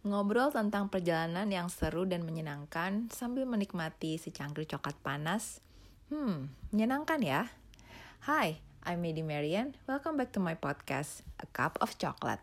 Ngobrol 0.00 0.48
tentang 0.48 0.88
perjalanan 0.88 1.44
yang 1.52 1.68
seru 1.68 2.08
dan 2.08 2.24
menyenangkan 2.24 3.12
sambil 3.12 3.44
menikmati 3.44 4.16
secangkir 4.16 4.64
coklat 4.64 4.96
panas. 5.04 5.60
Hmm, 6.08 6.48
menyenangkan 6.72 7.20
ya? 7.20 7.52
Hai, 8.24 8.64
I'm 8.88 9.04
Medi 9.04 9.20
Marian. 9.20 9.76
Welcome 9.84 10.16
back 10.16 10.32
to 10.32 10.40
my 10.40 10.56
podcast, 10.56 11.20
A 11.36 11.44
Cup 11.52 11.76
of 11.84 12.00
Chocolate. 12.00 12.40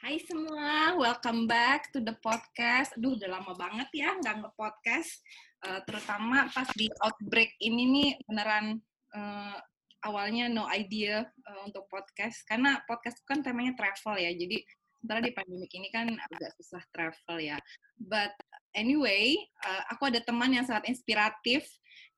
Hai 0.00 0.16
semua, 0.24 0.96
welcome 0.96 1.44
back 1.44 1.92
to 1.92 2.00
the 2.00 2.16
podcast. 2.16 2.96
Aduh, 2.96 3.12
udah 3.12 3.28
lama 3.28 3.52
banget 3.52 3.92
ya 3.92 4.16
nggak 4.16 4.40
nge-podcast. 4.40 5.20
Uh, 5.64 5.80
terutama 5.88 6.44
pas 6.52 6.68
di 6.76 6.92
outbreak 7.00 7.56
ini 7.64 7.82
nih 7.88 8.10
beneran 8.28 8.76
uh, 9.16 9.56
awalnya 10.04 10.52
no 10.52 10.68
idea 10.68 11.24
uh, 11.24 11.60
untuk 11.64 11.88
podcast. 11.88 12.44
Karena 12.44 12.84
podcast 12.84 13.24
kan 13.24 13.40
temanya 13.40 13.72
travel 13.72 14.20
ya, 14.20 14.30
jadi 14.36 14.60
sementara 15.00 15.20
di 15.24 15.32
pandemik 15.36 15.72
ini 15.72 15.88
kan 15.88 16.06
agak 16.12 16.52
susah 16.60 16.84
travel 16.92 17.36
ya. 17.40 17.56
But 17.96 18.36
anyway, 18.76 19.36
uh, 19.64 19.82
aku 19.92 20.12
ada 20.12 20.20
teman 20.20 20.52
yang 20.52 20.68
sangat 20.68 20.92
inspiratif 20.92 21.64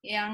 yang 0.03 0.31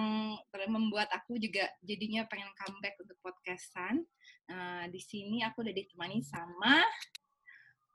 membuat 0.70 1.10
aku 1.10 1.42
juga 1.42 1.66
jadinya 1.82 2.26
pengen 2.30 2.50
comeback 2.58 2.98
untuk 3.02 3.18
podcastan. 3.22 4.06
Uh, 4.50 4.86
di 4.90 5.02
sini 5.02 5.42
aku 5.42 5.66
udah 5.66 5.74
ditemani 5.74 6.22
sama 6.22 6.82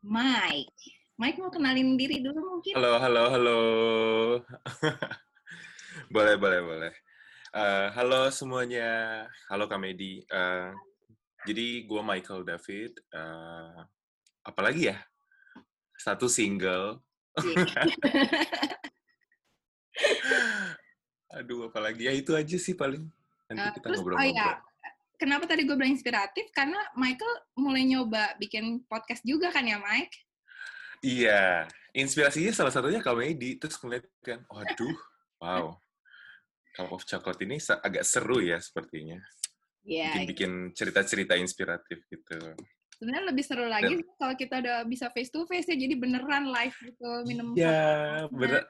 Mike. 0.03 1.08
Mike 1.19 1.43
mau 1.43 1.51
kenalin 1.51 1.99
diri 1.99 2.23
dulu 2.23 2.39
mungkin? 2.39 2.79
Halo, 2.79 3.03
halo, 3.03 3.25
halo. 3.27 3.59
boleh, 6.15 6.39
boleh, 6.39 6.61
boleh. 6.63 6.93
Uh, 7.51 7.91
halo 7.91 8.31
semuanya. 8.31 9.27
Halo 9.51 9.67
Kamedi. 9.67 10.23
Uh, 10.31 10.71
jadi 11.43 11.91
gue 11.91 12.03
Michael 12.07 12.47
David. 12.47 13.03
Uh, 13.11 13.83
apalagi 14.47 14.95
ya? 14.95 15.03
Satu 15.99 16.31
single. 16.31 17.03
Iya. 17.43 17.83
Aduh, 21.43 21.67
apalagi 21.67 22.07
ya 22.07 22.15
itu 22.15 22.31
aja 22.39 22.55
sih 22.63 22.79
paling. 22.79 23.03
Nanti 23.51 23.67
uh, 23.67 23.75
kita 23.75 23.91
ngobrol-ngobrol. 23.91 24.23
Oh 24.23 24.39
ya, 24.39 24.63
kenapa 25.19 25.51
tadi 25.51 25.67
gue 25.67 25.75
bilang 25.75 25.99
inspiratif? 25.99 26.47
Karena 26.55 26.79
Michael 26.95 27.59
mulai 27.59 27.83
nyoba 27.91 28.39
bikin 28.39 28.87
podcast 28.87 29.27
juga 29.27 29.51
kan 29.51 29.67
ya, 29.67 29.83
Mike? 29.83 30.28
Iya, 31.05 31.69
inspirasinya 31.95 32.51
salah 32.51 32.73
satunya 32.75 32.99
komedi. 33.03 33.59
Terus 33.59 33.79
ngeliat 33.79 34.05
kan, 34.23 34.43
waduh, 34.51 34.97
wow. 35.39 35.67
Cup 36.75 36.95
of 36.95 37.03
Chocolate 37.07 37.43
ini 37.43 37.59
agak 37.59 38.05
seru 38.07 38.39
ya 38.39 38.59
sepertinya. 38.63 39.19
Iya. 39.87 40.15
Yeah, 40.15 40.27
bikin 40.29 40.77
cerita-cerita 40.77 41.35
inspiratif 41.39 42.05
gitu. 42.07 42.39
Sebenarnya 42.99 43.31
lebih 43.31 43.45
seru 43.47 43.67
lagi 43.71 43.95
Dan, 43.95 44.07
kalau 44.19 44.35
kita 44.35 44.55
udah 44.59 44.79
bisa 44.87 45.07
face 45.15 45.31
to 45.31 45.47
face 45.47 45.71
ya, 45.71 45.79
jadi 45.79 45.95
beneran 45.95 46.51
live 46.51 46.77
gitu 46.83 47.11
minum. 47.25 47.55
Iya, 47.55 48.27
bener. 48.31 48.67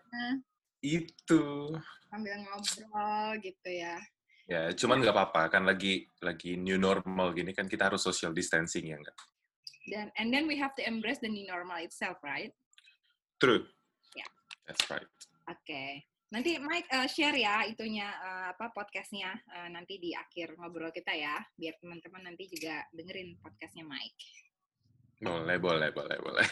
Itu. 0.84 1.72
Sambil 2.12 2.36
ngobrol 2.44 3.40
gitu 3.40 3.68
ya. 3.72 3.96
Ya, 4.48 4.72
cuman 4.72 5.04
nggak 5.04 5.12
apa-apa 5.12 5.52
kan 5.52 5.68
lagi 5.68 6.08
lagi 6.24 6.56
new 6.56 6.80
normal 6.80 7.36
gini 7.36 7.52
kan 7.52 7.68
kita 7.68 7.92
harus 7.92 8.00
social 8.00 8.32
distancing 8.32 8.88
ya 8.88 8.96
enggak. 8.96 9.16
Dan 9.88 10.12
and 10.20 10.28
then 10.32 10.44
we 10.44 10.56
have 10.56 10.76
to 10.76 10.84
embrace 10.84 11.18
the 11.18 11.30
new 11.30 11.46
normal 11.48 11.80
itself, 11.80 12.20
right? 12.20 12.52
True. 13.40 13.64
Yeah. 14.16 14.30
That's 14.66 14.84
right. 14.90 15.08
Oke. 15.48 15.64
Okay. 15.64 15.90
Nanti 16.28 16.60
Mike 16.60 16.92
uh, 16.92 17.08
share 17.08 17.32
ya 17.40 17.64
itunya 17.64 18.04
uh, 18.04 18.52
apa 18.52 18.68
podcastnya 18.76 19.32
uh, 19.32 19.68
nanti 19.72 19.96
di 19.96 20.12
akhir 20.12 20.60
ngobrol 20.60 20.92
kita 20.92 21.16
ya, 21.16 21.40
biar 21.56 21.80
teman-teman 21.80 22.28
nanti 22.28 22.44
juga 22.52 22.84
dengerin 22.92 23.40
podcastnya 23.40 23.88
Mike. 23.88 24.20
Boleh, 25.24 25.56
boleh, 25.56 25.88
boleh, 25.88 26.18
boleh. 26.20 26.48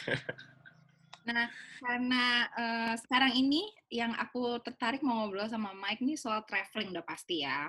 Nah, 1.26 1.50
karena 1.82 2.46
uh, 2.54 2.94
sekarang 3.02 3.34
ini 3.34 3.66
yang 3.90 4.14
aku 4.14 4.62
tertarik 4.62 5.02
mau 5.02 5.26
ngobrol 5.26 5.50
sama 5.50 5.74
Mike 5.74 6.00
nih 6.00 6.14
soal 6.14 6.46
traveling 6.46 6.94
udah 6.94 7.02
pasti 7.02 7.42
ya. 7.42 7.66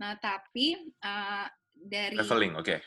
Nah, 0.00 0.16
tapi 0.18 0.74
uh, 1.04 1.46
dari 1.70 2.16
traveling, 2.16 2.56
oke. 2.56 2.64
Okay. 2.64 2.80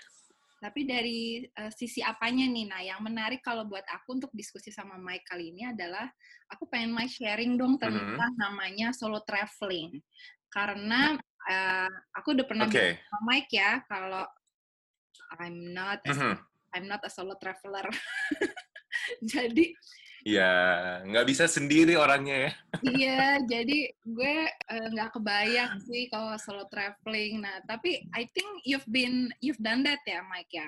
Tapi 0.58 0.90
dari 0.90 1.46
uh, 1.46 1.70
sisi 1.70 2.02
apanya 2.02 2.50
nih? 2.50 2.66
Nah, 2.66 2.82
yang 2.82 3.00
menarik 3.06 3.46
kalau 3.46 3.62
buat 3.70 3.86
aku 3.86 4.18
untuk 4.18 4.32
diskusi 4.34 4.74
sama 4.74 4.98
Mike 4.98 5.30
kali 5.30 5.54
ini 5.54 5.70
adalah 5.70 6.10
aku 6.50 6.66
pengen 6.66 6.98
Mike 6.98 7.14
sharing 7.14 7.62
dong 7.62 7.78
tentang 7.78 8.18
mm 8.18 8.18
-hmm. 8.18 8.42
namanya 8.42 8.88
solo 8.90 9.22
traveling. 9.22 10.02
Karena 10.50 11.14
uh, 11.46 11.92
aku 12.18 12.34
udah 12.34 12.46
pernah 12.50 12.66
okay. 12.66 12.98
sama 13.06 13.20
Mike 13.30 13.54
ya 13.54 13.86
kalau 13.86 14.26
I'm 15.38 15.78
not 15.78 16.02
a, 16.10 16.14
mm 16.14 16.18
-hmm. 16.18 16.36
I'm 16.74 16.86
not 16.90 17.06
a 17.06 17.12
solo 17.14 17.38
traveler. 17.38 17.86
Jadi 19.32 19.78
Ya, 20.28 20.52
nggak 21.08 21.24
bisa 21.24 21.48
sendiri 21.48 21.96
orangnya 21.96 22.36
ya. 22.36 22.52
iya, 22.84 23.22
jadi 23.48 23.96
gue 24.04 24.36
uh, 24.52 24.88
nggak 24.92 25.16
kebayang 25.16 25.80
sih 25.88 26.12
kalau 26.12 26.36
solo 26.36 26.68
traveling. 26.68 27.40
Nah, 27.40 27.64
tapi 27.64 28.04
I 28.12 28.28
think 28.36 28.60
you've 28.68 28.84
been 28.92 29.32
you've 29.40 29.62
done 29.64 29.88
that 29.88 30.04
ya, 30.04 30.20
Mike 30.28 30.52
ya. 30.52 30.60
Ya, 30.60 30.68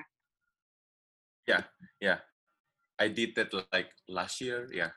yeah, 1.44 1.62
ya. 2.00 2.08
Yeah. 2.08 2.18
I 3.00 3.12
did 3.12 3.36
that 3.36 3.52
like 3.52 3.92
last 4.08 4.40
year, 4.40 4.64
ya. 4.72 4.88
Yeah. 4.88 4.92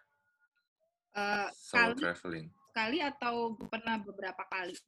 Uh, 1.12 1.47
solo 1.51 1.91
kali, 1.91 2.00
traveling. 2.00 2.45
Sekali 2.72 2.97
atau 3.03 3.59
pernah 3.68 4.00
beberapa 4.00 4.47
kali? 4.47 4.80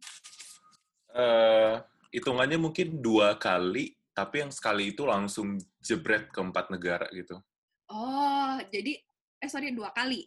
Uh, 1.12 1.84
hitungannya 2.16 2.56
mungkin 2.56 3.04
dua 3.04 3.36
kali, 3.36 3.92
tapi 4.16 4.40
yang 4.40 4.56
sekali 4.56 4.96
itu 4.96 5.04
langsung 5.04 5.60
jebret 5.84 6.32
ke 6.32 6.40
empat 6.40 6.72
negara 6.72 7.12
gitu. 7.12 7.44
Oh, 7.92 8.56
jadi 8.72 9.04
eh 9.46 9.50
sorry 9.54 9.70
dua 9.70 9.94
kali. 9.94 10.26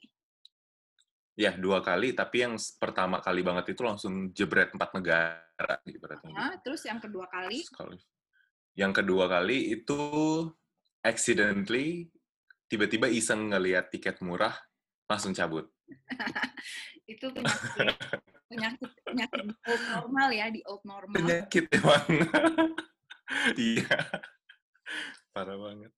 Ya 1.39 1.55
dua 1.55 1.83
kali, 1.83 2.15
tapi 2.15 2.47
yang 2.47 2.55
pertama 2.79 3.19
kali 3.19 3.43
banget 3.43 3.75
itu 3.75 3.83
langsung 3.83 4.31
jebret 4.31 4.71
empat 4.75 4.91
negara. 4.95 5.75
Nah, 6.31 6.55
terus 6.63 6.87
yang 6.87 7.03
kedua 7.03 7.27
kali? 7.27 7.63
Sekali. 7.67 7.99
Yang 8.79 9.03
kedua 9.03 9.27
kali 9.27 9.75
itu 9.75 10.03
accidentally 11.03 12.11
tiba-tiba 12.71 13.11
iseng 13.11 13.51
ngelihat 13.51 13.91
tiket 13.91 14.23
murah 14.23 14.55
langsung 15.11 15.35
cabut. 15.35 15.67
itu 17.13 17.27
penyakit, 17.33 18.21
penyakit 18.51 18.91
penyakit 19.01 19.47
old 19.49 19.85
normal 19.95 20.29
ya 20.35 20.47
di 20.51 20.61
old 20.67 20.83
normal. 20.87 21.17
Penyakit 21.19 21.65
emang. 21.75 22.07
Iya. 23.61 23.85
Parah 25.37 25.61
banget. 25.61 25.93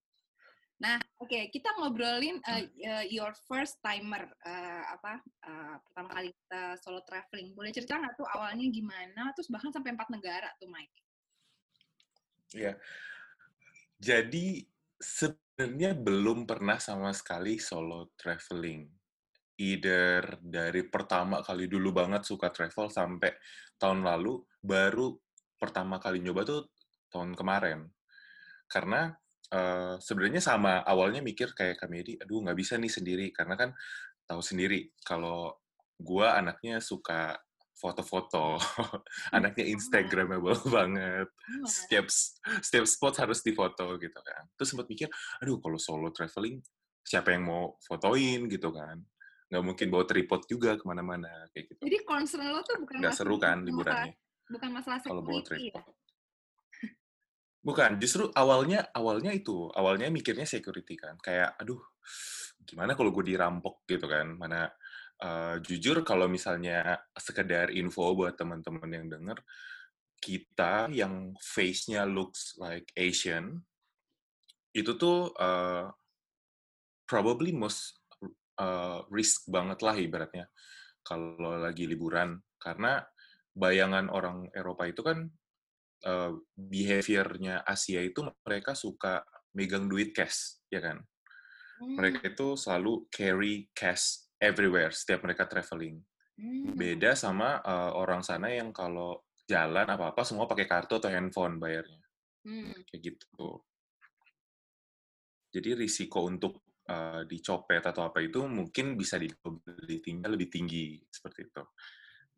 Nah, 0.80 0.96
oke, 1.20 1.28
okay, 1.28 1.42
kita 1.52 1.76
ngobrolin 1.76 2.41
uh, 2.41 2.64
uh, 2.64 3.04
your 3.12 3.36
first 3.44 3.76
timer 3.84 4.24
uh, 4.48 4.84
apa 4.96 5.20
uh, 5.44 5.76
pertama 5.84 6.08
kali 6.16 6.32
kita 6.32 6.80
solo 6.80 7.04
traveling. 7.04 7.52
Boleh 7.52 7.68
cerita 7.68 8.00
nggak 8.00 8.16
tuh 8.16 8.24
awalnya 8.24 8.64
gimana? 8.72 9.28
Terus 9.36 9.52
bahkan 9.52 9.69
sampai 9.69 9.92
empat 9.92 10.08
negara 10.08 10.48
tuh, 10.56 10.72
Mike. 10.72 10.96
Iya. 12.56 12.80
Jadi 14.00 14.64
sebenarnya 14.96 15.92
belum 15.92 16.48
pernah 16.48 16.80
sama 16.80 17.12
sekali 17.12 17.60
solo 17.60 18.16
traveling. 18.16 18.88
Either 19.60 20.40
dari 20.40 20.88
pertama 20.88 21.44
kali 21.44 21.69
dulu 21.69 21.92
banget 21.92 22.24
suka 22.24 22.48
travel 22.48 22.88
sampai 22.88 23.36
tahun 23.76 24.00
lalu, 24.00 24.40
baru 24.64 25.12
pertama 25.60 26.00
kali 26.00 26.24
nyoba 26.24 26.48
tuh 26.48 26.72
tahun 27.12 27.36
kemarin. 27.36 27.84
Karena 28.64 29.12
uh, 29.53 29.94
sebenarnya 29.99 30.43
sama 30.43 30.83
awalnya 30.83 31.21
mikir 31.21 31.53
kayak 31.55 31.78
komedi, 31.78 32.16
aduh 32.19 32.43
nggak 32.43 32.59
bisa 32.59 32.78
nih 32.78 32.91
sendiri 32.91 33.27
karena 33.34 33.55
kan 33.59 33.71
tahu 34.27 34.41
sendiri 34.43 34.94
kalau 35.03 35.55
gua 36.00 36.38
anaknya 36.38 36.78
suka 36.81 37.37
foto-foto, 37.81 38.61
anaknya 39.37 39.64
Instagramable 39.73 40.61
banget. 40.76 41.29
Setiap 41.64 42.06
setiap 42.61 42.85
spot 42.85 43.25
harus 43.25 43.41
difoto 43.41 43.97
gitu 43.97 44.20
kan. 44.20 44.44
Terus 44.61 44.69
sempat 44.76 44.87
mikir, 44.93 45.08
aduh 45.41 45.56
kalau 45.64 45.81
solo 45.81 46.12
traveling 46.12 46.61
siapa 47.00 47.32
yang 47.32 47.49
mau 47.49 47.81
fotoin 47.81 48.44
gitu 48.53 48.69
kan? 48.69 49.00
Nggak 49.49 49.64
mungkin 49.64 49.87
bawa 49.88 50.05
tripod 50.05 50.44
juga 50.44 50.76
ke 50.76 50.85
mana-mana 50.85 51.49
kayak 51.56 51.73
gitu. 51.75 51.81
Jadi 51.88 51.99
concern 52.05 52.53
lo 52.53 52.61
tuh 52.61 52.76
bukan 52.85 53.00
nggak 53.00 53.17
seru 53.17 53.41
kan 53.41 53.64
liburannya? 53.64 54.12
Bukan 54.50 54.70
masalah 54.76 55.00
kalau 55.00 55.25
bawa 55.25 55.41
tripod. 55.41 55.81
Ya? 55.81 56.00
Bukan, 57.60 58.00
justru 58.00 58.32
awalnya 58.32 58.88
awalnya 58.96 59.36
itu, 59.36 59.68
awalnya 59.76 60.08
mikirnya 60.08 60.48
security 60.48 60.96
kan. 60.96 61.20
Kayak, 61.20 61.60
aduh, 61.60 61.80
gimana 62.64 62.96
kalau 62.96 63.12
gue 63.12 63.24
dirampok 63.36 63.84
gitu 63.84 64.08
kan. 64.08 64.32
Mana 64.32 64.64
uh, 65.20 65.60
jujur 65.60 66.00
kalau 66.00 66.24
misalnya 66.24 66.96
sekedar 67.12 67.68
info 67.68 68.16
buat 68.16 68.32
teman-teman 68.40 68.88
yang 68.88 69.06
denger, 69.12 69.38
kita 70.20 70.88
yang 70.88 71.36
face-nya 71.36 72.08
looks 72.08 72.56
like 72.56 72.88
Asian, 72.96 73.60
itu 74.72 74.96
tuh 74.96 75.28
uh, 75.36 75.88
probably 77.04 77.52
most 77.52 78.00
uh, 78.56 79.04
risk 79.12 79.48
banget 79.52 79.84
lah 79.84 79.96
ibaratnya 80.00 80.48
kalau 81.04 81.60
lagi 81.60 81.84
liburan. 81.84 82.40
Karena 82.60 83.00
bayangan 83.52 84.08
orang 84.08 84.48
Eropa 84.52 84.88
itu 84.88 85.04
kan 85.04 85.28
uh, 86.06 86.32
behaviornya 86.55 87.64
Asia 87.67 88.00
itu 88.00 88.25
mereka 88.44 88.73
suka 88.76 89.25
megang 89.56 89.91
duit 89.91 90.14
cash, 90.14 90.62
ya 90.70 90.81
kan? 90.81 90.99
Hmm. 91.81 91.97
Mereka 91.97 92.37
itu 92.37 92.55
selalu 92.55 93.08
carry 93.08 93.69
cash 93.73 94.29
everywhere 94.41 94.93
setiap 94.93 95.25
mereka 95.25 95.49
traveling. 95.49 96.00
Hmm. 96.37 96.76
Beda 96.76 97.17
sama 97.17 97.61
uh, 97.61 97.93
orang 97.97 98.25
sana 98.25 98.52
yang 98.52 98.73
kalau 98.73 99.25
jalan 99.44 99.88
apa-apa 99.88 100.23
semua 100.23 100.47
pakai 100.47 100.69
kartu 100.69 101.00
atau 101.00 101.11
handphone 101.11 101.58
bayarnya. 101.58 102.05
Hmm. 102.46 102.73
Kayak 102.87 103.00
gitu. 103.17 103.64
Jadi 105.50 105.75
risiko 105.75 106.31
untuk 106.31 106.62
uh, 106.87 107.26
dicopet 107.26 107.82
atau 107.82 108.06
apa 108.06 108.23
itu 108.23 108.46
mungkin 108.46 108.94
bisa 108.94 109.19
tinggal 110.00 110.38
lebih 110.38 110.46
tinggi 110.46 111.03
seperti 111.11 111.50
itu. 111.50 111.64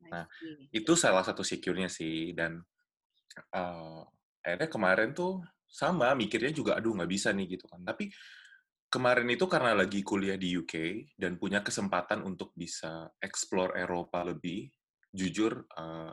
Nah, 0.02 0.26
itu 0.74 0.92
salah 0.98 1.22
satu 1.22 1.46
secure-nya 1.46 1.86
sih 1.86 2.34
dan 2.34 2.58
uh, 3.38 4.02
akhirnya 4.42 4.68
kemarin 4.68 5.10
tuh 5.14 5.40
sama 5.72 6.12
mikirnya 6.12 6.52
juga 6.52 6.76
aduh 6.76 6.92
nggak 6.92 7.10
bisa 7.10 7.32
nih 7.32 7.56
gitu 7.56 7.64
kan. 7.64 7.80
Tapi 7.80 8.12
kemarin 8.92 9.28
itu 9.32 9.48
karena 9.48 9.72
lagi 9.72 10.04
kuliah 10.04 10.36
di 10.36 10.52
UK 10.52 10.74
dan 11.16 11.40
punya 11.40 11.64
kesempatan 11.64 12.20
untuk 12.28 12.52
bisa 12.52 13.08
explore 13.16 13.80
Eropa 13.80 14.20
lebih, 14.20 14.68
jujur 15.08 15.64
uh, 15.80 16.12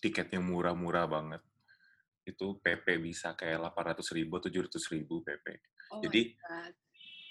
tiketnya 0.00 0.40
murah-murah 0.40 1.04
banget. 1.04 1.42
Itu 2.24 2.56
PP 2.64 3.04
bisa 3.04 3.36
kayak 3.36 3.60
800 3.76 4.16
ribu, 4.16 4.40
700 4.40 4.94
ribu 4.96 5.20
PP. 5.20 5.46
Oh 5.92 6.00
Jadi 6.00 6.40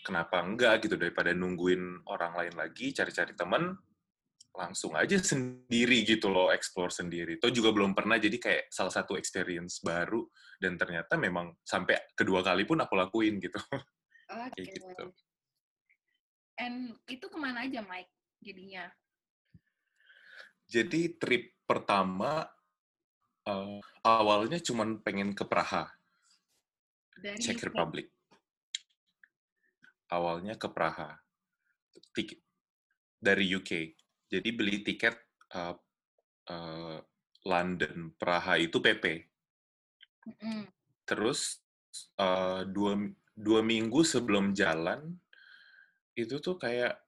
kenapa 0.06 0.45
enggak 0.45 0.85
gitu 0.85 1.01
daripada 1.01 1.33
nungguin 1.33 2.06
orang 2.06 2.38
lain 2.38 2.56
lagi, 2.56 2.94
cari-cari 2.94 3.33
temen, 3.33 3.73
langsung 4.59 4.91
aja 5.00 5.15
sendiri 5.15 6.03
gitu 6.03 6.27
loh, 6.27 6.51
explore 6.51 6.91
sendiri. 6.91 7.39
Itu 7.39 7.47
juga 7.56 7.71
belum 7.71 7.95
pernah, 7.95 8.19
jadi 8.19 8.35
kayak 8.35 8.63
salah 8.67 8.91
satu 8.91 9.15
experience 9.15 9.79
baru, 9.79 10.27
dan 10.59 10.75
ternyata 10.75 11.15
memang 11.15 11.56
sampai 11.63 12.11
kedua 12.11 12.44
kali 12.44 12.67
pun 12.67 12.83
aku 12.83 13.00
lakuin 13.00 13.39
gitu. 13.39 13.56
Okay. 14.27 14.67
Kayak 14.67 14.67
gitu. 14.83 15.06
And 16.59 17.00
itu 17.07 17.25
ke 17.31 17.38
mana 17.39 17.63
aja, 17.63 17.79
Mike, 17.79 18.11
jadinya? 18.44 18.91
Jadi 20.67 21.15
trip 21.15 21.56
pertama 21.63 22.44
uh, 23.47 23.79
awalnya 24.03 24.59
cuma 24.59 24.83
pengen 25.00 25.31
ke 25.31 25.47
Praha, 25.47 25.88
Dari 27.15 27.39
Czech 27.39 27.63
Republic. 27.63 28.11
Awalnya 30.11 30.59
ke 30.59 30.67
Praha, 30.67 31.15
tiket 32.11 32.44
dari 33.19 33.47
UK. 33.47 33.95
Jadi 34.29 34.49
beli 34.53 34.85
tiket 34.85 35.17
uh, 35.57 35.73
uh, 36.53 36.97
London 37.49 38.13
Praha 38.13 38.61
itu 38.61 38.77
PP. 38.77 39.25
Mm. 40.39 40.69
Terus 41.03 41.59
uh, 42.21 42.61
dua 42.69 42.93
dua 43.33 43.61
minggu 43.65 44.05
sebelum 44.05 44.53
jalan 44.53 45.17
itu 46.13 46.37
tuh 46.37 46.59
kayak 46.59 46.99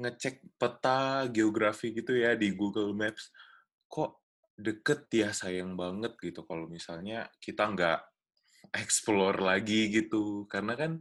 ngecek 0.00 0.56
peta 0.56 1.28
geografi 1.28 1.92
gitu 1.92 2.16
ya 2.16 2.32
di 2.32 2.56
Google 2.56 2.96
Maps 2.96 3.28
kok 3.84 4.24
deket 4.56 5.10
ya 5.12 5.34
sayang 5.34 5.76
banget 5.76 6.16
gitu 6.22 6.46
kalau 6.48 6.70
misalnya 6.70 7.28
kita 7.42 7.68
nggak 7.68 8.00
explore 8.80 9.42
lagi 9.42 9.92
gitu 9.92 10.48
karena 10.48 10.78
kan 10.78 10.96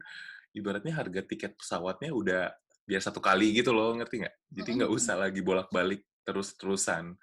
ibaratnya 0.52 0.98
harga 0.98 1.22
tiket 1.24 1.56
pesawatnya 1.56 2.12
udah 2.12 2.44
biar 2.90 3.06
satu 3.06 3.22
kali 3.22 3.54
gitu 3.54 3.70
loh 3.70 3.94
ngerti 3.94 4.26
nggak 4.26 4.36
jadi 4.50 4.70
nggak 4.82 4.92
usah 4.92 5.16
lagi 5.22 5.46
bolak-balik 5.46 6.02
terus-terusan 6.26 7.14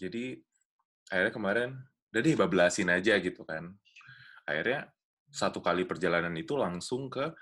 jadi 0.00 0.40
akhirnya 1.12 1.32
kemarin 1.32 1.70
udah 2.08 2.20
deh 2.24 2.36
bablasin 2.36 2.88
aja 2.88 3.20
gitu 3.20 3.44
kan 3.44 3.68
akhirnya 4.48 4.88
satu 5.32 5.60
kali 5.64 5.88
perjalanan 5.88 6.32
itu 6.36 6.56
langsung 6.56 7.08
ke 7.08 7.32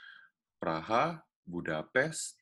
Praha, 0.60 1.18
Budapest, 1.42 2.38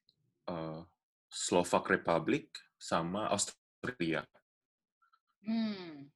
uh, 0.50 0.82
Slovak 1.30 1.86
Republic, 1.86 2.50
sama 2.76 3.30
Austria. 3.32 4.26
Hmm. 5.46 6.10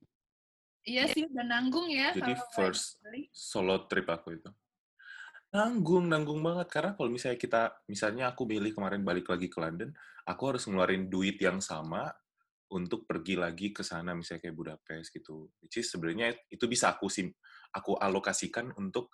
Iya 0.82 1.06
sih, 1.14 1.30
udah 1.30 1.46
nanggung 1.46 1.86
ya. 1.88 2.10
Jadi 2.10 2.34
first 2.52 2.98
solo 3.30 3.86
trip 3.86 4.10
aku 4.10 4.34
itu. 4.34 4.50
Nanggung, 5.52 6.08
nanggung 6.08 6.40
banget. 6.40 6.68
Karena 6.72 6.96
kalau 6.96 7.12
misalnya 7.12 7.36
kita, 7.36 7.62
misalnya 7.84 8.32
aku 8.32 8.48
milih 8.48 8.72
kemarin 8.72 9.04
balik 9.04 9.28
lagi 9.28 9.52
ke 9.52 9.60
London, 9.60 9.92
aku 10.24 10.42
harus 10.48 10.64
ngeluarin 10.64 11.12
duit 11.12 11.36
yang 11.36 11.60
sama 11.60 12.08
untuk 12.72 13.04
pergi 13.04 13.36
lagi 13.36 13.68
ke 13.68 13.84
sana, 13.84 14.16
misalnya 14.16 14.48
kayak 14.48 14.56
Budapest 14.56 15.12
gitu. 15.12 15.52
Which 15.60 15.76
is 15.76 15.92
sebenarnya 15.92 16.32
itu 16.48 16.64
bisa 16.64 16.96
aku 16.96 17.12
sim 17.12 17.28
aku 17.76 18.00
alokasikan 18.00 18.72
untuk 18.80 19.12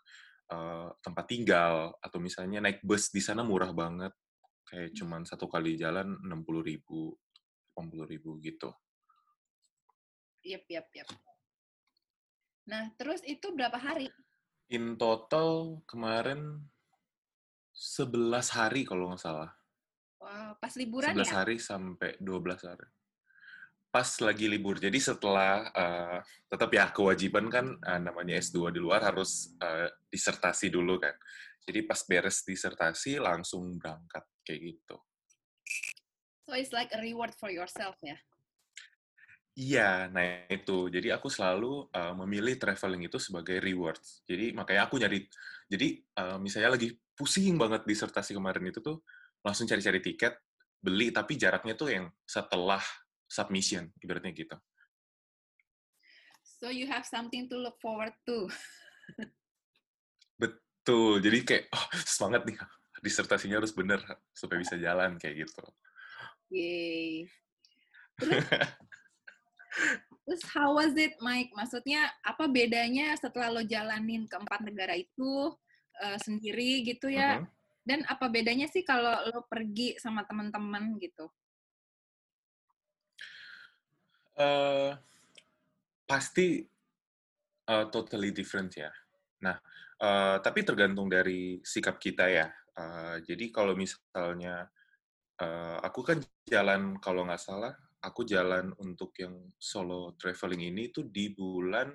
uh, 0.54 0.94
tempat 1.02 1.26
tinggal 1.26 1.98
atau 1.98 2.22
misalnya 2.22 2.62
naik 2.62 2.86
bus 2.86 3.10
di 3.10 3.18
sana 3.18 3.42
murah 3.42 3.74
banget 3.74 4.14
kayak 4.62 4.94
hmm. 4.94 4.96
cuman 5.02 5.22
satu 5.26 5.50
kali 5.50 5.74
jalan 5.74 6.22
enam 6.22 6.46
puluh 6.46 6.62
ribu, 6.62 7.18
delapan 7.74 8.06
ribu 8.06 8.38
gitu. 8.38 8.70
Yep, 10.46 10.64
yep, 10.70 10.86
yep. 10.94 11.08
Nah, 12.70 12.94
terus 12.94 13.26
itu 13.26 13.50
berapa 13.50 13.74
hari? 13.74 14.06
In 14.68 15.00
total 15.00 15.80
kemarin 15.88 16.60
11 17.72 18.12
hari 18.52 18.84
kalau 18.84 19.08
nggak 19.12 19.22
salah. 19.22 19.50
Wow, 20.20 20.60
pas 20.60 20.72
liburan 20.76 21.16
11 21.16 21.24
ya? 21.24 21.32
11 21.32 21.38
hari 21.40 21.56
sampai 21.56 22.10
12 22.20 22.68
hari 22.68 22.88
pas 23.88 24.08
lagi 24.20 24.46
libur. 24.46 24.76
Jadi 24.76 25.00
setelah 25.00 25.72
uh, 25.72 26.18
tetap 26.46 26.70
ya 26.70 26.92
kewajiban 26.92 27.48
kan 27.48 27.66
uh, 27.82 28.00
namanya 28.00 28.36
S2 28.36 28.70
di 28.76 28.80
luar 28.80 29.00
harus 29.00 29.56
uh, 29.58 29.88
disertasi 30.12 30.68
dulu 30.68 31.00
kan. 31.00 31.16
Jadi 31.64 31.84
pas 31.84 32.00
beres 32.04 32.44
disertasi 32.44 33.20
langsung 33.20 33.76
berangkat 33.76 34.24
kayak 34.44 34.60
gitu. 34.72 34.96
So 36.48 36.56
it's 36.56 36.72
like 36.72 36.92
a 36.96 37.00
reward 37.00 37.36
for 37.36 37.52
yourself 37.52 37.96
ya? 38.00 38.16
Iya, 39.58 40.06
nah 40.14 40.22
itu. 40.46 40.86
Jadi 40.86 41.10
aku 41.10 41.26
selalu 41.26 41.90
uh, 41.90 42.14
memilih 42.22 42.54
traveling 42.62 43.10
itu 43.10 43.18
sebagai 43.18 43.58
reward. 43.58 43.98
Jadi 44.22 44.54
makanya 44.54 44.86
aku 44.86 45.02
nyari, 45.02 45.26
jadi 45.66 45.98
uh, 46.14 46.38
misalnya 46.38 46.78
lagi 46.78 46.94
pusing 47.18 47.58
banget 47.58 47.82
disertasi 47.82 48.38
kemarin 48.38 48.70
itu 48.70 48.78
tuh, 48.78 49.02
langsung 49.42 49.66
cari-cari 49.66 49.98
tiket, 49.98 50.38
beli, 50.78 51.10
tapi 51.10 51.34
jaraknya 51.34 51.74
tuh 51.74 51.90
yang 51.90 52.06
setelah 52.22 52.78
submission, 53.26 53.90
ibaratnya 53.98 54.30
gitu. 54.30 54.54
So 56.62 56.70
you 56.70 56.86
have 56.86 57.02
something 57.02 57.50
to 57.50 57.58
look 57.58 57.82
forward 57.82 58.14
to. 58.30 58.46
Betul. 60.38 61.18
Jadi 61.18 61.38
kayak 61.42 61.64
oh, 61.74 61.86
semangat 62.06 62.46
nih 62.46 62.54
disertasinya 63.06 63.58
harus 63.58 63.74
bener 63.74 63.98
supaya 64.30 64.62
bisa 64.62 64.78
jalan 64.78 65.18
kayak 65.18 65.50
gitu. 65.50 65.66
Yay. 66.54 67.26
Terus, 68.22 68.46
terus 70.28 70.42
how 70.52 70.76
was 70.76 70.92
it, 70.98 71.16
Mike? 71.24 71.50
Maksudnya 71.56 72.08
apa 72.20 72.44
bedanya 72.50 73.16
setelah 73.16 73.48
lo 73.48 73.62
jalanin 73.64 74.28
keempat 74.28 74.60
negara 74.60 74.94
itu 74.96 75.52
uh, 76.02 76.18
sendiri 76.20 76.84
gitu 76.84 77.08
ya? 77.08 77.40
Uh 77.40 77.44
-huh. 77.44 77.48
Dan 77.88 78.04
apa 78.04 78.28
bedanya 78.28 78.68
sih 78.68 78.84
kalau 78.84 79.16
lo 79.32 79.48
pergi 79.48 79.96
sama 79.96 80.24
teman-teman 80.28 81.00
gitu? 81.00 81.32
Uh, 84.38 84.94
pasti 86.06 86.62
uh, 87.68 87.88
totally 87.88 88.30
different 88.30 88.72
ya. 88.76 88.92
Nah, 89.42 89.56
uh, 90.00 90.36
tapi 90.40 90.62
tergantung 90.62 91.08
dari 91.10 91.60
sikap 91.64 92.00
kita 92.00 92.28
ya. 92.28 92.48
Uh, 92.78 93.18
jadi 93.26 93.50
kalau 93.50 93.74
misalnya 93.74 94.70
uh, 95.42 95.78
aku 95.82 96.00
kan 96.06 96.18
jalan 96.46 96.96
kalau 97.02 97.26
nggak 97.26 97.42
salah, 97.42 97.74
aku 98.02 98.22
jalan 98.22 98.70
untuk 98.78 99.14
yang 99.18 99.34
solo 99.58 100.14
traveling 100.14 100.70
ini 100.70 100.90
itu 100.90 101.06
di 101.06 101.34
bulan 101.34 101.90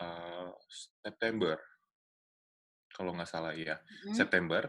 uh, 0.00 0.50
September, 1.00 1.56
kalau 2.92 3.16
nggak 3.16 3.30
salah 3.30 3.56
ya, 3.56 3.76
hmm. 3.76 4.14
September. 4.14 4.68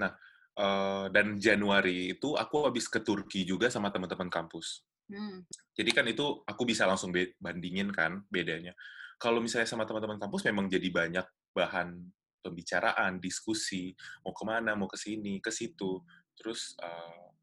Nah, 0.00 0.12
uh, 0.60 1.06
dan 1.08 1.40
Januari 1.40 2.14
itu 2.16 2.36
aku 2.36 2.68
habis 2.68 2.86
ke 2.86 3.00
Turki 3.00 3.48
juga 3.48 3.72
sama 3.72 3.88
teman-teman 3.88 4.28
kampus. 4.28 4.84
Hmm. 5.08 5.44
Jadi 5.76 5.90
kan 5.92 6.06
itu 6.08 6.44
aku 6.44 6.62
bisa 6.64 6.88
langsung 6.88 7.12
bandingin 7.40 7.92
kan 7.92 8.24
bedanya. 8.32 8.72
Kalau 9.20 9.40
misalnya 9.40 9.68
sama 9.68 9.84
teman-teman 9.88 10.20
kampus 10.20 10.44
memang 10.48 10.66
jadi 10.68 10.88
banyak 10.90 11.26
bahan 11.54 11.96
pembicaraan, 12.44 13.24
diskusi, 13.24 13.96
mau 14.20 14.36
ke 14.36 14.44
mana, 14.44 14.76
mau 14.76 14.84
ke 14.84 15.00
sini, 15.00 15.40
ke 15.40 15.48
situ. 15.48 16.04
Terus 16.36 16.76
uh, 16.82 17.33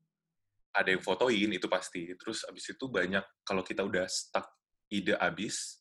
ada 0.71 0.89
yang 0.91 1.03
fotoin 1.03 1.51
itu 1.51 1.67
pasti. 1.67 2.07
Terus 2.15 2.47
abis 2.47 2.71
itu 2.71 2.85
banyak 2.87 3.23
kalau 3.43 3.61
kita 3.61 3.83
udah 3.83 4.07
stuck 4.07 4.47
ide 4.91 5.15
abis, 5.19 5.79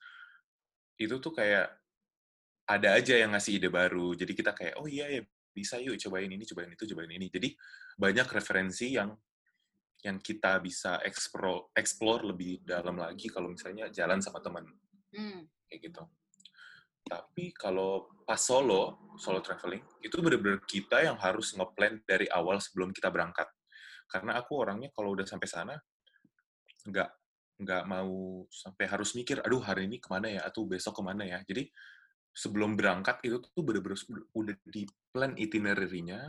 itu 0.98 1.16
tuh 1.18 1.32
kayak 1.34 1.70
ada 2.70 2.94
aja 2.94 3.18
yang 3.18 3.34
ngasih 3.34 3.58
ide 3.58 3.68
baru. 3.70 4.14
Jadi 4.14 4.32
kita 4.34 4.54
kayak 4.54 4.78
oh 4.78 4.86
iya 4.86 5.06
ya 5.10 5.22
bisa 5.50 5.78
yuk 5.82 5.98
cobain 5.98 6.30
ini, 6.30 6.44
cobain 6.46 6.70
itu, 6.70 6.84
cobain 6.94 7.10
ini. 7.10 7.26
Jadi 7.26 7.54
banyak 7.98 8.26
referensi 8.30 8.94
yang 8.94 9.10
yang 10.00 10.16
kita 10.16 10.56
bisa 10.64 10.96
explore, 11.04 11.74
explore 11.76 12.24
lebih 12.24 12.64
dalam 12.64 12.96
lagi 12.96 13.28
kalau 13.28 13.52
misalnya 13.52 13.92
jalan 13.92 14.22
sama 14.24 14.40
teman. 14.40 14.64
Hmm. 15.12 15.44
Kayak 15.68 15.80
gitu. 15.92 16.02
Tapi 17.04 17.52
kalau 17.52 18.08
pas 18.24 18.38
solo, 18.40 19.12
solo 19.18 19.42
traveling, 19.42 19.82
itu 20.00 20.14
benar-benar 20.20 20.62
kita 20.64 21.04
yang 21.04 21.18
harus 21.18 21.52
ngeplan 21.56 22.00
dari 22.06 22.30
awal 22.30 22.60
sebelum 22.62 22.94
kita 22.94 23.10
berangkat. 23.10 23.48
Karena 24.10 24.42
aku 24.42 24.58
orangnya 24.58 24.90
kalau 24.90 25.14
udah 25.14 25.22
sampai 25.24 25.46
sana, 25.46 25.74
nggak 26.90 27.10
nggak 27.60 27.84
mau 27.86 28.42
sampai 28.48 28.84
harus 28.90 29.14
mikir, 29.14 29.38
aduh 29.44 29.62
hari 29.62 29.86
ini 29.86 30.02
ke 30.02 30.08
mana 30.10 30.26
ya, 30.26 30.42
atau 30.42 30.66
besok 30.66 30.98
ke 30.98 31.02
mana 31.06 31.22
ya. 31.22 31.38
Jadi 31.46 31.70
sebelum 32.34 32.74
berangkat 32.74 33.22
itu 33.22 33.38
tuh 33.38 33.62
bener-bener 33.62 34.00
udah 34.34 34.56
di 34.66 34.82
plan 35.14 35.36
itinerary-nya, 35.38 36.20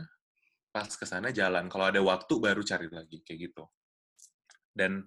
pas 0.70 0.88
ke 0.92 1.04
sana 1.08 1.34
jalan. 1.34 1.66
Kalau 1.66 1.90
ada 1.90 2.00
waktu 2.04 2.34
baru 2.38 2.62
cari 2.62 2.86
lagi 2.92 3.24
kayak 3.24 3.38
gitu. 3.50 3.64
Dan 4.72 5.02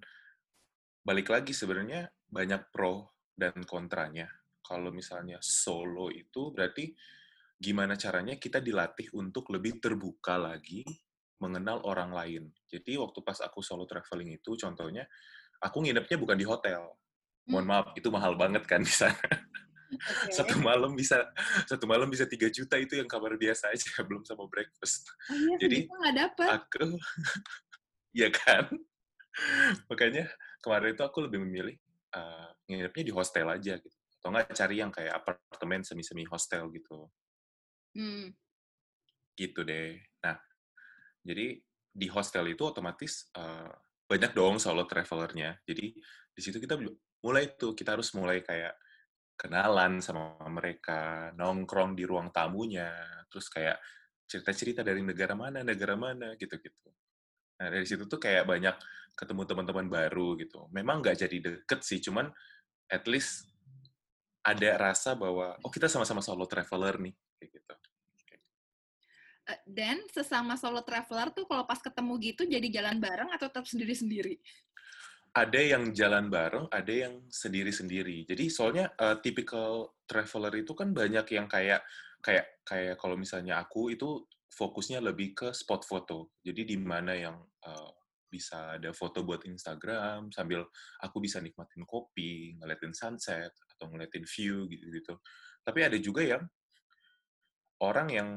balik 1.06 1.30
lagi 1.30 1.54
sebenarnya 1.54 2.10
banyak 2.26 2.74
pro 2.74 3.22
dan 3.30 3.62
kontranya. 3.62 4.26
Kalau 4.66 4.90
misalnya 4.90 5.38
solo 5.38 6.10
itu 6.10 6.50
berarti 6.50 6.90
gimana 7.56 7.94
caranya 7.94 8.34
kita 8.36 8.58
dilatih 8.58 9.14
untuk 9.16 9.48
lebih 9.54 9.78
terbuka 9.78 10.36
lagi 10.36 10.84
mengenal 11.36 11.84
orang 11.84 12.10
lain. 12.12 12.42
Jadi 12.68 12.96
waktu 12.96 13.20
pas 13.20 13.38
aku 13.44 13.60
solo 13.60 13.84
traveling 13.84 14.40
itu 14.40 14.56
contohnya 14.56 15.04
aku 15.60 15.84
nginepnya 15.84 16.16
bukan 16.16 16.36
di 16.36 16.46
hotel. 16.48 16.96
Mohon 17.46 17.62
Hmm. 17.62 17.70
maaf, 17.70 17.86
itu 17.94 18.08
mahal 18.10 18.34
banget 18.34 18.64
kan 18.66 18.82
di 18.82 18.90
sana. 18.90 19.14
Oke. 19.86 20.32
Satu 20.36 20.58
malam 20.58 20.98
bisa 20.98 21.22
satu 21.70 21.86
malam 21.86 22.10
bisa 22.10 22.26
3 22.26 22.50
juta 22.50 22.74
itu 22.74 22.98
yang 22.98 23.06
kamar 23.06 23.38
biasa 23.38 23.70
aja 23.70 23.86
belum 24.08 24.26
sama 24.26 24.50
breakfast. 24.50 25.06
Oh 25.30 25.36
iya, 25.36 25.56
Jadi, 25.62 25.86
nggak 25.86 26.14
dapet. 26.16 26.48
Aku 26.58 26.84
ya 28.20 28.28
kan? 28.34 28.66
Makanya 29.86 30.26
kemarin 30.64 30.96
itu 30.96 31.04
aku 31.06 31.18
lebih 31.28 31.38
memilih 31.44 31.76
eh, 32.16 32.48
nginepnya 32.66 33.04
di 33.06 33.12
hostel 33.14 33.46
aja 33.46 33.78
gitu. 33.78 33.96
Atau 34.18 34.34
nggak 34.34 34.58
cari 34.58 34.76
yang 34.82 34.90
kayak 34.90 35.22
apartemen 35.22 35.86
semi-semi 35.86 36.26
hostel 36.26 36.66
gitu. 36.74 37.06
Hmm. 37.94 38.34
Gitu 39.38 39.60
deh. 39.62 40.02
Nah, 40.24 40.34
jadi 41.26 41.58
di 41.96 42.06
hostel 42.06 42.46
itu 42.46 42.62
otomatis 42.62 43.26
eh, 43.34 43.72
banyak 44.06 44.32
dong 44.32 44.62
solo 44.62 44.86
travelernya. 44.86 45.58
Jadi 45.66 45.98
di 46.30 46.40
situ 46.40 46.62
kita 46.62 46.78
mulai 47.26 47.58
tuh 47.58 47.74
kita 47.74 47.98
harus 47.98 48.14
mulai 48.14 48.46
kayak 48.46 48.78
kenalan 49.36 50.00
sama 50.00 50.38
mereka, 50.48 51.34
nongkrong 51.36 51.92
di 51.92 52.08
ruang 52.08 52.32
tamunya, 52.32 52.88
terus 53.28 53.52
kayak 53.52 53.76
cerita-cerita 54.24 54.80
dari 54.80 55.04
negara 55.04 55.36
mana, 55.36 55.60
negara 55.60 55.94
mana, 55.94 56.32
gitu-gitu. 56.40 56.88
Nah, 57.60 57.68
dari 57.68 57.84
situ 57.84 58.08
tuh 58.08 58.16
kayak 58.16 58.48
banyak 58.48 58.74
ketemu 59.12 59.42
teman-teman 59.44 59.86
baru 59.92 60.40
gitu. 60.40 60.68
Memang 60.72 61.04
nggak 61.04 61.28
jadi 61.28 61.36
deket 61.40 61.80
sih, 61.84 62.00
cuman 62.00 62.32
at 62.88 63.04
least 63.04 63.44
ada 64.40 64.78
rasa 64.80 65.12
bahwa, 65.12 65.58
oh 65.60 65.70
kita 65.70 65.90
sama-sama 65.90 66.24
solo 66.24 66.48
traveler 66.48 66.96
nih, 66.96 67.14
kayak 67.36 67.50
gitu. 67.60 67.74
Eh, 69.46 69.60
Dan 69.62 70.02
sesama 70.10 70.58
solo 70.58 70.82
traveler 70.82 71.30
tuh 71.30 71.46
kalau 71.46 71.62
pas 71.62 71.78
ketemu 71.78 72.12
gitu 72.18 72.42
jadi 72.50 72.66
jalan 72.82 72.98
bareng 72.98 73.30
atau 73.30 73.46
tetap 73.46 73.66
sendiri-sendiri? 73.70 74.42
Ada 75.36 75.60
yang 75.76 75.92
jalan 75.92 76.26
bareng, 76.32 76.66
ada 76.72 76.90
yang 76.90 77.22
sendiri-sendiri. 77.30 78.26
Jadi 78.26 78.48
soalnya 78.48 78.90
uh, 78.96 79.20
typical 79.20 79.94
traveler 80.08 80.50
itu 80.64 80.72
kan 80.72 80.90
banyak 80.90 81.28
yang 81.36 81.46
kayak 81.46 81.84
kayak 82.24 82.64
kayak 82.64 82.96
kalau 82.98 83.14
misalnya 83.14 83.60
aku 83.60 83.92
itu 83.92 84.24
fokusnya 84.50 84.98
lebih 85.04 85.36
ke 85.36 85.48
spot 85.52 85.84
foto. 85.84 86.34
Jadi 86.40 86.64
di 86.64 86.76
mana 86.80 87.12
yang 87.12 87.36
uh, 87.68 87.92
bisa 88.26 88.80
ada 88.80 88.90
foto 88.90 89.22
buat 89.22 89.44
Instagram 89.46 90.34
sambil 90.34 90.66
aku 91.04 91.22
bisa 91.22 91.38
nikmatin 91.38 91.86
kopi, 91.86 92.56
ngeliatin 92.58 92.96
sunset 92.96 93.54
atau 93.76 93.92
ngeliatin 93.92 94.24
view 94.26 94.66
gitu-gitu. 94.66 95.20
Tapi 95.62 95.78
ada 95.84 96.00
juga 96.00 96.24
yang 96.24 96.42
orang 97.84 98.08
yang 98.08 98.28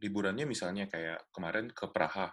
liburannya 0.00 0.44
misalnya 0.44 0.88
kayak 0.90 1.32
kemarin 1.32 1.72
ke 1.72 1.88
Praha. 1.88 2.32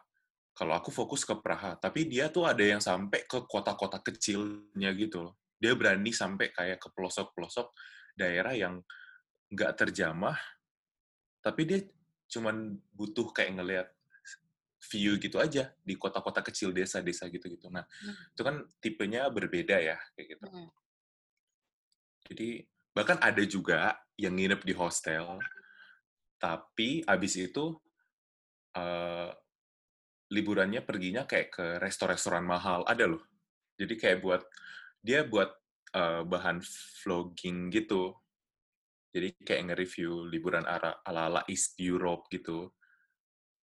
Kalau 0.53 0.73
aku 0.77 0.93
fokus 0.93 1.25
ke 1.25 1.33
Praha, 1.41 1.79
tapi 1.81 2.05
dia 2.05 2.29
tuh 2.29 2.45
ada 2.45 2.61
yang 2.61 2.77
sampai 2.83 3.25
ke 3.25 3.41
kota-kota 3.49 3.97
kecilnya 4.05 4.93
gitu 4.93 5.25
loh. 5.25 5.33
Dia 5.57 5.73
berani 5.73 6.13
sampai 6.13 6.53
kayak 6.53 6.77
ke 6.77 6.87
pelosok-pelosok 6.93 7.73
daerah 8.13 8.53
yang 8.53 8.77
nggak 9.49 9.73
terjamah, 9.73 10.37
tapi 11.41 11.61
dia 11.65 11.79
cuman 12.29 12.77
butuh 12.93 13.33
kayak 13.33 13.57
ngelihat 13.57 13.87
view 14.93 15.15
gitu 15.17 15.39
aja 15.39 15.71
di 15.81 15.95
kota-kota 15.95 16.43
kecil 16.43 16.75
desa-desa 16.75 17.31
gitu-gitu. 17.31 17.71
Nah, 17.71 17.87
Hmm. 17.87 18.15
itu 18.35 18.41
kan 18.43 18.55
tipenya 18.83 19.25
berbeda 19.31 19.79
ya 19.79 19.97
kayak 20.13 20.37
gitu. 20.37 20.45
Hmm. 20.49 20.69
Jadi 22.29 22.67
bahkan 22.93 23.17
ada 23.19 23.43
juga 23.47 23.97
yang 24.19 24.35
nginep 24.37 24.61
di 24.61 24.73
hostel, 24.75 25.39
tapi 26.43 26.99
abis 27.07 27.39
itu 27.39 27.71
eh, 28.75 29.31
liburannya 30.35 30.83
perginya 30.83 31.23
kayak 31.23 31.47
ke 31.55 31.65
restoran-restoran 31.79 32.43
mahal. 32.43 32.83
Ada 32.83 33.07
loh. 33.07 33.23
Jadi 33.79 33.95
kayak 33.95 34.19
buat 34.19 34.43
dia 34.99 35.23
buat 35.23 35.55
eh, 35.95 36.21
bahan 36.27 36.59
vlogging 36.99 37.71
gitu. 37.71 38.11
Jadi 39.13 39.39
kayak 39.39 39.71
nge-review 39.71 40.27
liburan 40.27 40.67
ara- 40.67 40.99
ala-ala 41.07 41.47
East 41.47 41.79
Europe 41.79 42.27
gitu. 42.27 42.75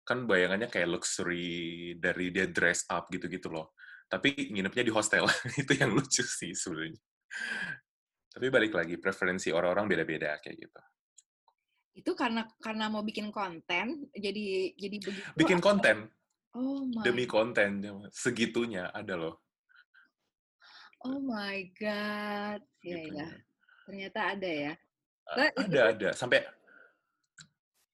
Kan 0.06 0.24
bayangannya 0.24 0.72
kayak 0.72 0.88
luxury 0.88 1.92
dari 2.00 2.32
dia 2.32 2.48
dress 2.48 2.88
up 2.88 3.12
gitu-gitu 3.12 3.52
loh. 3.52 3.76
Tapi 4.08 4.48
nginepnya 4.56 4.88
di 4.88 4.92
hostel. 4.94 5.28
Itu 5.60 5.76
yang 5.76 5.92
lucu 5.92 6.24
sih 6.24 6.56
sebenarnya. 6.56 7.02
Tapi 8.30 8.46
balik 8.46 8.72
lagi, 8.78 8.94
preferensi 8.96 9.50
orang-orang 9.50 9.90
beda-beda 9.90 10.38
kayak 10.38 10.56
gitu. 10.70 10.80
Itu 11.90 12.14
karena 12.14 12.46
karena 12.62 12.86
mau 12.86 13.02
bikin 13.02 13.28
konten 13.30 14.06
jadi 14.14 14.72
jadi 14.78 14.96
begitu. 15.02 15.28
Bikin 15.34 15.58
atau- 15.58 15.66
konten, 15.74 15.96
Oh 16.54 16.82
my. 16.86 17.02
demi 17.02 17.24
konten, 17.26 17.82
segitunya 18.10 18.90
ada 18.90 19.14
loh. 19.14 19.34
Oh 21.00 21.18
my 21.18 21.64
god. 21.74 22.60
Ya. 22.82 22.96
Segitunya. 23.00 23.28
Ternyata 23.86 24.20
ada 24.36 24.50
ya. 24.50 24.72
Nah, 25.30 25.46
itu 25.46 25.60
Ada, 25.62 25.80
ada. 25.94 26.08
Sampai, 26.12 26.42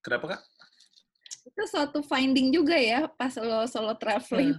kenapa 0.00 0.36
kak? 0.36 0.42
itu 1.46 1.62
suatu 1.70 2.02
finding 2.02 2.50
juga 2.50 2.74
ya 2.74 3.06
pas 3.06 3.30
lo 3.38 3.70
solo 3.70 3.94
traveling. 3.94 4.50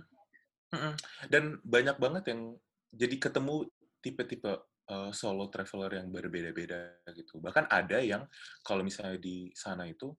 Mm-mm. 0.71 0.93
Dan 1.27 1.59
banyak 1.59 1.99
banget 1.99 2.23
yang 2.31 2.55
jadi 2.95 3.15
ketemu 3.19 3.67
tipe-tipe 3.99 4.47
uh, 4.91 5.11
solo 5.11 5.47
traveler 5.51 6.01
yang 6.03 6.07
berbeda-beda 6.11 7.03
gitu. 7.15 7.39
Bahkan 7.39 7.71
ada 7.71 7.99
yang 7.99 8.23
kalau 8.63 8.83
misalnya 8.83 9.19
di 9.19 9.51
sana 9.55 9.87
itu 9.87 10.11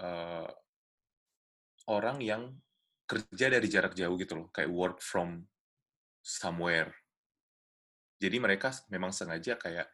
uh, 0.00 0.48
orang 1.90 2.22
yang 2.22 2.52
kerja 3.08 3.52
dari 3.52 3.66
jarak 3.68 3.92
jauh 3.92 4.16
gitu 4.16 4.38
loh, 4.38 4.48
kayak 4.54 4.72
work 4.72 4.98
from 5.04 5.44
somewhere. 6.22 6.92
Jadi 8.22 8.38
mereka 8.38 8.70
memang 8.88 9.10
sengaja 9.10 9.58
kayak 9.58 9.90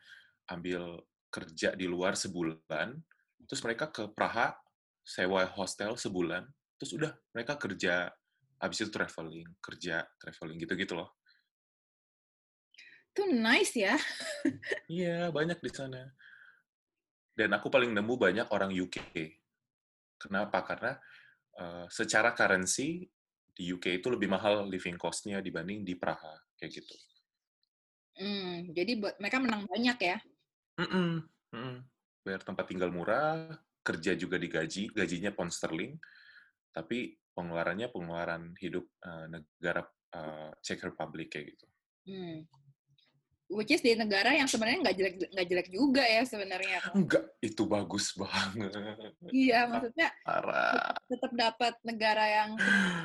ambil 0.52 1.00
kerja 1.32 1.72
di 1.74 1.88
luar 1.88 2.14
sebulan, 2.14 2.94
terus 3.48 3.60
mereka 3.64 3.88
ke 3.88 4.06
Praha 4.12 4.54
sewa 5.00 5.48
hostel 5.56 5.96
sebulan, 5.96 6.44
terus 6.76 6.92
udah 6.92 7.12
mereka 7.32 7.56
kerja 7.56 8.12
habis 8.60 8.78
itu 8.84 8.90
traveling, 8.92 9.48
kerja 9.64 10.04
traveling 10.20 10.60
gitu-gitu 10.60 10.94
loh. 10.94 11.17
Itu 13.12 13.22
nice 13.32 13.74
ya. 13.76 13.96
Iya, 14.88 15.28
banyak 15.34 15.58
di 15.60 15.70
sana. 15.70 16.02
Dan 17.34 17.54
aku 17.54 17.70
paling 17.70 17.94
nemu 17.94 18.14
banyak 18.18 18.46
orang 18.50 18.74
UK. 18.74 18.98
Kenapa? 20.18 20.64
Karena 20.66 20.92
eh, 21.58 21.86
secara 21.86 22.34
currency 22.34 23.06
di 23.58 23.74
UK 23.74 23.98
itu 23.98 24.08
lebih 24.10 24.30
mahal 24.30 24.70
living 24.70 24.94
cost-nya 24.94 25.42
dibanding 25.42 25.82
di 25.82 25.98
Praha, 25.98 26.34
kayak 26.54 26.78
gitu. 26.78 26.94
Hmm, 28.18 28.70
jadi 28.74 28.98
buat 28.98 29.18
mereka 29.22 29.38
menang 29.38 29.66
banyak 29.66 29.98
ya. 29.98 30.18
Mm-mm, 30.78 31.10
mm-mm. 31.54 31.76
Bayar 32.22 32.42
tempat 32.42 32.66
tinggal 32.70 32.90
murah, 32.90 33.50
kerja 33.82 34.14
juga 34.14 34.38
digaji, 34.38 34.90
gajinya 34.90 35.30
pound 35.34 35.54
sterling, 35.54 35.98
tapi 36.74 37.18
pengeluarannya 37.34 37.90
pengeluaran 37.90 38.54
hidup 38.58 38.86
eh, 39.06 39.26
negara 39.30 39.82
eh, 40.14 40.50
Czech 40.62 40.82
Republic 40.82 41.30
kayak 41.30 41.46
gitu. 41.54 41.66
Hmm. 42.10 42.46
Which 43.48 43.72
is 43.72 43.80
di 43.80 43.96
negara 43.96 44.36
yang 44.36 44.44
sebenarnya 44.44 44.84
nggak 44.84 44.96
jelek 45.00 45.14
nggak 45.32 45.48
jelek 45.48 45.68
juga 45.72 46.04
ya 46.04 46.20
sebenarnya. 46.28 46.84
Enggak, 46.92 47.32
itu 47.40 47.64
bagus 47.64 48.12
banget. 48.12 48.76
Iya, 49.32 49.64
maksudnya 49.72 50.12
Parah. 50.20 50.92
tetap 51.08 51.32
dapat 51.32 51.74
negara 51.80 52.24
yang 52.28 52.50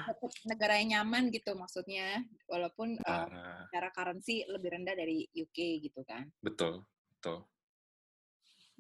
tetap 0.04 0.32
negara 0.44 0.74
yang 0.84 1.00
nyaman 1.00 1.32
gitu 1.32 1.56
maksudnya 1.56 2.28
walaupun 2.52 3.00
uh, 3.00 3.08
Parah. 3.08 3.64
secara 3.72 3.88
currency 3.96 4.44
lebih 4.52 4.76
rendah 4.76 4.96
dari 5.00 5.24
UK 5.32 5.80
gitu 5.80 6.04
kan. 6.04 6.28
Betul, 6.44 6.84
betul. 7.16 7.48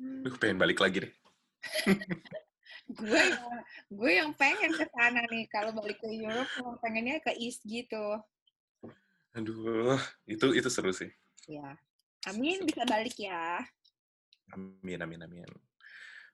Duh, 0.03 0.35
pengen 0.35 0.59
balik 0.59 0.83
lagi 0.83 1.07
deh. 1.07 1.13
gue 2.99 3.21
yang 3.23 3.43
gue 3.87 4.11
yang 4.11 4.31
pengen 4.35 4.75
ke 4.75 4.83
sana 4.91 5.23
nih 5.31 5.47
kalau 5.47 5.71
balik 5.71 5.95
ke 6.03 6.11
Europe 6.11 6.51
pengennya 6.83 7.23
ke 7.23 7.31
East 7.39 7.63
gitu. 7.63 8.19
Aduh, 9.33 9.97
itu 10.27 10.51
itu 10.51 10.67
seru 10.67 10.91
sih. 10.91 11.09
Ya. 11.47 11.75
Amin 12.31 12.63
bisa 12.63 12.87
balik 12.87 13.19
ya. 13.19 13.59
Amin, 14.55 14.99
amin, 15.01 15.21
amin. 15.27 15.49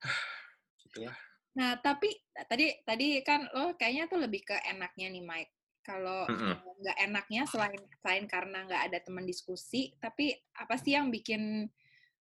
Itulah. 0.85 1.17
Nah, 1.57 1.81
tapi 1.81 2.13
tadi 2.47 2.71
tadi 2.85 3.19
kan 3.25 3.49
lo 3.51 3.73
kayaknya 3.73 4.05
tuh 4.05 4.19
lebih 4.21 4.45
ke 4.45 4.55
enaknya 4.69 5.09
nih, 5.09 5.23
Mike. 5.25 5.53
Kalau 5.81 6.29
Mm-mm. 6.29 6.61
nggak 6.85 6.97
enaknya 7.09 7.41
selain 7.49 7.81
selain 8.03 8.25
karena 8.29 8.67
nggak 8.69 8.83
ada 8.91 8.99
teman 9.01 9.25
diskusi, 9.25 9.97
tapi 9.97 10.37
apa 10.53 10.77
sih 10.77 10.93
yang 10.93 11.09
bikin 11.09 11.65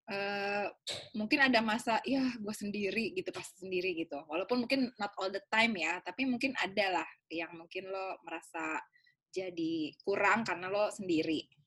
eh, 0.08 0.66
mungkin 1.12 1.40
ada 1.44 1.60
masa 1.60 2.00
ya 2.08 2.24
gue 2.40 2.54
sendiri 2.56 3.12
gitu 3.12 3.28
pas 3.28 3.44
sendiri 3.60 3.92
gitu. 4.00 4.16
Walaupun 4.24 4.64
mungkin 4.64 4.88
not 4.96 5.12
all 5.20 5.28
the 5.28 5.44
time 5.52 5.76
ya, 5.76 6.00
tapi 6.00 6.24
mungkin 6.24 6.56
ada 6.56 7.02
lah 7.02 7.08
yang 7.28 7.52
mungkin 7.52 7.92
lo 7.92 8.16
merasa 8.24 8.80
jadi 9.28 9.92
kurang 10.00 10.48
karena 10.48 10.72
lo 10.72 10.88
sendiri. 10.88 11.57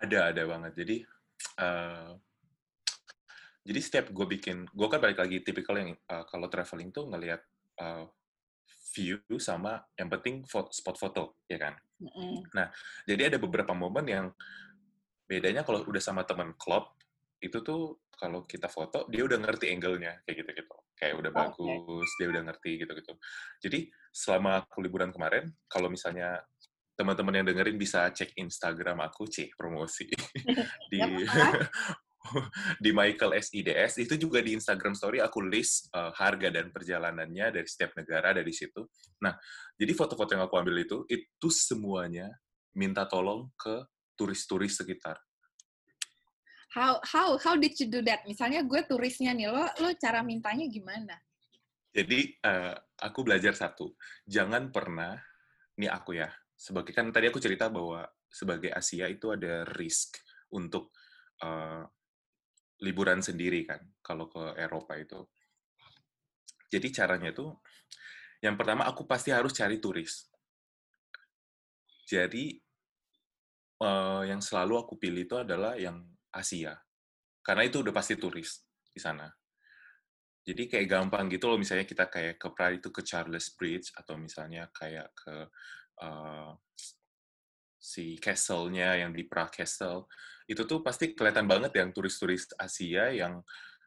Ada, 0.00 0.32
ada 0.32 0.42
banget. 0.48 0.72
Jadi, 0.80 0.96
eh, 1.60 2.10
jadi 3.60 3.80
setiap 3.80 4.06
gue 4.10 4.26
bikin, 4.26 4.64
gue 4.72 4.88
kan 4.88 5.00
balik 5.00 5.20
lagi 5.20 5.44
tipikal 5.44 5.76
yang 5.76 5.92
eh, 5.92 6.24
kalau 6.28 6.48
traveling 6.48 6.88
tuh 6.88 7.04
ngelihat 7.12 7.40
eh, 7.80 8.04
view 8.96 9.20
sama 9.38 9.78
yang 9.94 10.10
penting 10.10 10.42
fo- 10.48 10.72
spot 10.72 10.96
foto, 10.96 11.38
ya 11.46 11.60
kan? 11.60 11.76
Mm-mm. 12.00 12.48
Jadi 13.06 13.22
ada 13.28 13.38
beberapa 13.38 13.76
momen 13.76 14.08
yang 14.08 14.26
bedanya 15.28 15.62
kalau 15.62 15.86
udah 15.86 16.02
sama 16.02 16.26
teman 16.26 16.56
klub, 16.58 16.90
itu 17.38 17.62
tuh 17.62 18.02
kalau 18.10 18.44
kita 18.44 18.68
foto, 18.68 19.06
dia 19.08 19.24
udah 19.24 19.38
ngerti 19.40 19.72
angle-nya, 19.72 20.20
kayak 20.26 20.44
gitu-gitu. 20.44 20.76
Kayak 20.98 21.14
udah 21.24 21.32
Oke. 21.32 21.40
bagus, 21.40 22.08
dia 22.20 22.28
udah 22.28 22.42
ngerti 22.50 22.70
gitu-gitu. 22.84 23.12
Jadi 23.62 23.88
selama 24.12 24.60
aku 24.60 24.84
liburan 24.84 25.08
kemarin, 25.14 25.48
kalau 25.70 25.88
misalnya 25.88 26.42
teman-teman 27.00 27.40
yang 27.40 27.46
dengerin 27.48 27.80
bisa 27.80 28.12
cek 28.12 28.36
Instagram 28.36 29.00
aku, 29.00 29.24
cih, 29.24 29.48
promosi. 29.56 30.04
di 30.92 31.00
di 32.84 32.92
Michael 32.92 33.40
SIDS, 33.40 33.96
itu 34.04 34.20
juga 34.20 34.44
di 34.44 34.52
Instagram 34.52 34.92
story 34.92 35.24
aku 35.24 35.40
list 35.40 35.88
uh, 35.96 36.12
harga 36.12 36.52
dan 36.52 36.68
perjalanannya 36.68 37.56
dari 37.56 37.64
setiap 37.64 37.96
negara 37.96 38.36
dari 38.36 38.52
situ. 38.52 38.84
Nah, 39.24 39.32
jadi 39.72 39.96
foto-foto 39.96 40.36
yang 40.36 40.44
aku 40.44 40.60
ambil 40.60 40.84
itu, 40.84 41.08
itu 41.08 41.48
semuanya 41.48 42.28
minta 42.76 43.08
tolong 43.08 43.48
ke 43.56 43.88
turis-turis 44.20 44.76
sekitar. 44.76 45.16
How 46.70 47.02
how 47.02 47.34
how 47.40 47.58
did 47.58 47.74
you 47.80 47.90
do 47.90 48.04
that? 48.06 48.22
Misalnya 48.28 48.62
gue 48.62 48.84
turisnya 48.86 49.34
nih, 49.34 49.50
lo 49.50 49.64
lo 49.82 49.90
cara 49.98 50.22
mintanya 50.22 50.70
gimana? 50.70 51.18
Jadi 51.90 52.30
eh, 52.30 52.74
aku 53.02 53.26
belajar 53.26 53.56
satu, 53.58 53.98
jangan 54.22 54.70
pernah, 54.70 55.18
ini 55.74 55.90
aku 55.90 56.14
ya, 56.14 56.30
sebagai 56.60 56.92
kan 56.92 57.08
tadi 57.08 57.32
aku 57.32 57.40
cerita 57.40 57.72
bahwa 57.72 58.04
sebagai 58.28 58.68
Asia 58.68 59.08
itu 59.08 59.32
ada 59.32 59.64
risk 59.80 60.20
untuk 60.52 60.92
eh, 61.40 61.82
liburan 62.84 63.24
sendiri 63.24 63.64
kan, 63.64 63.80
kalau 64.04 64.28
ke 64.28 64.60
Eropa 64.60 65.00
itu. 65.00 65.24
Jadi 66.68 66.88
caranya 66.92 67.32
tuh, 67.32 67.64
yang 68.44 68.60
pertama 68.60 68.84
aku 68.84 69.08
pasti 69.08 69.32
harus 69.32 69.56
cari 69.56 69.80
turis. 69.80 70.28
Jadi 72.04 72.60
eh, 73.80 74.22
yang 74.28 74.44
selalu 74.44 74.84
aku 74.84 75.00
pilih 75.00 75.24
itu 75.24 75.40
adalah 75.40 75.80
yang 75.80 76.04
Asia, 76.28 76.76
karena 77.40 77.64
itu 77.64 77.80
udah 77.80 77.94
pasti 77.96 78.20
turis 78.20 78.60
di 78.92 79.00
sana. 79.00 79.24
Jadi 80.40 80.68
kayak 80.68 80.88
gampang 80.88 81.28
gitu 81.28 81.52
loh, 81.52 81.56
misalnya 81.60 81.84
kita 81.84 82.08
kayak 82.08 82.40
ke 82.40 82.48
Pride 82.52 82.80
itu 82.80 82.88
ke 82.92 83.00
Charles 83.04 83.52
Bridge, 83.56 83.92
atau 83.96 84.16
misalnya 84.16 84.68
kayak 84.72 85.08
ke 85.16 85.48
uh, 86.00 86.52
si 87.80 88.20
castle-nya 88.20 89.00
yang 89.00 89.10
di 89.16 89.24
Prague 89.24 89.64
Castle, 89.64 90.04
itu 90.50 90.62
tuh 90.66 90.84
pasti 90.84 91.16
kelihatan 91.16 91.46
banget 91.46 91.72
yang 91.78 91.94
turis-turis 91.94 92.52
Asia 92.58 93.08
yang 93.14 93.40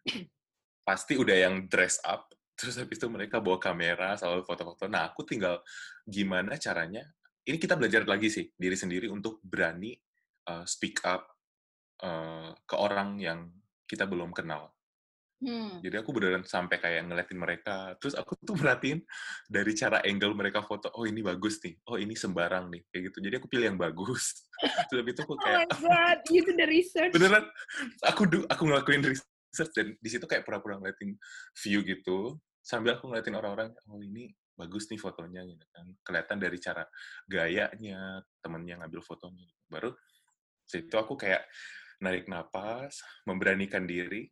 pasti 0.88 1.16
udah 1.16 1.38
yang 1.50 1.70
dress 1.70 2.00
up, 2.04 2.32
terus 2.60 2.80
habis 2.80 2.98
itu 2.98 3.08
mereka 3.10 3.44
bawa 3.44 3.62
kamera 3.62 4.16
selalu 4.18 4.44
foto-foto. 4.44 4.88
Nah, 4.88 5.12
aku 5.12 5.28
tinggal 5.28 5.60
gimana 6.04 6.56
caranya, 6.58 7.04
ini 7.44 7.60
kita 7.60 7.76
belajar 7.76 8.08
lagi 8.08 8.32
sih, 8.32 8.48
diri 8.56 8.76
sendiri 8.76 9.08
untuk 9.12 9.44
berani 9.44 9.92
uh, 10.48 10.64
speak 10.64 11.04
up 11.04 11.28
uh, 12.04 12.56
ke 12.64 12.76
orang 12.76 13.20
yang 13.20 13.52
kita 13.84 14.08
belum 14.08 14.32
kenal. 14.32 14.72
Hmm. 15.44 15.84
Jadi 15.84 15.96
aku 16.00 16.16
beneran 16.16 16.48
sampai 16.48 16.80
kayak 16.80 17.04
ngeliatin 17.04 17.36
mereka. 17.36 17.76
Terus 18.00 18.16
aku 18.16 18.40
tuh 18.40 18.56
merhatiin 18.56 19.04
dari 19.52 19.76
cara 19.76 20.00
angle 20.08 20.32
mereka 20.32 20.64
foto, 20.64 20.88
oh 20.96 21.04
ini 21.04 21.20
bagus 21.20 21.60
nih, 21.60 21.76
oh 21.92 22.00
ini 22.00 22.16
sembarang 22.16 22.72
nih, 22.72 22.82
kayak 22.88 23.12
gitu. 23.12 23.18
Jadi 23.20 23.36
aku 23.44 23.48
pilih 23.52 23.76
yang 23.76 23.80
bagus. 23.80 24.48
Terus 24.90 25.04
itu 25.04 25.20
aku 25.20 25.36
Oh 25.36 25.40
my 25.40 25.44
kayak, 25.44 25.68
god, 25.84 26.20
you 26.32 26.42
do 26.48 26.56
the 26.56 26.68
research. 26.68 27.12
beneran, 27.12 27.44
aku 28.08 28.24
du, 28.24 28.40
aku 28.48 28.64
ngelakuin 28.72 29.04
research 29.04 29.72
dan 29.76 30.00
di 30.00 30.10
situ 30.10 30.24
kayak 30.24 30.48
pura-pura 30.48 30.80
ngeliatin 30.80 31.20
view 31.60 31.84
gitu, 31.84 32.40
sambil 32.64 32.96
aku 32.96 33.12
ngeliatin 33.12 33.36
orang-orang, 33.36 33.70
oh 33.92 34.00
ini 34.00 34.32
bagus 34.56 34.88
nih 34.88 35.02
fotonya 35.02 35.44
gitu 35.44 35.66
kan. 35.76 35.86
Kelihatan 36.06 36.38
dari 36.40 36.58
cara 36.62 36.84
gayanya, 37.28 38.24
temennya 38.40 38.80
ngambil 38.80 39.02
fotonya. 39.04 39.50
Baru 39.68 39.92
situ 40.64 40.94
aku 40.96 41.20
kayak 41.20 41.44
narik 42.00 42.28
napas, 42.30 43.00
memberanikan 43.28 43.84
diri, 43.84 44.30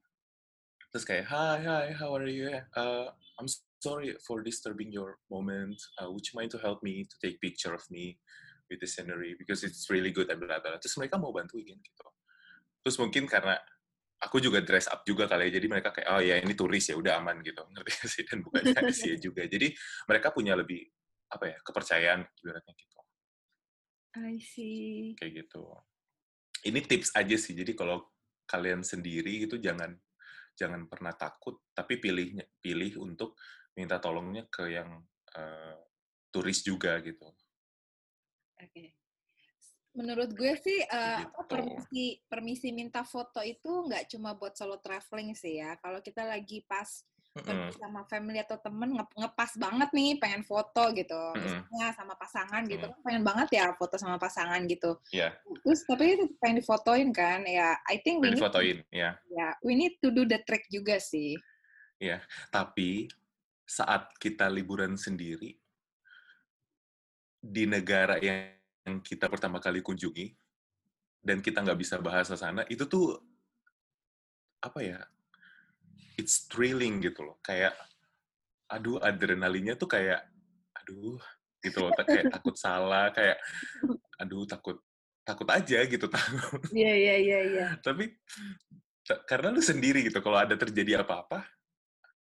terus 0.91 1.07
kayak 1.07 1.25
hi 1.31 1.63
hi 1.63 1.95
how 1.95 2.11
are 2.11 2.27
you? 2.27 2.51
Uh, 2.75 3.07
I'm 3.39 3.47
sorry 3.79 4.13
for 4.27 4.43
disturbing 4.43 4.91
your 4.91 5.23
moment. 5.31 5.79
Uh, 5.95 6.11
would 6.11 6.27
you 6.27 6.35
mind 6.35 6.51
to 6.51 6.59
help 6.59 6.83
me 6.83 7.07
to 7.07 7.15
take 7.23 7.39
picture 7.39 7.71
of 7.71 7.81
me 7.87 8.19
with 8.67 8.83
the 8.83 8.89
scenery? 8.91 9.39
Because 9.39 9.63
it's 9.63 9.87
really 9.87 10.11
good 10.11 10.27
and 10.27 10.43
blah 10.43 10.59
blah 10.59 10.77
terus 10.83 10.99
mereka 10.99 11.15
mau 11.15 11.31
bantuin 11.31 11.79
gitu. 11.79 12.07
Terus 12.83 12.99
mungkin 12.99 13.23
karena 13.23 13.55
aku 14.19 14.43
juga 14.43 14.59
dress 14.59 14.91
up 14.91 15.07
juga 15.07 15.25
kali 15.25 15.49
ya 15.49 15.57
jadi 15.57 15.67
mereka 15.71 15.89
kayak 15.95 16.07
oh 16.11 16.21
ya 16.21 16.37
ini 16.43 16.53
turis 16.53 16.91
ya 16.91 16.99
udah 16.99 17.23
aman 17.23 17.39
gitu. 17.39 17.63
Ngerti 17.71 17.91
gak 17.95 18.09
sih? 18.11 18.23
Dan 18.27 18.37
bukannya 18.43 18.75
Asia 18.91 19.15
juga. 19.15 19.47
Jadi 19.47 19.71
mereka 20.11 20.35
punya 20.35 20.59
lebih 20.59 20.83
apa 21.31 21.55
ya 21.55 21.57
kepercayaan 21.63 22.19
ibaratnya 22.43 22.73
gitu. 22.75 22.99
I 24.11 24.35
see. 24.43 25.15
kayak 25.15 25.47
gitu. 25.47 25.71
Ini 26.67 26.83
tips 26.83 27.15
aja 27.15 27.35
sih. 27.39 27.55
Jadi 27.55 27.71
kalau 27.79 28.03
kalian 28.43 28.83
sendiri 28.83 29.47
itu 29.47 29.55
jangan 29.55 29.95
jangan 30.61 30.85
pernah 30.85 31.17
takut 31.17 31.57
tapi 31.73 31.97
pilihnya 31.97 32.45
pilih 32.61 33.01
untuk 33.01 33.33
minta 33.73 33.97
tolongnya 33.97 34.45
ke 34.45 34.69
yang 34.69 35.01
uh, 35.33 35.79
turis 36.29 36.61
juga 36.61 37.01
gitu 37.01 37.25
Oke. 38.61 38.93
Menurut 39.91 40.31
gue 40.31 40.53
sih 40.55 40.79
uh, 40.87 41.19
Gitu. 41.19 41.43
permisi 41.51 42.05
permisi 42.29 42.67
minta 42.71 43.03
foto 43.03 43.43
itu 43.43 43.67
nggak 43.67 44.07
cuma 44.15 44.37
buat 44.37 44.55
solo 44.55 44.79
traveling 44.79 45.35
sih 45.35 45.59
ya. 45.59 45.75
Kalau 45.81 45.99
kita 45.99 46.23
lagi 46.23 46.63
pas 46.63 47.03
pergi 47.31 47.79
sama 47.79 48.03
family 48.11 48.43
atau 48.43 48.59
temen 48.59 48.91
nge- 48.99 49.15
ngepas 49.15 49.51
banget 49.55 49.89
nih 49.95 50.19
pengen 50.19 50.43
foto 50.43 50.91
gitu. 50.91 51.21
Misalnya 51.39 51.95
sama 51.95 52.13
pasangan 52.19 52.61
gitu 52.67 52.83
kan 52.83 52.99
pengen 53.07 53.23
banget 53.23 53.47
ya 53.55 53.71
foto 53.79 53.95
sama 53.95 54.19
pasangan 54.19 54.59
gitu. 54.67 54.99
Ya 55.15 55.31
terus 55.63 55.87
tapi 55.87 56.19
itu 56.19 56.25
pengen 56.43 56.59
difotoin 56.59 57.09
kan 57.15 57.43
ya 57.47 57.79
I 57.87 58.03
think 58.03 58.19
we 58.19 58.31
pengen 58.31 58.35
need, 58.39 58.43
fotoin 58.43 58.77
ya 58.91 59.09
ya 59.31 59.47
we 59.63 59.73
need 59.79 59.95
to 60.03 60.11
do 60.11 60.27
the 60.27 60.43
trick 60.43 60.67
juga 60.67 60.99
sih. 60.99 61.39
Tapi 62.51 63.07
saat 63.63 64.11
kita 64.19 64.51
liburan 64.51 64.99
sendiri 64.99 65.55
di 67.39 67.63
negara 67.63 68.19
yang 68.19 68.59
yang 68.81 68.99
kita 68.99 69.29
pertama 69.29 69.61
kali 69.61 69.79
kunjungi 69.79 70.33
dan 71.21 71.39
kita 71.39 71.61
nggak 71.61 71.79
bisa 71.79 72.01
bahasa 72.01 72.33
sana 72.33 72.65
itu 72.65 72.83
tuh 72.89 73.21
apa 74.61 74.79
ya 74.81 74.99
it's 76.21 76.45
thrilling 76.45 77.01
gitu 77.01 77.25
loh. 77.25 77.41
Kayak 77.41 77.73
aduh 78.69 79.01
adrenalinnya 79.01 79.75
tuh 79.75 79.89
kayak 79.89 80.21
aduh 80.77 81.17
gitu 81.65 81.77
loh. 81.81 81.91
Kayak 81.97 82.29
takut 82.29 82.55
salah 82.55 83.09
kayak 83.09 83.41
aduh 84.21 84.45
takut 84.45 84.77
takut 85.25 85.49
aja 85.49 85.79
gitu. 85.89 86.05
Takut 86.05 86.61
iya 86.77 86.93
iya 86.93 87.15
iya 87.17 87.39
iya. 87.41 87.67
Tapi 87.81 88.13
ta- 89.01 89.21
karena 89.25 89.49
lu 89.49 89.61
sendiri 89.65 90.05
gitu 90.05 90.21
kalau 90.21 90.37
ada 90.37 90.53
terjadi 90.53 91.01
apa-apa 91.01 91.41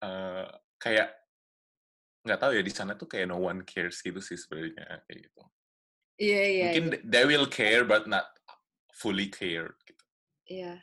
eh, 0.02 0.46
kayak 0.82 1.08
nggak 2.24 2.40
tahu 2.40 2.52
ya 2.56 2.62
di 2.64 2.72
sana 2.72 2.96
tuh 2.96 3.04
kayak 3.04 3.28
no 3.28 3.36
one 3.36 3.62
cares 3.68 4.00
gitu 4.00 4.18
sih 4.18 4.34
sebenarnya 4.34 5.04
kayak 5.04 5.28
gitu. 5.28 5.40
Iya 6.14 6.42
iya 6.46 6.64
mungkin 6.70 6.86
iya. 6.94 7.00
they 7.04 7.24
will 7.28 7.48
care 7.50 7.84
but 7.84 8.08
not 8.08 8.24
fully 8.96 9.28
care 9.28 9.76
gitu. 9.84 10.04
Iya. 10.48 10.80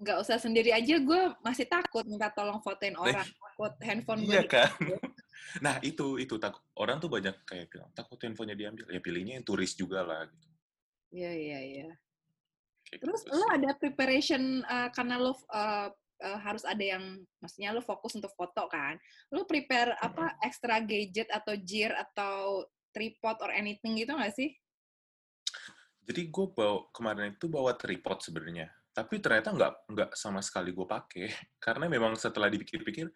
Nggak 0.00 0.18
usah 0.24 0.40
sendiri 0.40 0.72
aja, 0.72 0.96
gue 0.96 1.20
masih 1.44 1.68
takut 1.68 2.08
minta 2.08 2.32
tolong 2.32 2.58
fotoin 2.64 2.96
orang. 2.96 3.28
Takut 3.28 3.72
handphone 3.84 4.24
gue 4.24 4.40
iya 4.40 4.44
kan 4.48 4.72
nah 5.64 5.76
itu 5.84 6.16
itu 6.16 6.40
takut 6.40 6.64
orang 6.80 6.96
tuh 6.96 7.12
banyak 7.12 7.36
kayak 7.44 7.68
bilang 7.68 7.90
takut 7.92 8.16
handphonenya 8.22 8.56
diambil 8.56 8.86
ya 8.88 9.00
pilihnya 9.02 9.34
yang 9.36 9.44
turis 9.44 9.76
juga 9.76 10.00
lah 10.00 10.24
gitu 10.24 10.50
Iya, 11.10 11.32
iya, 11.34 11.58
iya. 11.60 11.90
Kayak 12.86 13.00
Terus 13.02 13.20
gitu 13.26 13.34
lo 13.34 13.46
ada 13.50 13.70
preparation 13.74 14.62
uh, 14.62 14.88
karena 14.94 15.18
lo 15.18 15.34
uh, 15.34 15.90
uh, 15.90 16.38
harus 16.38 16.62
ada 16.62 16.82
yang, 16.82 17.22
maksudnya 17.42 17.74
lo 17.74 17.82
fokus 17.82 18.14
untuk 18.14 18.30
foto 18.38 18.70
kan? 18.70 18.94
Lo 19.34 19.42
prepare 19.46 19.98
apa 19.98 20.38
extra 20.42 20.78
gadget 20.78 21.26
atau 21.34 21.54
gear 21.58 21.94
atau 21.98 22.66
tripod 22.94 23.42
or 23.42 23.50
anything 23.50 23.98
gitu 23.98 24.14
nggak 24.14 24.34
sih? 24.34 24.54
Jadi 26.06 26.30
gue 26.30 26.46
bawa 26.50 26.90
kemarin 26.94 27.34
itu 27.34 27.46
bawa 27.46 27.74
tripod 27.74 28.18
sebenarnya, 28.22 28.70
tapi 28.90 29.22
ternyata 29.22 29.54
nggak 29.54 29.72
nggak 29.94 30.10
sama 30.18 30.42
sekali 30.42 30.74
gue 30.74 30.86
pakai 30.86 31.26
karena 31.64 31.86
memang 31.86 32.18
setelah 32.18 32.50
dipikir-pikir, 32.50 33.06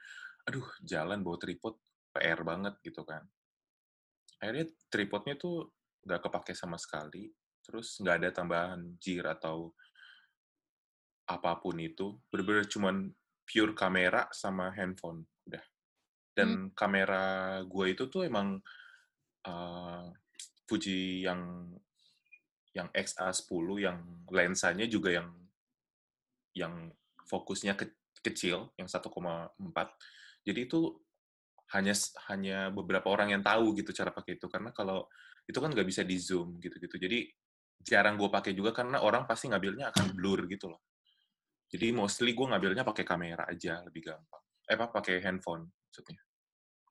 aduh 0.46 0.66
jalan 0.82 1.20
bawa 1.20 1.37
tripod 1.40 1.74
PR 2.14 2.40
banget 2.46 2.78
gitu 2.84 3.02
kan. 3.02 3.26
Akhirnya 4.38 4.70
tripodnya 4.87 5.34
tuh 5.34 5.74
nggak 6.04 6.20
kepake 6.30 6.52
sama 6.54 6.78
sekali, 6.78 7.32
terus 7.64 7.98
nggak 7.98 8.16
ada 8.22 8.30
tambahan 8.30 8.80
gear 9.02 9.26
atau 9.34 9.74
apa 11.24 11.56
pun 11.56 11.80
itu, 11.80 12.20
bener-bener 12.28 12.68
cuman 12.68 13.08
pure 13.48 13.72
kamera 13.72 14.28
sama 14.30 14.68
handphone, 14.76 15.24
udah. 15.48 15.64
Dan 16.37 16.68
Hmm. 16.68 16.70
kamera 16.76 17.24
gue 17.64 17.87
itu 17.96 18.04
tuh 18.12 18.28
emang 18.28 18.60
uh, 19.48 20.06
Fuji 20.64 21.24
yang 21.24 21.72
yang 22.74 22.88
XA10 22.90 23.66
yang 23.80 23.98
lensanya 24.28 24.88
juga 24.88 25.14
yang 25.14 25.43
yang 26.54 26.90
fokusnya 27.26 27.74
ke- 27.74 27.98
kecil, 28.22 28.72
yang 28.78 28.88
1,4. 28.88 29.88
Jadi 30.46 30.60
itu 30.70 30.96
hanya 31.74 31.94
hanya 32.30 32.68
beberapa 32.70 33.10
orang 33.10 33.34
yang 33.34 33.42
tahu 33.42 33.74
gitu 33.74 33.90
cara 33.90 34.12
pakai 34.14 34.36
itu 34.38 34.46
karena 34.46 34.70
kalau 34.70 35.08
itu 35.44 35.58
kan 35.58 35.68
nggak 35.72 35.88
bisa 35.88 36.06
di 36.06 36.16
zoom 36.16 36.56
gitu-gitu. 36.62 36.96
Jadi 36.96 37.28
jarang 37.84 38.16
gue 38.16 38.30
pakai 38.32 38.56
juga 38.56 38.72
karena 38.72 39.02
orang 39.02 39.28
pasti 39.28 39.50
ngambilnya 39.52 39.92
akan 39.92 40.16
blur 40.16 40.46
gitu 40.48 40.72
loh. 40.72 40.80
Jadi 41.68 41.90
mostly 41.90 42.32
gue 42.32 42.46
ngambilnya 42.46 42.86
pakai 42.86 43.04
kamera 43.04 43.44
aja 43.50 43.82
lebih 43.82 44.08
gampang. 44.08 44.42
Eh 44.64 44.78
apa 44.78 44.88
pakai 44.94 45.20
handphone 45.20 45.68
maksudnya. 45.90 46.20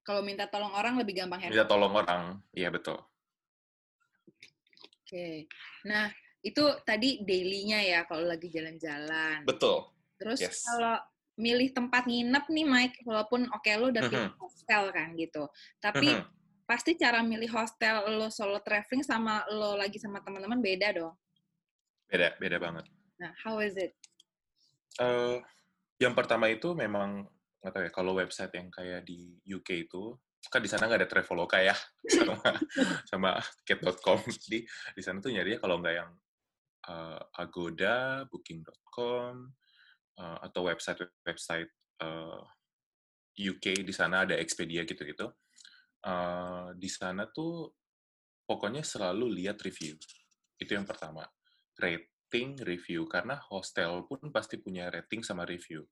Kalau 0.03 0.19
minta 0.19 0.45
tolong 0.51 0.75
orang 0.75 0.99
lebih 0.99 1.15
gampang 1.23 1.39
Minta 1.47 1.63
handphone. 1.63 1.71
tolong 1.71 1.93
orang, 1.95 2.23
iya 2.51 2.67
betul. 2.67 2.99
Oke. 5.03 5.47
Nah, 5.87 6.11
itu 6.43 6.63
tadi 6.83 7.23
daily-nya 7.23 7.79
ya 7.81 7.99
kalau 8.03 8.27
lagi 8.27 8.51
jalan-jalan. 8.51 9.47
Betul. 9.47 9.87
Terus 10.19 10.39
Yes. 10.43 10.59
kalau 10.61 10.99
milih 11.33 11.71
tempat 11.73 12.05
nginep 12.05 12.45
nih 12.51 12.67
Mike, 12.67 12.97
walaupun 13.07 13.47
oke 13.49 13.71
lo 13.79 13.89
udah 13.89 14.03
pilih 14.05 14.29
Mhm. 14.29 14.37
hostel 14.37 14.83
kan 14.91 15.15
gitu. 15.15 15.47
Tapi 15.79 16.13
Mhm. 16.13 16.23
pasti 16.67 16.99
cara 16.99 17.23
milih 17.23 17.49
hostel 17.49 18.19
lo 18.19 18.27
solo 18.29 18.59
traveling 18.59 19.01
sama 19.01 19.41
lo 19.49 19.73
lagi 19.79 19.97
sama 19.97 20.19
teman-teman 20.21 20.59
beda 20.59 20.93
dong. 20.93 21.15
Beda, 22.05 22.35
beda 22.37 22.59
banget. 22.61 22.85
Nah, 23.17 23.31
how 23.41 23.57
is 23.63 23.73
it? 23.73 23.95
Eh, 25.01 25.41
yang 25.97 26.13
pertama 26.13 26.51
itu 26.51 26.75
memang 26.77 27.25
nggak 27.63 27.71
tahu 27.73 27.83
ya 27.87 27.91
kalau 27.95 28.11
website 28.13 28.53
yang 28.59 28.67
kayak 28.69 29.07
di 29.07 29.39
UK 29.47 29.87
itu 29.87 30.19
kan 30.51 30.59
di 30.59 30.67
sana 30.67 30.91
nggak 30.91 30.99
ada 30.99 31.09
Traveloka 31.09 31.55
ya 31.63 31.71
sama 32.35 32.35
sama 33.07 33.29
tiket.com 33.63 34.19
jadi 34.27 34.59
di 34.67 35.01
sana 35.01 35.23
tuh 35.23 35.31
nyarinya 35.31 35.63
kalau 35.63 35.79
nggak 35.79 35.95
yang 35.95 36.11
eh, 36.87 37.21
Agoda, 37.39 38.27
Booking.com 38.27 39.35
eh, 40.19 40.37
atau 40.43 40.61
website 40.67 40.99
website 41.23 41.71
eh, 42.01 42.41
UK 43.33 43.81
di 43.81 43.93
sana 43.95 44.23
ada 44.27 44.35
Expedia 44.37 44.85
gitu-gitu 44.85 45.31
Eh, 46.03 46.67
di 46.75 46.91
sana 46.91 47.31
tuh 47.31 47.71
pokoknya 48.43 48.83
selalu 48.83 49.39
lihat 49.39 49.63
review 49.63 49.95
itu 50.59 50.71
yang 50.75 50.83
pertama 50.83 51.23
rating 51.79 52.59
review 52.59 53.07
karena 53.07 53.39
hostel 53.39 54.03
pun 54.03 54.19
pasti 54.35 54.59
punya 54.59 54.91
rating 54.91 55.23
sama 55.23 55.47
review 55.47 55.87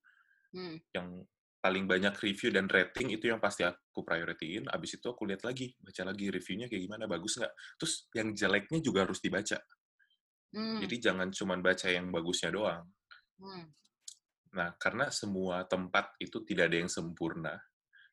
Hmm. 0.52 0.84
yang 0.92 1.24
paling 1.64 1.88
banyak 1.88 2.12
review 2.20 2.52
dan 2.52 2.68
rating 2.68 3.08
itu 3.16 3.32
yang 3.32 3.40
pasti 3.40 3.64
aku 3.64 4.04
prioritiin. 4.04 4.68
Abis 4.68 5.00
itu 5.00 5.08
aku 5.08 5.24
lihat 5.24 5.48
lagi, 5.48 5.72
baca 5.80 6.04
lagi 6.04 6.28
reviewnya 6.28 6.68
kayak 6.68 6.84
gimana, 6.92 7.08
bagus 7.08 7.40
nggak. 7.40 7.54
Terus 7.80 7.94
yang 8.12 8.36
jeleknya 8.36 8.80
juga 8.84 9.08
harus 9.08 9.24
dibaca. 9.24 9.64
Hmm. 10.52 10.80
Jadi 10.84 10.96
jangan 11.00 11.32
cuma 11.32 11.56
baca 11.60 11.88
yang 11.88 12.12
bagusnya 12.12 12.52
doang. 12.52 12.84
Hmm. 13.40 13.72
Nah, 14.52 14.76
karena 14.76 15.08
semua 15.08 15.64
tempat 15.64 16.12
itu 16.20 16.44
tidak 16.44 16.72
ada 16.72 16.78
yang 16.84 16.92
sempurna. 16.92 17.56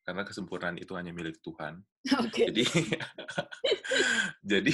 Karena 0.06 0.24
kesempurnaan 0.24 0.78
itu 0.80 0.94
hanya 0.94 1.12
milik 1.12 1.42
Tuhan. 1.42 1.82
Oke. 2.24 2.48
Jadi, 2.48 2.64
jadi 4.56 4.72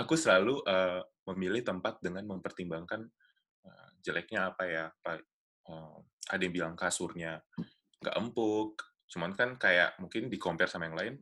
aku 0.00 0.16
selalu 0.16 0.64
eh, 0.64 1.00
memilih 1.30 1.62
tempat 1.62 2.00
dengan 2.00 2.24
mempertimbangkan 2.26 3.04
eh, 3.68 3.88
jeleknya 4.00 4.50
apa 4.50 4.64
ya. 4.66 4.84
Apa, 4.88 5.20
eh, 5.68 5.96
ada 6.32 6.42
yang 6.42 6.54
bilang 6.56 6.74
kasurnya 6.74 7.38
nggak 8.00 8.16
empuk. 8.16 8.80
Cuman 9.06 9.36
kan 9.36 9.60
kayak 9.60 10.00
mungkin 10.00 10.32
di 10.32 10.40
compare 10.40 10.72
sama 10.72 10.88
yang 10.88 10.96
lain, 10.96 11.14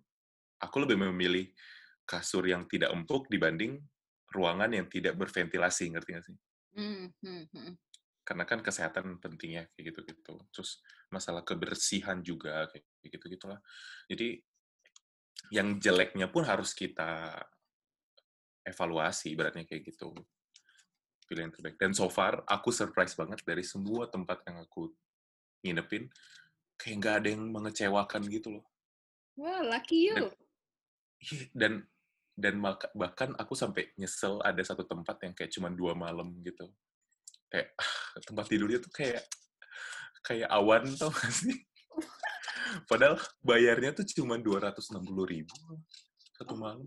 aku 0.63 0.87
lebih 0.87 1.03
memilih 1.11 1.51
kasur 2.09 2.47
yang 2.47 2.65
tidak 2.71 2.95
empuk 2.95 3.29
dibanding 3.29 3.77
ruangan 4.33 4.71
yang 4.73 4.87
tidak 4.87 5.17
berventilasi, 5.17 5.93
ngerti 5.93 6.11
nggak 6.13 6.27
sih? 6.27 6.37
Hmm. 6.77 7.09
Hmm. 7.25 7.75
Karena 8.23 8.45
kan 8.45 8.61
kesehatan 8.61 9.17
pentingnya 9.19 9.69
kayak 9.73 9.95
gitu-gitu. 9.95 10.37
Terus 10.53 10.85
masalah 11.09 11.41
kebersihan 11.43 12.21
juga 12.21 12.69
kayak 12.69 12.85
gitu-gitulah. 13.09 13.59
Jadi 14.05 14.37
yang 15.49 15.81
jeleknya 15.81 16.29
pun 16.29 16.45
harus 16.45 16.77
kita 16.77 17.33
evaluasi, 18.69 19.33
ibaratnya 19.33 19.65
kayak 19.65 19.89
gitu. 19.89 20.13
Pilih 21.25 21.49
yang 21.49 21.55
terbaik. 21.57 21.77
Dan 21.81 21.97
so 21.97 22.13
far, 22.13 22.45
aku 22.45 22.69
surprise 22.69 23.17
banget 23.17 23.41
dari 23.45 23.65
semua 23.65 24.09
tempat 24.13 24.45
yang 24.45 24.61
aku 24.61 24.93
nginepin, 25.65 26.09
kayak 26.77 26.97
nggak 27.01 27.15
ada 27.25 27.29
yang 27.33 27.45
mengecewakan 27.49 28.23
gitu 28.29 28.61
loh. 28.61 28.65
Wah, 29.41 29.65
lucky 29.65 30.13
you. 30.13 30.17
Iya, 30.17 30.29
Dan 31.57 31.73
dan 32.39 32.63
bahkan 32.95 33.35
aku 33.35 33.59
sampai 33.59 33.91
nyesel 33.99 34.39
ada 34.47 34.63
satu 34.63 34.87
tempat 34.87 35.19
yang 35.27 35.35
kayak 35.35 35.51
cuma 35.51 35.75
dua 35.75 35.99
malam 35.99 36.39
gitu. 36.47 36.71
Kayak 37.51 37.75
ah, 37.75 38.23
tempat 38.23 38.47
tidurnya 38.47 38.79
tuh 38.79 38.95
kayak 38.95 39.27
kayak 40.23 40.47
awan 40.47 40.87
tau 41.03 41.11
gak 41.11 41.35
sih? 41.35 41.59
Padahal 42.87 43.19
bayarnya 43.43 43.91
tuh 43.91 44.07
cuma 44.23 44.39
260 44.39 45.03
ribu 45.27 45.57
satu 46.39 46.55
malam. 46.55 46.87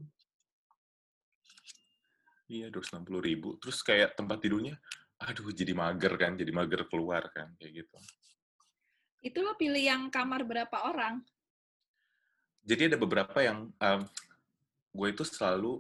Iya, 2.48 2.72
260 2.72 3.12
ribu. 3.20 3.60
Terus 3.60 3.84
kayak 3.84 4.16
tempat 4.16 4.40
tidurnya, 4.40 4.80
aduh 5.20 5.52
jadi 5.52 5.76
mager 5.76 6.16
kan, 6.16 6.36
jadi 6.40 6.52
mager 6.52 6.88
keluar 6.88 7.28
kan, 7.32 7.52
kayak 7.60 7.84
gitu. 7.84 7.98
Itu 9.20 9.44
lo 9.44 9.56
pilih 9.60 9.84
yang 9.84 10.08
kamar 10.08 10.48
berapa 10.48 10.78
orang? 10.88 11.24
Jadi 12.62 12.94
ada 12.94 12.98
beberapa 13.00 13.40
yang 13.42 13.72
um, 13.72 14.02
gue 14.92 15.08
itu 15.12 15.24
selalu, 15.24 15.80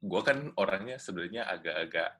gue 0.00 0.20
kan 0.22 0.52
orangnya 0.60 1.00
sebenarnya 1.00 1.48
agak-agak 1.48 2.10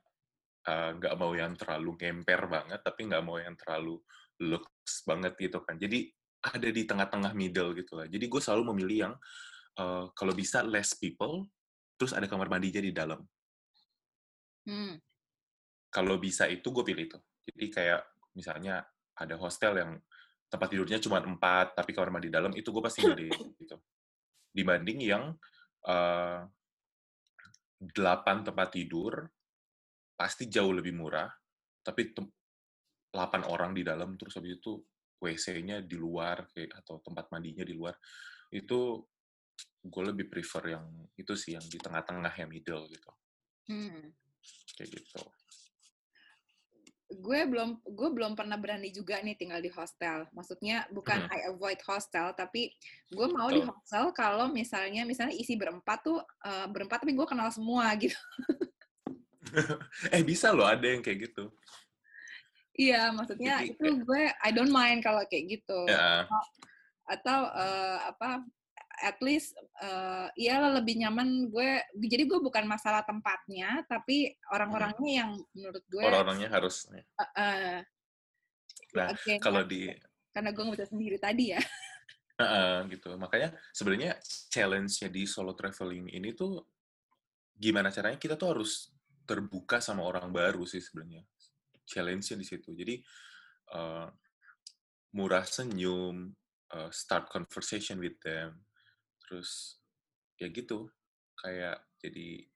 uh, 0.67 0.91
nggak 0.97 1.15
mau 1.21 1.33
yang 1.37 1.53
terlalu 1.55 1.97
ngemper 2.01 2.41
banget, 2.49 2.81
tapi 2.81 3.01
nggak 3.09 3.25
mau 3.25 3.37
yang 3.37 3.55
terlalu 3.55 4.01
lux 4.41 4.67
banget 5.05 5.37
gitu 5.37 5.61
kan. 5.65 5.77
Jadi 5.77 6.09
ada 6.47 6.69
di 6.69 6.83
tengah-tengah 6.85 7.33
middle 7.33 7.75
gitu 7.77 7.99
lah. 7.99 8.07
Jadi 8.09 8.25
gue 8.29 8.41
selalu 8.41 8.75
memilih 8.75 8.99
yang 9.09 9.15
uh, 9.81 10.09
kalau 10.13 10.33
bisa 10.33 10.65
less 10.65 10.97
people, 10.97 11.47
terus 11.97 12.13
ada 12.17 12.25
kamar 12.29 12.49
mandinya 12.49 12.81
di 12.81 12.93
dalam. 12.93 13.21
Hmm. 14.67 14.99
Kalau 15.93 16.19
bisa 16.19 16.51
itu 16.51 16.69
gue 16.73 16.85
pilih 16.85 17.05
itu. 17.07 17.19
Jadi 17.47 17.67
kayak 17.71 18.03
misalnya 18.35 18.85
ada 19.17 19.35
hostel 19.41 19.79
yang 19.81 19.97
tempat 20.47 20.69
tidurnya 20.71 20.99
cuma 21.03 21.23
empat, 21.23 21.75
tapi 21.75 21.91
kamar 21.91 22.11
mandi 22.15 22.31
dalam, 22.31 22.53
itu 22.55 22.69
gue 22.71 22.83
pasti 22.83 23.03
milih 23.03 23.33
gitu. 23.63 23.77
Dibanding 24.53 24.99
yang 25.03 25.33
uh, 25.33 25.56
delapan 27.77 28.43
tempat 28.43 28.69
tidur, 28.75 29.23
pasti 30.17 30.49
jauh 30.49 30.73
lebih 30.73 30.97
murah, 30.97 31.29
tapi 31.85 32.11
tem- 32.11 32.33
8 33.13 33.49
orang 33.49 33.73
di 33.73 33.87
dalam, 33.87 34.17
terus 34.19 34.37
habis 34.37 34.59
itu 34.61 34.77
WC-nya 35.17 35.81
di 35.85 35.97
luar, 35.97 36.49
kayak 36.53 36.85
atau 36.85 37.01
tempat 37.01 37.33
mandinya 37.33 37.65
di 37.65 37.73
luar, 37.73 37.97
itu 38.53 39.01
gue 39.87 40.03
lebih 40.03 40.27
prefer 40.29 40.77
yang 40.77 40.87
itu 41.17 41.33
sih, 41.33 41.57
yang 41.57 41.65
di 41.65 41.79
tengah-tengah, 41.81 42.33
yang 42.37 42.51
middle 42.51 42.85
gitu. 42.91 43.11
Hmm. 43.71 44.13
Kayak 44.77 45.01
gitu. 45.01 45.23
Gue 47.07 47.41
belum 47.47 47.87
gue 47.87 48.09
belum 48.11 48.35
pernah 48.35 48.59
berani 48.59 48.91
juga 48.91 49.23
nih 49.23 49.39
tinggal 49.39 49.63
di 49.63 49.71
hostel. 49.71 50.27
Maksudnya 50.35 50.91
bukan 50.91 51.23
Mhm. 51.23 51.31
I 51.31 51.41
avoid 51.55 51.81
hostel, 51.87 52.35
tapi 52.35 52.75
gue 53.15 53.27
mau 53.31 53.47
di 53.51 53.63
Betul. 53.63 53.71
hostel 53.71 54.05
kalau 54.11 54.47
misalnya 54.51 55.07
misalnya 55.07 55.35
isi 55.39 55.55
berempat 55.55 56.03
tuh 56.03 56.19
eh, 56.23 56.67
berempat 56.67 57.07
tapi 57.07 57.15
gue 57.15 57.27
kenal 57.27 57.49
semua 57.55 57.87
gitu. 58.03 58.19
eh, 60.15 60.23
bisa 60.27 60.51
loh 60.51 60.67
ada 60.67 60.83
yang 60.83 61.03
kayak 61.03 61.31
gitu. 61.31 61.55
Iya, 62.77 63.09
maksudnya 63.15 63.63
Jadi 63.65 63.73
itu 63.73 63.87
gue 64.05 64.23
I 64.29 64.51
don't 64.53 64.75
mind 64.75 65.01
kalau 65.01 65.25
kayak 65.31 65.63
gitu. 65.63 65.81
Ya, 65.89 66.27
Atau 67.07 67.39
eh, 67.55 67.99
apa 68.03 68.43
at 69.05 69.19
least 69.21 69.53
eh 69.83 70.29
ya 70.37 70.61
lebih 70.73 71.01
nyaman 71.01 71.53
gue 71.53 71.85
jadi 72.09 72.25
gue 72.25 72.41
bukan 72.41 72.65
masalah 72.65 73.05
tempatnya 73.05 73.85
tapi 73.85 74.33
orang-orangnya 74.53 75.13
yang 75.25 75.31
menurut 75.53 75.85
gue 75.89 76.03
orang-orangnya 76.05 76.49
harus. 76.49 76.89
eh, 76.93 77.05
eh, 77.37 77.79
Nah, 78.97 79.13
again, 79.13 79.41
kalau 79.43 79.61
di 79.67 79.93
karena 80.33 80.53
gue 80.53 80.63
nggak 80.63 80.77
bisa 80.77 80.89
sendiri 80.89 81.17
tadi 81.17 81.57
ya. 81.57 81.61
Heeh, 82.41 82.75
gitu. 82.93 83.17
Makanya 83.17 83.57
sebenarnya 83.73 84.21
challenge-nya 84.53 85.09
di 85.09 85.25
solo 85.25 85.57
traveling 85.57 86.13
ini 86.13 86.37
tuh 86.37 86.61
gimana 87.57 87.89
caranya 87.89 88.21
kita 88.21 88.37
tuh 88.37 88.53
harus 88.53 88.93
terbuka 89.25 89.81
sama 89.81 90.05
orang 90.05 90.29
baru 90.29 90.69
sih 90.69 90.85
sebenarnya. 90.85 91.25
Challenge-nya 91.89 92.37
di 92.37 92.47
situ. 92.47 92.77
Jadi 92.77 93.01
uh, 93.73 94.09
murah 95.17 95.49
senyum, 95.49 96.37
uh, 96.77 96.91
start 96.93 97.33
conversation 97.33 97.97
with 97.97 98.21
them, 98.21 98.61
terus 99.27 99.83
ya 100.39 100.49
gitu 100.49 100.89
kayak 101.37 101.83
jadi 102.01 102.47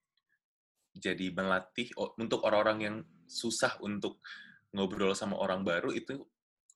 jadi 0.90 1.26
melatih 1.30 1.90
untuk 2.18 2.42
orang-orang 2.42 2.78
yang 2.83 2.96
susah 3.30 3.78
untuk 3.83 4.18
ngobrol 4.74 5.14
sama 5.14 5.38
orang 5.38 5.62
baru 5.62 5.94
itu 5.94 6.26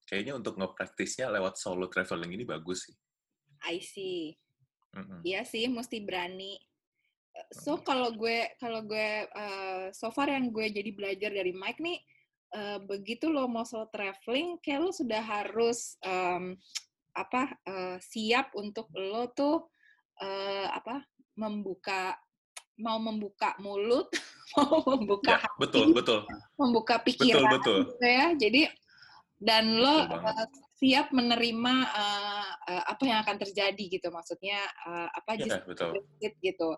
kayaknya 0.07 0.39
untuk 0.39 0.55
ngepraktisnya 0.61 1.33
lewat 1.33 1.59
solo 1.59 1.89
traveling 1.89 2.37
ini 2.37 2.45
bagus 2.47 2.87
sih. 2.91 2.97
I 3.65 3.81
see. 3.81 4.37
Mm-hmm. 4.95 5.21
Iya 5.27 5.41
sih, 5.43 5.65
mesti 5.67 6.05
berani. 6.05 6.55
Eh, 7.35 7.49
so 7.51 7.83
kalau 7.83 8.15
gue 8.15 8.55
kalau 8.63 8.85
gue 8.87 9.27
uh, 9.27 9.91
so 9.91 10.13
far 10.15 10.31
yang 10.31 10.55
gue 10.55 10.71
jadi 10.71 10.91
belajar 10.95 11.31
dari 11.35 11.51
Mike 11.51 11.83
nih, 11.83 11.99
uh, 12.55 12.79
begitu 12.85 13.27
lo 13.33 13.51
mau 13.51 13.67
solo 13.67 13.91
traveling, 13.91 14.63
kayak 14.63 14.81
lo 14.85 14.91
sudah 14.95 15.23
harus 15.25 15.99
um, 16.05 16.55
apa 17.15 17.51
uh, 17.67 17.97
siap 17.99 18.55
untuk 18.55 18.91
lo 18.95 19.31
tuh 19.35 19.74
uh, 20.21 20.67
apa 20.75 21.03
membuka 21.35 22.19
mau 22.75 22.99
membuka 22.99 23.55
mulut, 23.63 24.11
mau 24.59 24.83
membuka 24.83 25.39
ya, 25.39 25.43
hati, 25.47 25.59
betul 25.63 25.87
betul, 25.95 26.21
membuka 26.59 26.95
pikiran, 27.03 27.47
betul, 27.55 27.55
betul. 27.55 27.79
Gitu 27.95 28.07
ya. 28.07 28.27
Jadi 28.35 28.63
dan 29.39 29.65
lo 29.79 30.11
uh, 30.11 30.47
siap 30.79 31.15
menerima 31.15 31.75
uh, 31.91 32.51
uh, 32.71 32.85
apa 32.91 33.03
yang 33.07 33.19
akan 33.23 33.37
terjadi 33.39 33.85
gitu, 33.99 34.09
maksudnya 34.11 34.59
uh, 34.87 35.09
apa 35.11 35.39
ya, 35.39 35.63
betul. 35.63 35.91
gitu. 36.19 36.71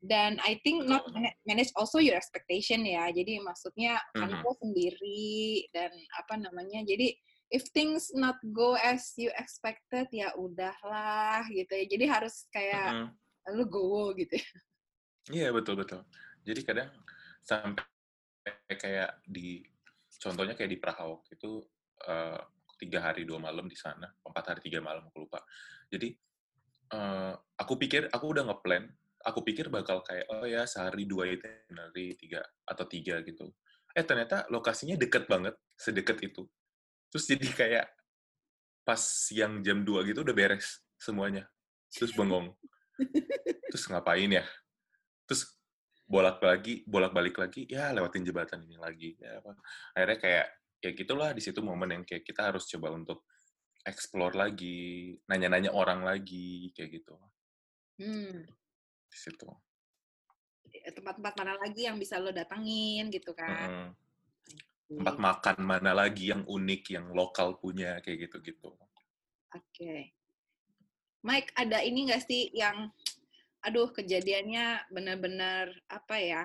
Dan 0.00 0.40
I 0.40 0.56
think 0.64 0.88
betul. 0.88 0.96
not 0.96 1.04
manage 1.44 1.68
also 1.76 2.00
your 2.00 2.16
expectation 2.16 2.86
ya. 2.88 3.10
Jadi 3.12 3.36
maksudnya 3.42 4.00
kan 4.16 4.32
mm 4.32 4.40
-hmm. 4.40 4.54
sendiri 4.56 5.68
dan 5.76 5.92
apa 6.16 6.40
namanya. 6.40 6.80
Jadi 6.88 7.12
if 7.50 7.66
things 7.74 8.14
not 8.14 8.38
go 8.54 8.78
as 8.78 9.12
you 9.18 9.28
expected 9.34 10.06
ya 10.14 10.32
udahlah 10.38 11.44
gitu 11.50 11.70
ya. 11.74 11.84
Jadi 11.86 12.04
harus 12.06 12.46
kayak 12.54 12.88
-hmm. 12.94 13.54
lu 13.58 13.66
go 13.66 14.14
gitu 14.14 14.38
ya. 14.38 14.50
Iya 15.30 15.48
betul 15.54 15.78
betul. 15.78 16.02
Jadi 16.46 16.60
kadang 16.64 16.90
sampai 17.44 17.84
kayak 18.78 19.20
di 19.26 19.62
contohnya 20.16 20.54
kayak 20.56 20.70
di 20.70 20.78
Prahawok 20.80 21.28
itu 21.34 21.60
uh, 22.08 22.40
tiga 22.80 23.04
hari 23.04 23.28
dua 23.28 23.36
malam 23.36 23.68
di 23.68 23.76
sana, 23.76 24.08
empat 24.24 24.44
hari 24.56 24.60
tiga 24.64 24.80
malam 24.80 25.04
aku 25.04 25.28
lupa. 25.28 25.44
Jadi 25.92 26.16
uh, 26.96 27.36
aku 27.60 27.76
pikir 27.76 28.08
aku 28.08 28.24
udah 28.32 28.48
ngeplan, 28.48 28.88
aku 29.26 29.44
pikir 29.44 29.68
bakal 29.68 30.00
kayak 30.00 30.24
oh 30.32 30.48
ya 30.48 30.64
sehari 30.64 31.04
dua 31.04 31.28
itinerary 31.28 32.16
tiga 32.16 32.40
atau 32.64 32.88
tiga 32.88 33.20
gitu. 33.20 33.52
Eh 33.92 34.06
ternyata 34.06 34.48
lokasinya 34.48 34.96
deket 34.96 35.28
banget, 35.28 35.58
sedekat 35.76 36.18
itu. 36.24 36.48
Terus 37.10 37.24
jadi 37.26 37.46
kayak 37.50 37.86
pas 38.86 39.02
yang 39.34 39.60
jam 39.60 39.82
2 39.82 40.08
gitu 40.08 40.22
udah 40.22 40.34
beres 40.34 40.80
semuanya. 40.96 41.44
Terus 41.90 42.14
bengong. 42.14 42.54
Terus 43.70 43.84
ngapain 43.90 44.30
ya? 44.30 44.46
terus 45.30 45.46
bolak 46.10 46.42
lagi 46.42 46.82
bolak 46.90 47.14
balik 47.14 47.38
lagi 47.38 47.62
ya 47.70 47.94
lewatin 47.94 48.26
jembatan 48.26 48.66
ini 48.66 48.74
lagi 48.74 49.14
ya 49.14 49.38
apa 49.38 49.54
akhirnya 49.94 50.18
kayak 50.18 50.46
ya 50.82 50.90
gitulah 50.90 51.30
di 51.30 51.38
situ 51.38 51.62
momen 51.62 51.94
yang 51.94 52.02
kayak 52.02 52.26
kita 52.26 52.50
harus 52.50 52.66
coba 52.66 52.90
untuk 52.90 53.30
explore 53.86 54.34
lagi 54.34 55.14
nanya-nanya 55.30 55.70
orang 55.70 56.02
lagi 56.02 56.74
kayak 56.74 56.98
gitu 56.98 57.14
hmm. 58.02 58.42
di 59.06 59.18
situ 59.22 59.46
tempat-tempat 60.98 61.34
mana 61.38 61.54
lagi 61.62 61.86
yang 61.86 61.94
bisa 61.94 62.18
lo 62.18 62.34
datangin 62.34 63.06
gitu 63.14 63.30
kan 63.30 63.70
hmm. 63.70 63.90
Tempat 64.90 65.16
makan 65.22 65.56
mana 65.62 65.94
lagi 65.94 66.34
yang 66.34 66.42
unik 66.42 66.82
yang 66.90 67.06
lokal 67.14 67.54
punya 67.62 68.02
kayak 68.02 68.26
gitu 68.26 68.42
gitu 68.42 68.74
oke. 69.54 69.66
Okay. 69.74 70.14
Mike 71.20 71.52
ada 71.52 71.84
ini 71.84 72.08
gak 72.08 72.24
sih 72.24 72.48
yang 72.56 72.88
aduh 73.60 73.92
kejadiannya 73.92 74.88
benar-benar 74.88 75.68
apa 75.92 76.16
ya 76.16 76.42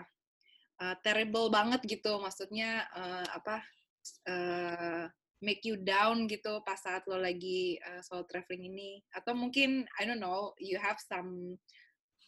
uh, 0.83 0.95
terrible 0.99 1.47
banget 1.47 1.79
gitu? 1.87 2.19
Maksudnya 2.19 2.83
uh, 2.91 3.27
apa 3.31 3.63
uh, 4.27 5.03
make 5.39 5.63
you 5.63 5.79
down 5.79 6.27
gitu 6.27 6.59
pas 6.67 6.75
saat 6.75 7.07
lo 7.07 7.15
lagi 7.15 7.79
uh, 7.79 8.03
soul 8.03 8.27
traveling 8.27 8.67
ini? 8.67 8.91
Atau 9.15 9.31
mungkin 9.31 9.87
I 9.95 10.03
don't 10.03 10.19
know 10.19 10.51
you 10.59 10.75
have 10.75 10.99
some 10.99 11.55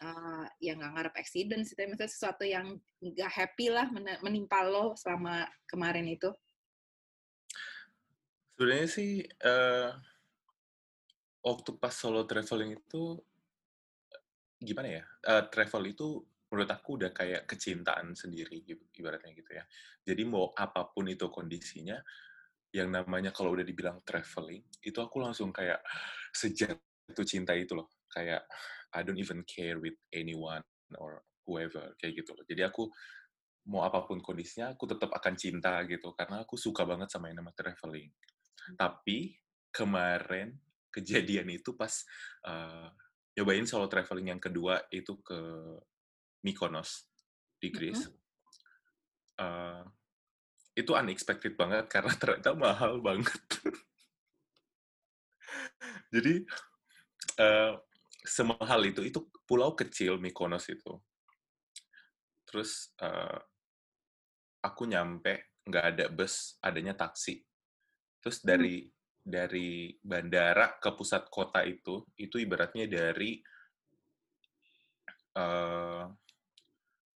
uh, 0.01 0.45
yang 0.61 0.81
nggak 0.81 0.93
ngarep 0.93 1.15
accident 1.17 1.63
sih 1.65 1.73
tapi 1.73 1.93
misalnya 1.93 2.13
sesuatu 2.13 2.43
yang 2.43 2.77
nggak 3.01 3.31
happy 3.31 3.73
lah 3.73 3.87
menimpa 4.21 4.65
lo 4.65 4.97
selama 4.97 5.45
kemarin 5.69 6.05
itu 6.09 6.29
sebenarnya 8.57 8.89
sih 8.89 9.21
uh, 9.45 9.93
waktu 11.45 11.69
pas 11.79 11.93
solo 11.93 12.27
traveling 12.27 12.75
itu 12.75 13.15
gimana 14.57 14.99
ya, 14.99 15.03
uh, 15.29 15.43
travel 15.47 15.83
itu 15.87 16.19
menurut 16.49 16.71
aku 16.71 16.97
udah 16.97 17.11
kayak 17.13 17.45
kecintaan 17.45 18.17
sendiri 18.17 18.65
gitu, 18.65 18.81
ibaratnya 18.97 19.31
gitu 19.35 19.51
ya. 19.53 19.63
Jadi 20.01 20.23
mau 20.25 20.51
apa 20.55 20.89
pun 20.89 21.05
itu 21.05 21.29
kondisinya, 21.29 21.99
yang 22.73 22.89
namanya 22.89 23.29
kalau 23.29 23.53
udah 23.53 23.63
dibilang 23.67 24.01
traveling, 24.01 24.63
itu 24.81 24.97
aku 24.97 25.21
langsung 25.21 25.53
kayak 25.53 25.79
sejatuh 26.33 27.25
cinta 27.27 27.53
itu 27.53 27.77
loh. 27.77 27.91
Kayak 28.09 28.47
I 28.95 29.03
don't 29.03 29.19
even 29.19 29.43
care 29.43 29.81
with 29.81 29.97
anyone 30.15 30.63
or 30.95 31.23
whoever 31.47 31.95
kayak 31.99 32.23
gitu 32.23 32.31
loh. 32.35 32.45
Jadi 32.47 32.61
aku 32.67 32.87
mau 33.67 33.83
apa 33.83 34.07
pun 34.07 34.23
kondisinya, 34.23 34.75
aku 34.75 34.87
tetap 34.87 35.11
akan 35.11 35.33
cinta 35.35 35.83
gitu 35.87 36.15
karena 36.15 36.47
aku 36.47 36.55
suka 36.55 36.87
banget 36.87 37.11
sama 37.11 37.31
yang 37.31 37.43
namanya 37.43 37.67
traveling. 37.67 38.11
Tapi 38.75 39.35
kemarin 39.71 40.55
kejadian 40.91 41.51
itu 41.51 41.75
pas 41.75 41.91
uh, 42.47 42.87
nyobain 43.35 43.67
solo 43.67 43.91
traveling 43.91 44.33
yang 44.33 44.41
kedua 44.41 44.87
itu 44.89 45.19
ke 45.19 45.39
Mykonos 46.47 47.11
di 47.59 47.69
Greece. 47.69 48.07
Mm 48.07 48.11
-hmm. 48.11 48.17
uh, 49.43 49.83
itu 50.77 50.93
unexpected 50.93 51.57
banget 51.57 51.89
karena 51.93 52.13
ternyata 52.15 52.55
mahal 52.55 53.03
banget. 53.03 53.41
Jadi 56.13 56.47
uh, 57.43 57.75
semahal 58.27 58.83
itu 58.83 59.01
itu 59.07 59.23
pulau 59.47 59.71
kecil 59.73 60.19
Mykonos 60.19 60.67
itu. 60.67 60.99
Terus 62.43 62.91
uh, 62.99 63.39
aku 64.61 64.83
nyampe 64.87 65.55
nggak 65.67 65.85
ada 65.95 66.05
bus, 66.11 66.59
adanya 66.59 66.93
taksi. 66.93 67.39
Terus 68.19 68.43
hmm. 68.43 68.47
dari 68.47 68.75
hmm 68.83 68.95
dari 69.27 69.91
bandara 69.99 70.79
ke 70.79 70.87
pusat 70.95 71.27
kota 71.27 71.59
itu 71.67 71.99
itu 72.15 72.39
ibaratnya 72.39 72.87
dari 72.87 73.43
uh, 75.35 76.07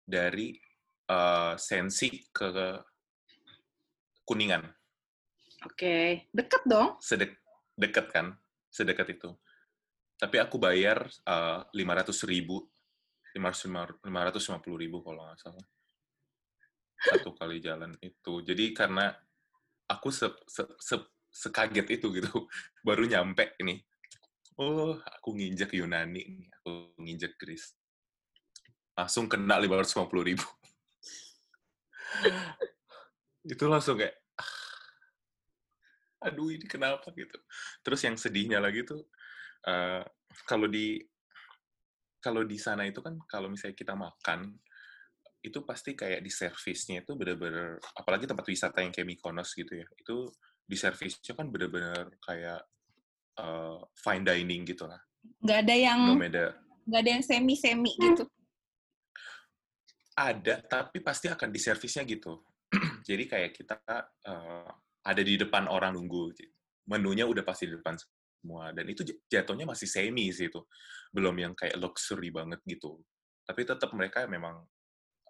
dari 0.01 0.57
uh, 1.05 1.53
Sensi 1.53 2.09
ke 2.33 2.49
Kuningan. 4.25 4.65
Oke, 5.69 6.25
deket 6.33 6.65
dong? 6.65 6.97
Sedek 6.97 7.37
deket 7.77 8.09
kan, 8.09 8.33
sedekat 8.73 9.13
itu. 9.13 9.29
Tapi 10.19 10.35
aku 10.35 10.59
bayar 10.59 11.07
uh, 11.23 11.63
lima 11.71 11.95
ratus 11.95 12.27
ribu, 12.27 12.59
lima 13.31 13.55
ratus 14.27 14.43
lima 14.51 14.59
puluh 14.59 14.83
ribu 14.83 14.99
kalau 14.99 15.23
nggak 15.23 15.39
salah. 15.39 15.65
Satu 16.99 17.31
kali 17.31 17.63
jalan 17.63 17.95
itu. 18.03 18.43
Jadi 18.43 18.75
karena 18.75 19.15
aku 19.87 20.11
se, 20.11 20.27
se, 20.43 20.67
se 20.75 20.99
sekaget 21.29 22.01
itu 22.01 22.09
gitu 22.09 22.49
baru 22.87 23.05
nyampe 23.05 23.53
ini 23.61 23.77
oh 24.59 24.99
aku 24.99 25.37
nginjek 25.37 25.77
Yunani 25.77 26.49
aku 26.59 26.91
nginjek 26.99 27.39
Greece. 27.39 27.79
Langsung 28.99 29.31
kena 29.31 29.55
550 29.55 30.27
ribu. 30.27 30.43
Itu 33.55 33.71
langsung 33.71 33.95
kayak 33.95 34.19
ah, 34.35 36.27
aduh 36.27 36.51
ini 36.51 36.67
kenapa? 36.67 37.07
gitu. 37.15 37.39
Terus 37.79 38.03
yang 38.03 38.19
sedihnya 38.19 38.59
lagi 38.59 38.83
tuh 38.83 39.07
uh, 39.67 40.03
kalau 40.45 40.67
di 40.69 41.01
kalau 42.19 42.43
di 42.43 42.59
sana 42.59 42.83
itu 42.83 42.99
kan 42.99 43.15
kalau 43.27 43.47
misalnya 43.47 43.75
kita 43.75 43.95
makan 43.95 44.59
itu 45.39 45.63
pasti 45.63 45.95
kayak 45.95 46.19
di 46.19 46.27
servisnya 46.27 46.99
itu 47.07 47.15
bener-bener 47.15 47.79
apalagi 47.95 48.27
tempat 48.27 48.43
wisata 48.43 48.83
yang 48.83 48.91
kayak 48.91 49.07
Mykonos 49.07 49.55
gitu 49.55 49.71
ya 49.71 49.87
itu 49.95 50.27
di 50.69 50.77
servisnya 50.77 51.33
kan 51.33 51.49
bener-bener 51.49 52.13
kayak 52.21 52.61
uh, 53.41 53.79
fine 53.97 54.21
dining 54.21 54.61
gitu 54.67 54.85
lah. 54.85 55.01
Nggak 55.41 55.59
ada 55.65 55.75
yang 55.75 55.99
nggak 56.85 57.01
ada 57.01 57.09
yang 57.09 57.23
semi 57.25 57.55
semi 57.57 57.93
hmm. 57.95 58.03
gitu. 58.13 58.23
Ada, 60.19 60.59
tapi 60.67 60.99
pasti 60.99 61.31
akan 61.31 61.49
di 61.49 61.59
servisnya 61.63 62.03
gitu. 62.03 62.43
Jadi 63.07 63.23
kayak 63.23 63.55
kita 63.55 63.79
uh, 64.27 64.67
ada 65.07 65.21
di 65.23 65.39
depan 65.39 65.71
orang 65.71 65.95
nunggu. 65.95 66.35
Menunya 66.91 67.23
udah 67.23 67.41
pasti 67.47 67.71
di 67.71 67.79
depan 67.79 67.95
semua. 68.39 68.71
Dan 68.71 68.87
itu 68.87 69.03
jatuhnya 69.27 69.67
masih 69.67 69.85
semi 69.85 70.31
sih 70.31 70.47
itu. 70.47 70.63
Belum 71.11 71.35
yang 71.35 71.53
kayak 71.53 71.75
luxury 71.75 72.31
banget 72.31 72.63
gitu. 72.63 73.03
Tapi 73.43 73.61
tetap 73.67 73.91
mereka 73.91 74.23
memang 74.25 74.63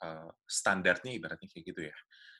uh, 0.05 0.29
standarnya 0.45 1.11
ibaratnya 1.17 1.49
kayak 1.49 1.65
gitu 1.65 1.81
ya. 1.89 1.97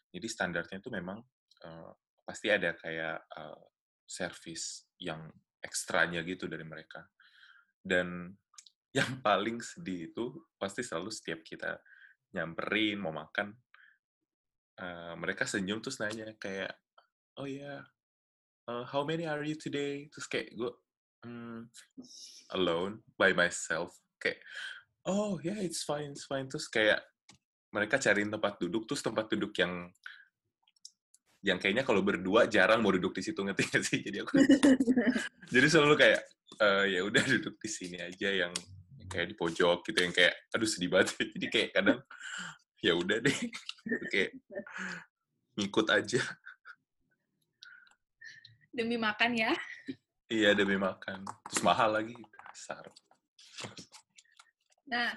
Jadi 0.10 0.28
standarnya 0.30 0.78
itu 0.78 0.90
memang 0.94 1.18
uh, 1.66 1.92
pasti 2.24 2.54
ada 2.54 2.78
kayak 2.78 3.18
uh, 3.34 3.64
service 4.06 4.90
yang 5.02 5.30
ekstranya 5.62 6.22
gitu 6.24 6.46
dari 6.46 6.64
mereka. 6.64 7.06
Dan 7.82 8.30
yang 8.98 9.22
paling 9.22 9.62
sedih 9.62 10.10
itu 10.14 10.26
pasti 10.58 10.82
selalu 10.82 11.14
setiap 11.14 11.46
kita 11.46 11.78
nyamperin 12.34 12.98
mau 13.02 13.14
makan, 13.14 13.54
uh, 14.82 15.14
mereka 15.18 15.46
senyum 15.46 15.82
terus 15.82 16.02
nanya 16.02 16.34
kayak, 16.38 16.74
oh 17.38 17.46
ya, 17.46 17.86
uh, 18.70 18.84
how 18.86 19.02
many 19.02 19.26
are 19.26 19.42
you 19.42 19.58
today? 19.58 20.06
Terus 20.14 20.30
kayak 20.30 20.54
gue, 20.54 20.72
um, 21.26 21.66
alone 22.54 23.02
by 23.18 23.34
myself. 23.34 23.98
Kayak, 24.22 24.38
oh 25.10 25.42
ya 25.42 25.58
yeah, 25.58 25.60
it's 25.66 25.82
fine, 25.82 26.14
it's 26.14 26.30
fine. 26.30 26.46
Terus 26.46 26.70
kayak 26.70 27.02
mereka 27.74 27.98
cariin 27.98 28.30
tempat 28.30 28.62
duduk, 28.62 28.86
terus 28.86 29.02
tempat 29.02 29.26
duduk 29.34 29.54
yang 29.58 29.90
yang 31.40 31.56
kayaknya 31.56 31.88
kalau 31.88 32.04
berdua 32.04 32.52
jarang 32.52 32.84
mau 32.84 32.92
duduk 32.92 33.16
di 33.16 33.24
situ 33.24 33.40
ngerti 33.40 33.64
gak 33.72 33.80
sih 33.80 34.04
jadi 34.04 34.28
aku 34.28 34.44
jadi 35.56 35.68
selalu 35.72 35.96
kayak 35.96 36.22
uh, 36.60 36.84
ya 36.84 37.00
udah 37.08 37.24
duduk 37.24 37.56
di 37.64 37.70
sini 37.72 37.96
aja 37.96 38.28
yang 38.28 38.52
kayak 39.08 39.32
di 39.32 39.36
pojok 39.40 39.88
gitu 39.88 40.00
yang 40.04 40.12
kayak 40.12 40.36
aduh 40.52 40.68
sedih 40.68 40.92
banget 40.92 41.16
jadi 41.40 41.48
kayak 41.48 41.70
kadang 41.80 42.00
ya 42.84 42.92
udah 42.92 43.24
deh 43.24 43.40
kayak 44.12 44.36
ngikut 45.56 45.88
aja 45.96 46.20
demi 48.80 48.96
makan 48.96 49.36
ya 49.36 49.52
iya 50.32 50.56
demi 50.56 50.80
makan 50.80 51.28
terus 51.52 51.60
mahal 51.60 52.00
lagi 52.00 52.16
besar 52.56 52.88
nah 54.88 55.12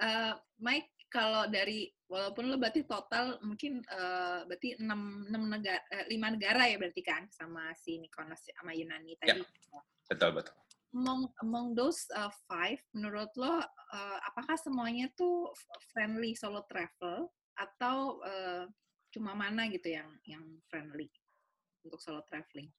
uh, 0.00 0.34
Mike 0.56 0.96
kalau 1.12 1.48
dari 1.48 1.88
walaupun 2.06 2.50
lo 2.50 2.56
berarti 2.58 2.86
total 2.86 3.38
mungkin 3.42 3.82
uh, 3.90 4.46
berarti 4.46 4.78
enam 4.78 5.26
enam 5.30 5.42
negara 5.48 5.82
uh, 5.90 6.04
lima 6.10 6.34
negara 6.34 6.66
ya 6.66 6.76
berarti 6.78 7.02
kan 7.02 7.26
sama 7.30 7.74
si 7.78 7.98
Nikonos 7.98 8.46
sama 8.52 8.74
Yunani 8.74 9.18
tadi. 9.18 9.42
Ya, 9.42 9.80
betul 10.10 10.30
betul. 10.36 10.54
Among 10.96 11.28
among 11.42 11.66
those 11.76 12.08
uh, 12.14 12.30
five, 12.46 12.78
menurut 12.94 13.30
lo 13.36 13.48
uh, 13.48 14.18
apakah 14.26 14.54
semuanya 14.56 15.10
tuh 15.18 15.50
friendly 15.92 16.32
solo 16.38 16.64
travel 16.70 17.28
atau 17.56 18.22
uh, 18.22 18.64
cuma 19.10 19.32
mana 19.34 19.66
gitu 19.72 19.92
yang 19.92 20.08
yang 20.26 20.44
friendly 20.70 21.10
untuk 21.82 21.98
solo 22.02 22.22
traveling? 22.26 22.70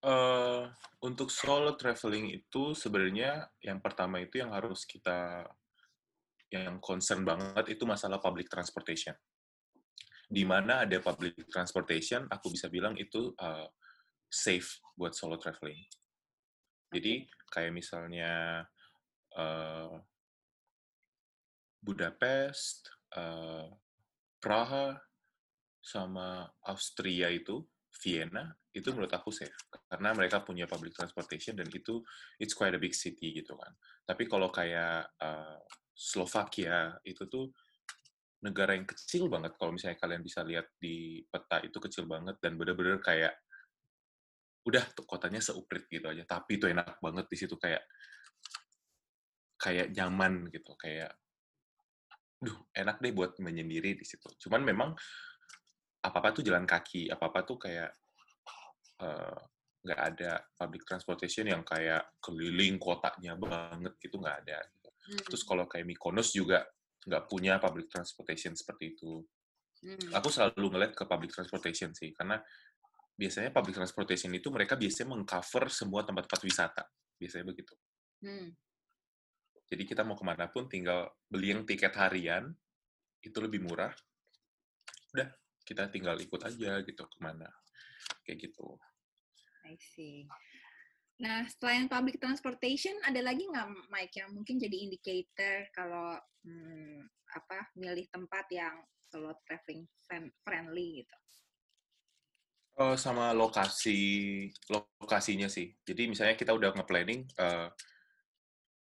Uh, 0.00 0.64
untuk 1.04 1.28
solo 1.28 1.76
traveling 1.76 2.32
itu 2.32 2.72
sebenarnya 2.72 3.52
yang 3.60 3.84
pertama 3.84 4.16
itu 4.16 4.40
yang 4.40 4.48
harus 4.48 4.88
kita 4.88 5.44
yang 6.48 6.80
concern 6.80 7.20
banget 7.20 7.76
itu 7.76 7.84
masalah 7.84 8.16
public 8.16 8.48
transportation. 8.48 9.12
Di 10.30 10.46
mana 10.48 10.88
ada 10.88 10.98
public 11.04 11.36
transportation, 11.52 12.24
aku 12.32 12.54
bisa 12.54 12.72
bilang 12.72 12.96
itu 12.96 13.34
uh, 13.38 13.68
safe 14.30 14.80
buat 14.96 15.12
solo 15.12 15.36
traveling. 15.36 15.78
Jadi 16.90 17.26
kayak 17.50 17.74
misalnya 17.74 18.64
uh, 19.36 19.94
Budapest, 21.80 22.92
uh, 23.16 23.68
Praha, 24.40 25.00
sama 25.80 26.44
Austria 26.68 27.32
itu, 27.32 27.64
Vienna, 28.04 28.52
itu 28.70 28.88
menurut 28.94 29.10
aku 29.10 29.34
safe. 29.34 29.54
Karena 29.90 30.14
mereka 30.14 30.42
punya 30.46 30.66
public 30.70 30.94
transportation 30.94 31.58
dan 31.58 31.66
itu 31.70 32.02
it's 32.38 32.54
quite 32.54 32.74
a 32.74 32.80
big 32.80 32.94
city 32.94 33.34
gitu 33.34 33.58
kan. 33.58 33.72
Tapi 34.06 34.30
kalau 34.30 34.50
kayak 34.50 35.10
uh, 35.18 35.58
Slovakia 35.90 36.96
itu 37.04 37.26
tuh 37.26 37.50
negara 38.40 38.72
yang 38.72 38.88
kecil 38.88 39.28
banget 39.28 39.52
kalau 39.60 39.76
misalnya 39.76 40.00
kalian 40.00 40.24
bisa 40.24 40.40
lihat 40.40 40.72
di 40.80 41.20
peta 41.28 41.60
itu 41.60 41.76
kecil 41.76 42.08
banget 42.08 42.40
dan 42.40 42.56
bener-bener 42.56 42.96
kayak 43.04 43.36
udah 44.64 44.84
tuh 44.96 45.04
kotanya 45.04 45.44
seuprit 45.44 45.84
gitu 45.92 46.08
aja 46.08 46.24
tapi 46.24 46.56
itu 46.56 46.64
enak 46.68 47.00
banget 47.04 47.28
di 47.28 47.36
situ 47.36 47.56
kayak 47.60 47.84
kayak 49.60 49.92
nyaman 49.92 50.48
gitu 50.48 50.72
kayak 50.80 51.12
duh 52.40 52.56
enak 52.72 52.96
deh 53.04 53.12
buat 53.12 53.36
menyendiri 53.36 54.00
di 54.00 54.04
situ 54.08 54.28
cuman 54.48 54.64
memang 54.64 54.90
apa 56.00 56.16
apa 56.16 56.32
tuh 56.32 56.40
jalan 56.40 56.64
kaki 56.64 57.12
apa 57.12 57.28
apa 57.28 57.44
tuh 57.44 57.60
kayak 57.60 57.92
nggak 59.80 60.00
uh, 60.00 60.08
ada 60.12 60.44
public 60.56 60.84
transportation 60.84 61.48
yang 61.48 61.64
kayak 61.64 62.20
keliling 62.20 62.76
kotanya 62.76 63.32
banget 63.36 63.96
gitu 63.96 64.20
nggak 64.20 64.44
ada 64.44 64.60
Hmm. 65.10 65.20
Terus 65.26 65.42
kalau 65.42 65.64
kayak 65.64 65.86
Mykonos 65.88 66.30
juga 66.30 66.62
nggak 67.00 67.24
punya 67.26 67.56
public 67.56 67.88
transportation 67.88 68.52
seperti 68.52 68.94
itu. 68.94 69.24
Hmm. 69.80 70.08
Aku 70.14 70.28
selalu 70.28 70.76
ngeliat 70.76 70.92
ke 70.92 71.08
public 71.08 71.32
transportation 71.32 71.90
sih, 71.96 72.12
karena 72.12 72.36
biasanya 73.16 73.50
public 73.50 73.74
transportation 73.74 74.30
itu 74.36 74.52
mereka 74.52 74.76
biasanya 74.76 75.16
mengcover 75.16 75.72
semua 75.72 76.04
tempat-tempat 76.04 76.40
wisata. 76.44 76.84
Biasanya 77.16 77.44
begitu. 77.48 77.74
Hmm. 78.22 78.52
Jadi 79.70 79.82
kita 79.86 80.02
mau 80.02 80.18
ke 80.18 80.24
mana 80.26 80.50
pun 80.50 80.66
tinggal 80.66 81.08
beli 81.30 81.54
yang 81.54 81.62
tiket 81.64 81.94
harian, 81.96 82.50
itu 83.22 83.38
lebih 83.40 83.64
murah. 83.64 83.94
Udah, 85.14 85.30
kita 85.62 85.88
tinggal 85.88 86.18
ikut 86.18 86.42
aja 86.42 86.82
gitu 86.84 87.02
ke 87.06 87.18
mana. 87.22 87.48
Kayak 88.26 88.50
gitu. 88.50 88.76
I 89.70 89.78
see. 89.78 90.26
Nah, 91.20 91.44
selain 91.60 91.86
public 91.86 92.16
transportation, 92.16 92.96
ada 93.04 93.20
lagi 93.20 93.44
nggak, 93.44 93.92
Mike, 93.92 94.16
yang 94.18 94.32
mungkin 94.32 94.56
jadi 94.56 94.72
indicator 94.88 95.68
kalau 95.76 96.16
hmm, 96.42 97.04
apa 97.36 97.70
milih 97.76 98.08
tempat 98.08 98.48
yang 98.50 98.74
solo 99.06 99.36
traveling 99.44 99.84
friendly 100.42 101.04
gitu? 101.04 101.16
Oh, 102.80 102.96
sama 102.96 103.36
lokasi 103.36 104.48
lokasinya 104.72 105.52
sih. 105.52 105.68
Jadi 105.84 106.08
misalnya 106.08 106.32
kita 106.40 106.56
udah 106.56 106.72
nge-planning 106.72 107.28
uh, 107.36 107.68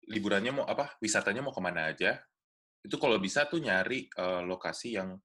liburannya 0.08 0.56
mau 0.56 0.66
apa, 0.66 0.96
wisatanya 1.04 1.44
mau 1.44 1.52
ke 1.52 1.60
mana 1.60 1.92
aja. 1.92 2.16
Itu 2.80 2.96
kalau 2.96 3.20
bisa 3.20 3.52
tuh 3.52 3.60
nyari 3.60 4.08
uh, 4.16 4.40
lokasi 4.48 4.96
yang 4.96 5.20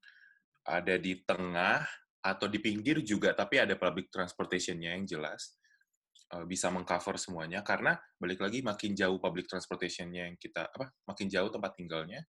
ada 0.67 0.99
di 0.99 1.23
tengah 1.23 1.87
atau 2.27 2.51
di 2.51 2.59
pinggir 2.59 2.99
juga, 3.07 3.31
tapi 3.31 3.63
ada 3.63 3.79
public 3.79 4.11
transportation-nya 4.11 4.99
yang 4.99 5.07
jelas 5.07 5.55
uh, 6.35 6.43
bisa 6.43 6.67
mengcover 6.67 7.15
semuanya 7.15 7.63
karena 7.63 7.95
balik 8.19 8.43
lagi 8.43 8.59
makin 8.59 8.91
jauh 8.91 9.15
public 9.21 9.47
transportation-nya 9.47 10.27
yang 10.27 10.35
kita 10.35 10.67
apa 10.67 10.91
makin 11.07 11.27
jauh 11.31 11.47
tempat 11.47 11.71
tinggalnya 11.79 12.19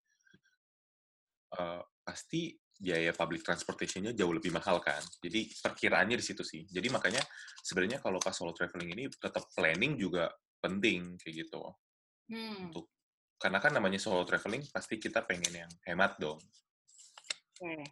uh, 1.59 1.83
pasti 2.07 2.55
biaya 2.79 3.11
public 3.11 3.43
transportation-nya 3.43 4.15
jauh 4.15 4.31
lebih 4.31 4.55
mahal 4.55 4.79
kan. 4.79 5.03
Jadi 5.19 5.51
perkiraannya 5.59 6.15
di 6.15 6.23
situ 6.23 6.47
sih. 6.47 6.63
Jadi 6.71 6.87
makanya 6.95 7.19
sebenarnya 7.59 7.99
kalau 7.99 8.23
pas 8.23 8.31
solo 8.31 8.55
traveling 8.55 8.95
ini 8.95 9.05
tetap 9.11 9.51
planning 9.51 9.99
juga 9.99 10.31
penting 10.63 11.19
kayak 11.19 11.35
gitu. 11.43 11.63
Hmm. 12.31 12.71
Untuk 12.71 12.87
karena 13.35 13.59
kan 13.59 13.75
namanya 13.75 13.99
solo 13.99 14.23
traveling 14.23 14.63
pasti 14.71 14.95
kita 15.03 15.27
pengen 15.27 15.67
yang 15.67 15.73
hemat 15.91 16.23
dong. 16.23 16.39
Okay 17.59 17.83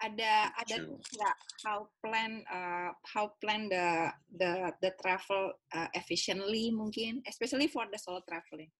ada 0.00 0.48
ada 0.56 0.76
nggak 0.88 1.36
how 1.64 1.84
plan 2.00 2.40
uh, 2.48 2.90
how 3.04 3.28
plan 3.36 3.68
the 3.68 4.08
the 4.32 4.72
the 4.80 4.90
travel 4.96 5.52
uh, 5.76 5.88
efficiently 5.92 6.72
mungkin? 6.72 7.20
Especially 7.28 7.68
for 7.68 7.84
the 7.88 8.00
solo 8.00 8.24
traveling. 8.24 8.72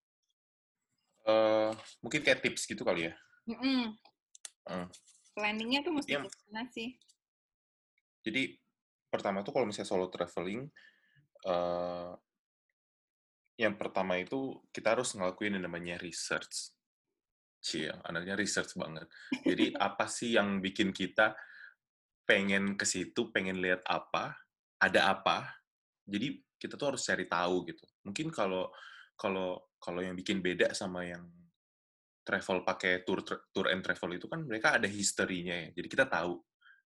Uh, 1.29 1.77
mungkin 2.01 2.25
kayak 2.25 2.41
tips 2.41 2.65
gitu 2.65 2.81
kali 2.81 3.13
ya? 3.13 3.15
Mm 3.45 3.59
-mm. 3.61 3.83
Uh. 4.71 4.87
planningnya 5.37 5.81
tuh 5.81 5.93
mesti 5.95 6.21
gimana 6.21 6.69
sih? 6.69 6.97
Jadi 8.21 8.61
pertama 9.09 9.41
tuh 9.41 9.53
kalau 9.57 9.67
misalnya 9.67 9.89
solo 9.89 10.07
traveling 10.13 10.69
uh, 11.49 12.13
yang 13.61 13.77
pertama 13.77 14.17
itu 14.17 14.57
kita 14.73 14.97
harus 14.97 15.13
ngelakuin 15.13 15.59
yang 15.59 15.65
namanya 15.69 16.01
research 16.01 16.73
Cie, 17.61 17.93
anaknya 18.09 18.35
research 18.41 18.73
banget. 18.75 19.05
Jadi 19.45 19.77
apa 19.77 20.09
sih 20.09 20.33
yang 20.35 20.65
bikin 20.65 20.97
kita 20.97 21.37
pengen 22.25 22.75
ke 22.75 22.89
situ, 22.89 23.29
pengen 23.29 23.61
lihat 23.61 23.85
apa, 23.85 24.33
ada 24.81 25.13
apa. 25.13 25.61
Jadi 26.09 26.41
kita 26.57 26.81
tuh 26.81 26.97
harus 26.97 27.05
cari 27.05 27.29
tahu 27.29 27.69
gitu. 27.69 27.85
Mungkin 28.09 28.33
kalau 28.33 28.73
kalau 29.13 29.77
kalau 29.77 30.01
yang 30.01 30.17
bikin 30.17 30.41
beda 30.41 30.73
sama 30.73 31.05
yang 31.05 31.29
travel 32.25 32.65
pakai 32.65 33.05
tour 33.05 33.25
tour 33.25 33.67
and 33.69 33.85
travel 33.85 34.13
itu 34.13 34.25
kan 34.25 34.41
mereka 34.45 34.81
ada 34.81 34.89
historinya 34.89 35.69
ya. 35.69 35.69
Jadi 35.77 35.89
kita 35.89 36.09
tahu 36.09 36.41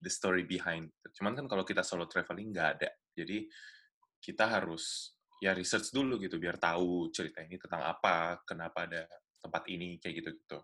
the 0.03 0.11
story 0.11 0.43
behind. 0.43 0.91
Cuman 1.15 1.35
kan 1.35 1.45
kalau 1.47 1.63
kita 1.63 1.83
solo 1.83 2.07
traveling 2.11 2.51
nggak 2.51 2.69
ada. 2.79 2.89
Jadi 3.15 3.47
kita 4.19 4.51
harus 4.51 5.15
ya 5.37 5.53
research 5.53 5.93
dulu 5.93 6.17
gitu 6.17 6.41
biar 6.41 6.57
tahu 6.57 7.13
cerita 7.13 7.45
ini 7.45 7.55
tentang 7.61 7.85
apa, 7.85 8.41
kenapa 8.41 8.89
ada 8.89 9.05
tempat 9.47 9.63
ini 9.71 9.95
kayak 10.03 10.21
gitu-gitu. 10.21 10.59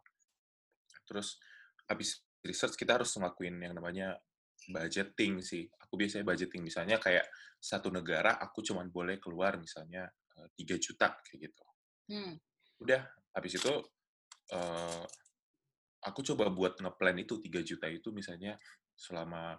Terus 1.07 1.39
habis 1.87 2.19
research 2.43 2.75
kita 2.75 2.99
harus 2.99 3.15
ngelakuin 3.15 3.55
yang 3.63 3.73
namanya 3.79 4.19
budgeting 4.67 5.39
sih. 5.39 5.67
Aku 5.87 5.95
biasanya 5.95 6.27
budgeting 6.27 6.63
misalnya 6.63 6.99
kayak 6.99 7.23
satu 7.59 7.87
negara 7.87 8.35
aku 8.39 8.59
cuma 8.59 8.83
boleh 8.83 9.19
keluar 9.23 9.55
misalnya 9.55 10.07
eh, 10.39 10.47
3 10.59 10.83
juta 10.83 11.15
kayak 11.23 11.39
gitu. 11.49 11.63
Hmm. 12.11 12.35
Udah 12.83 13.01
habis 13.33 13.55
itu 13.55 13.73
uh, 14.53 15.03
aku 16.03 16.19
coba 16.21 16.51
buat 16.51 16.77
ngeplan 16.83 17.23
itu 17.23 17.39
3 17.39 17.63
juta 17.63 17.87
itu 17.87 18.11
misalnya 18.11 18.59
selama 18.93 19.57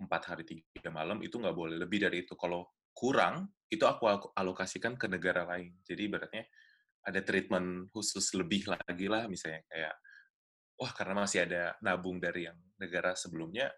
empat 0.00 0.22
hari 0.34 0.42
tiga 0.46 0.88
malam 0.88 1.20
itu 1.20 1.36
nggak 1.36 1.54
boleh 1.54 1.76
lebih 1.76 2.06
dari 2.06 2.24
itu. 2.24 2.38
Kalau 2.38 2.70
kurang 2.94 3.50
itu 3.68 3.82
aku 3.82 4.32
alokasikan 4.36 4.94
ke 4.94 5.10
negara 5.10 5.42
lain. 5.48 5.80
Jadi 5.82 6.00
ibaratnya 6.06 6.44
ada 7.02 7.20
treatment 7.22 7.90
khusus 7.90 8.30
lebih 8.38 8.70
lagi 8.70 9.06
lah 9.10 9.26
misalnya 9.26 9.62
kayak 9.66 9.94
wah 10.78 10.92
karena 10.94 11.14
masih 11.26 11.46
ada 11.46 11.74
nabung 11.82 12.22
dari 12.22 12.46
yang 12.46 12.58
negara 12.78 13.14
sebelumnya 13.14 13.70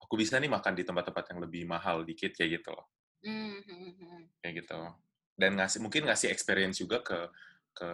aku 0.00 0.14
bisa 0.14 0.36
nih 0.38 0.46
makan 0.52 0.76
di 0.76 0.84
tempat-tempat 0.84 1.24
yang 1.34 1.40
lebih 1.42 1.62
mahal 1.66 2.04
dikit 2.06 2.36
kayak 2.36 2.62
gitu 2.62 2.70
loh. 2.70 2.86
Mm-hmm. 3.26 4.38
Kayak 4.38 4.54
gitu. 4.62 4.80
Dan 5.36 5.58
ngasih 5.58 5.80
mungkin 5.82 6.06
ngasih 6.08 6.30
experience 6.30 6.78
juga 6.80 7.02
ke 7.02 7.18
ke 7.76 7.90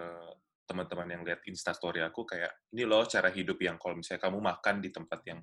teman-teman 0.69 1.09
yang 1.11 1.23
lihat 1.27 1.43
instastory 1.49 2.05
aku 2.05 2.23
kayak 2.23 2.71
ini 2.71 2.87
loh 2.87 3.03
cara 3.09 3.33
hidup 3.35 3.59
yang 3.59 3.81
kalau 3.83 3.99
misalnya 3.99 4.23
kamu 4.23 4.39
makan 4.39 4.77
di 4.79 4.95
tempat 4.95 5.21
yang 5.27 5.41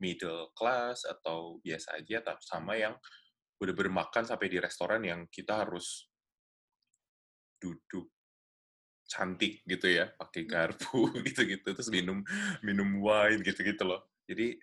middle 0.00 0.50
class 0.56 1.04
atau 1.04 1.60
biasa 1.60 2.00
aja 2.00 2.24
sama 2.40 2.74
yang 2.80 2.96
bener-bener 3.60 3.92
makan 3.92 4.24
sampai 4.24 4.48
di 4.48 4.58
restoran 4.58 5.04
yang 5.04 5.28
kita 5.28 5.62
harus 5.62 6.08
duduk 7.60 8.10
cantik 9.08 9.60
gitu 9.66 9.86
ya 9.90 10.10
pakai 10.14 10.48
garpu 10.48 11.10
gitu-gitu 11.26 11.74
terus 11.74 11.90
minum 11.92 12.22
minum 12.64 12.88
wine 13.02 13.42
gitu-gitu 13.44 13.84
loh 13.84 14.02
jadi 14.24 14.56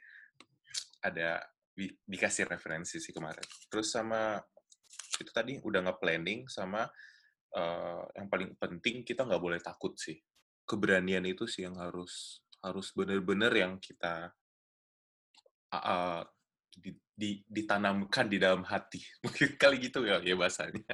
ada 1.00 1.44
di, 1.72 1.88
dikasih 2.04 2.50
referensi 2.50 3.00
sih 3.00 3.16
kemarin 3.16 3.46
terus 3.72 3.94
sama 3.94 4.40
itu 5.20 5.32
tadi 5.32 5.60
udah 5.62 5.86
nge-planning 5.86 6.48
sama 6.50 6.88
uh, 7.56 8.04
yang 8.14 8.28
paling 8.30 8.54
penting 8.58 9.02
kita 9.02 9.26
nggak 9.26 9.42
boleh 9.42 9.60
takut 9.62 9.94
sih. 9.98 10.18
Keberanian 10.66 11.26
itu 11.26 11.50
sih 11.50 11.66
yang 11.66 11.78
harus 11.82 12.46
harus 12.62 12.92
benar-benar 12.94 13.50
yang 13.56 13.80
kita 13.80 14.30
uh, 15.74 16.22
di, 16.70 16.92
di, 17.16 17.42
ditanamkan 17.48 18.30
di 18.30 18.38
dalam 18.38 18.62
hati. 18.68 19.02
Mungkin 19.26 19.58
kali 19.58 19.78
gitu 19.82 20.06
ya, 20.06 20.22
ya 20.22 20.36
bahasanya. 20.38 20.94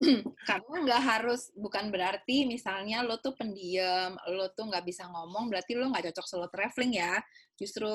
Karena 0.48 0.76
nggak 0.84 1.02
harus, 1.02 1.48
bukan 1.56 1.88
berarti 1.88 2.44
misalnya 2.44 3.00
lo 3.00 3.16
tuh 3.16 3.32
pendiam, 3.32 4.12
lo 4.28 4.52
tuh 4.52 4.68
nggak 4.68 4.84
bisa 4.84 5.08
ngomong, 5.08 5.48
berarti 5.48 5.72
lo 5.72 5.88
nggak 5.88 6.12
cocok 6.12 6.26
solo 6.28 6.46
traveling 6.52 7.00
ya. 7.00 7.16
Justru, 7.56 7.88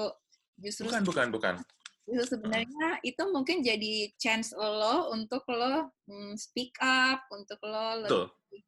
justru 0.58 0.90
bukan, 0.90 1.06
bukan, 1.06 1.28
bukan. 1.30 1.56
itu 2.02 2.26
sebenarnya 2.28 2.98
itu 3.06 3.24
mungkin 3.30 3.62
jadi 3.62 4.10
chance 4.18 4.52
lo 4.58 5.14
untuk 5.14 5.46
lo 5.54 5.94
hmm, 6.10 6.34
speak 6.34 6.74
up 6.82 7.24
untuk 7.30 7.62
lo 7.62 8.04
lebih, 8.04 8.62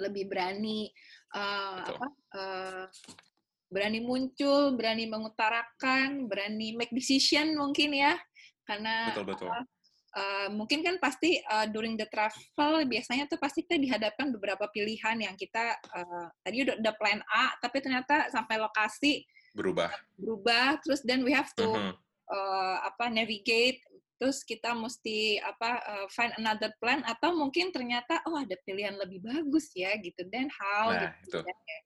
lebih 0.00 0.24
berani 0.26 0.88
uh, 1.36 1.84
apa 1.84 2.08
uh, 2.34 2.84
berani 3.70 4.00
muncul 4.02 4.72
berani 4.74 5.04
mengutarakan 5.04 6.26
berani 6.26 6.74
make 6.74 6.90
decision 6.96 7.54
mungkin 7.54 7.92
ya. 7.92 8.16
Karena 8.66 9.14
betul, 9.14 9.26
betul. 9.30 9.48
Uh, 9.52 9.64
Uh, 10.16 10.48
mungkin 10.48 10.80
kan 10.80 10.96
pasti 10.96 11.44
uh, 11.44 11.68
during 11.68 11.92
the 11.92 12.08
travel 12.08 12.80
biasanya 12.88 13.28
tuh 13.28 13.36
pasti 13.36 13.68
kita 13.68 13.76
dihadapkan 13.76 14.32
beberapa 14.32 14.64
pilihan 14.72 15.20
yang 15.20 15.36
kita 15.36 15.76
uh, 15.92 16.32
tadi 16.40 16.64
udah, 16.64 16.80
udah 16.80 16.94
plan 16.96 17.20
A 17.28 17.52
tapi 17.60 17.84
ternyata 17.84 18.32
sampai 18.32 18.56
lokasi 18.56 19.28
berubah. 19.52 19.92
berubah 20.16 20.80
terus 20.80 21.04
then 21.04 21.20
we 21.20 21.36
have 21.36 21.52
to 21.52 21.68
uh 21.68 21.92
-huh 21.92 21.96
uh, 22.30 22.76
apa 22.86 23.10
navigate 23.10 23.82
terus 24.16 24.40
kita 24.48 24.72
mesti 24.72 25.36
apa 25.44 25.70
uh, 25.84 26.06
find 26.08 26.32
another 26.40 26.72
plan 26.80 27.04
atau 27.04 27.36
mungkin 27.36 27.68
ternyata 27.68 28.24
oh 28.24 28.40
ada 28.40 28.56
pilihan 28.64 28.96
lebih 28.96 29.20
bagus 29.20 29.68
ya 29.76 29.92
gitu 30.00 30.24
dan 30.32 30.48
how 30.48 30.88
nah, 30.88 31.12
gitu 31.20 31.36
itu. 31.36 31.38
Ya. 31.44 31.52
kayak 31.52 31.82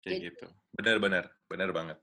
jadi, 0.00 0.26
gitu. 0.32 0.46
Benar-benar 0.74 1.24
benar 1.46 1.70
banget 1.70 1.98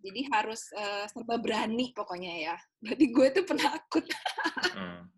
jadi 0.00 0.20
harus 0.32 0.66
uh, 0.74 1.04
serba 1.08 1.36
berani 1.36 1.92
pokoknya 1.92 2.32
ya. 2.50 2.56
Berarti 2.80 3.06
gue 3.12 3.26
tuh 3.36 3.44
penakut. 3.44 4.04
Hmm. 4.72 5.08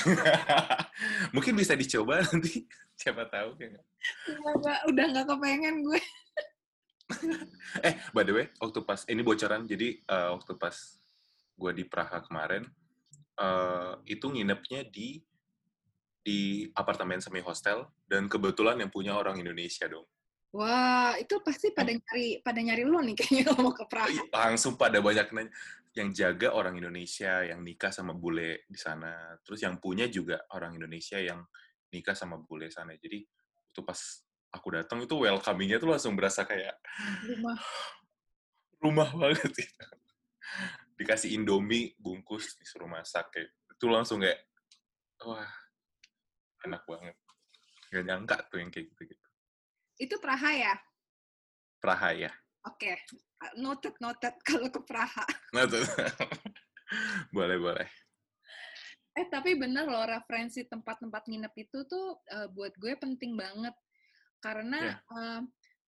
mungkin 1.34 1.54
bisa 1.56 1.74
dicoba 1.76 2.20
nanti. 2.24 2.64
Siapa 3.00 3.24
tahu 3.32 3.56
ya 3.56 3.80
Nggak, 4.28 4.80
udah 4.92 5.04
nggak 5.12 5.26
kepengen 5.28 5.76
gue. 5.84 6.00
Eh, 7.82 7.98
by 8.14 8.22
the 8.22 8.30
way, 8.30 8.46
waktu 8.62 8.86
pas 8.86 9.02
ini 9.10 9.26
bocoran, 9.26 9.66
jadi 9.66 9.98
uh, 10.06 10.38
waktu 10.38 10.54
pas 10.54 10.78
gue 11.58 11.72
di 11.74 11.82
Praha 11.82 12.22
kemarin, 12.22 12.62
uh, 13.34 13.98
itu 14.06 14.30
nginepnya 14.30 14.86
di 14.86 15.18
di 16.22 16.70
apartemen 16.70 17.18
semi 17.18 17.42
hostel 17.42 17.90
dan 18.06 18.30
kebetulan 18.30 18.78
yang 18.78 18.94
punya 18.94 19.18
orang 19.18 19.42
Indonesia 19.42 19.90
dong. 19.90 20.06
Wah, 20.50 21.14
itu 21.14 21.38
pasti 21.46 21.70
pada 21.70 21.94
nyari 21.94 22.42
pada 22.42 22.58
nyari 22.58 22.82
lo 22.82 22.98
nih 22.98 23.14
kayaknya 23.14 23.54
mau 23.54 23.70
ke 23.70 23.86
Praha. 23.86 24.10
Iya, 24.10 24.26
langsung 24.34 24.74
pada 24.74 24.98
banyak 24.98 25.30
nanya 25.30 25.54
yang 25.94 26.10
jaga 26.10 26.54
orang 26.54 26.74
Indonesia 26.74 27.46
yang 27.46 27.62
nikah 27.62 27.94
sama 27.94 28.14
bule 28.14 28.66
di 28.66 28.78
sana. 28.78 29.38
Terus 29.46 29.62
yang 29.62 29.78
punya 29.78 30.10
juga 30.10 30.42
orang 30.50 30.74
Indonesia 30.74 31.22
yang 31.22 31.46
nikah 31.94 32.18
sama 32.18 32.42
bule 32.42 32.66
sana. 32.70 32.98
Jadi 32.98 33.22
itu 33.70 33.80
pas 33.86 33.98
aku 34.50 34.74
datang 34.74 35.06
itu 35.06 35.14
welcomingnya 35.14 35.78
tuh 35.78 35.94
langsung 35.94 36.18
berasa 36.18 36.42
kayak 36.42 36.74
rumah 37.30 37.58
rumah 38.82 39.08
banget 39.14 39.54
gitu. 39.54 39.86
Dikasih 40.98 41.38
Indomie 41.38 41.94
bungkus 41.94 42.58
disuruh 42.58 42.90
masak 42.90 43.30
kayak 43.30 43.54
itu 43.54 43.86
langsung 43.86 44.18
kayak 44.18 44.50
wah 45.22 45.46
enak 46.66 46.82
banget. 46.90 47.16
Gak 47.94 48.02
nyangka 48.02 48.36
tuh 48.50 48.58
yang 48.58 48.70
kayak 48.74 48.90
gitu-gitu. 48.90 49.29
Itu 50.00 50.16
Praha 50.16 50.50
ya? 50.56 50.74
Praha 51.76 52.16
ya. 52.16 52.32
Oke, 52.64 52.92
okay. 52.92 52.96
noted 53.60 53.92
noted 54.00 54.32
kalau 54.48 54.72
ke 54.72 54.80
Praha. 54.80 55.24
Noted. 55.52 55.84
boleh 57.36 57.56
boleh. 57.60 57.88
Eh 59.12 59.26
tapi 59.28 59.60
bener 59.60 59.84
loh 59.84 60.08
referensi 60.08 60.64
tempat-tempat 60.64 61.28
nginep 61.28 61.52
itu 61.60 61.84
tuh 61.84 62.24
uh, 62.32 62.48
buat 62.48 62.72
gue 62.80 62.96
penting 62.96 63.36
banget 63.36 63.76
karena 64.40 64.96
yeah. 64.96 64.96
Iya. 64.96 65.20
uh, 65.20 65.40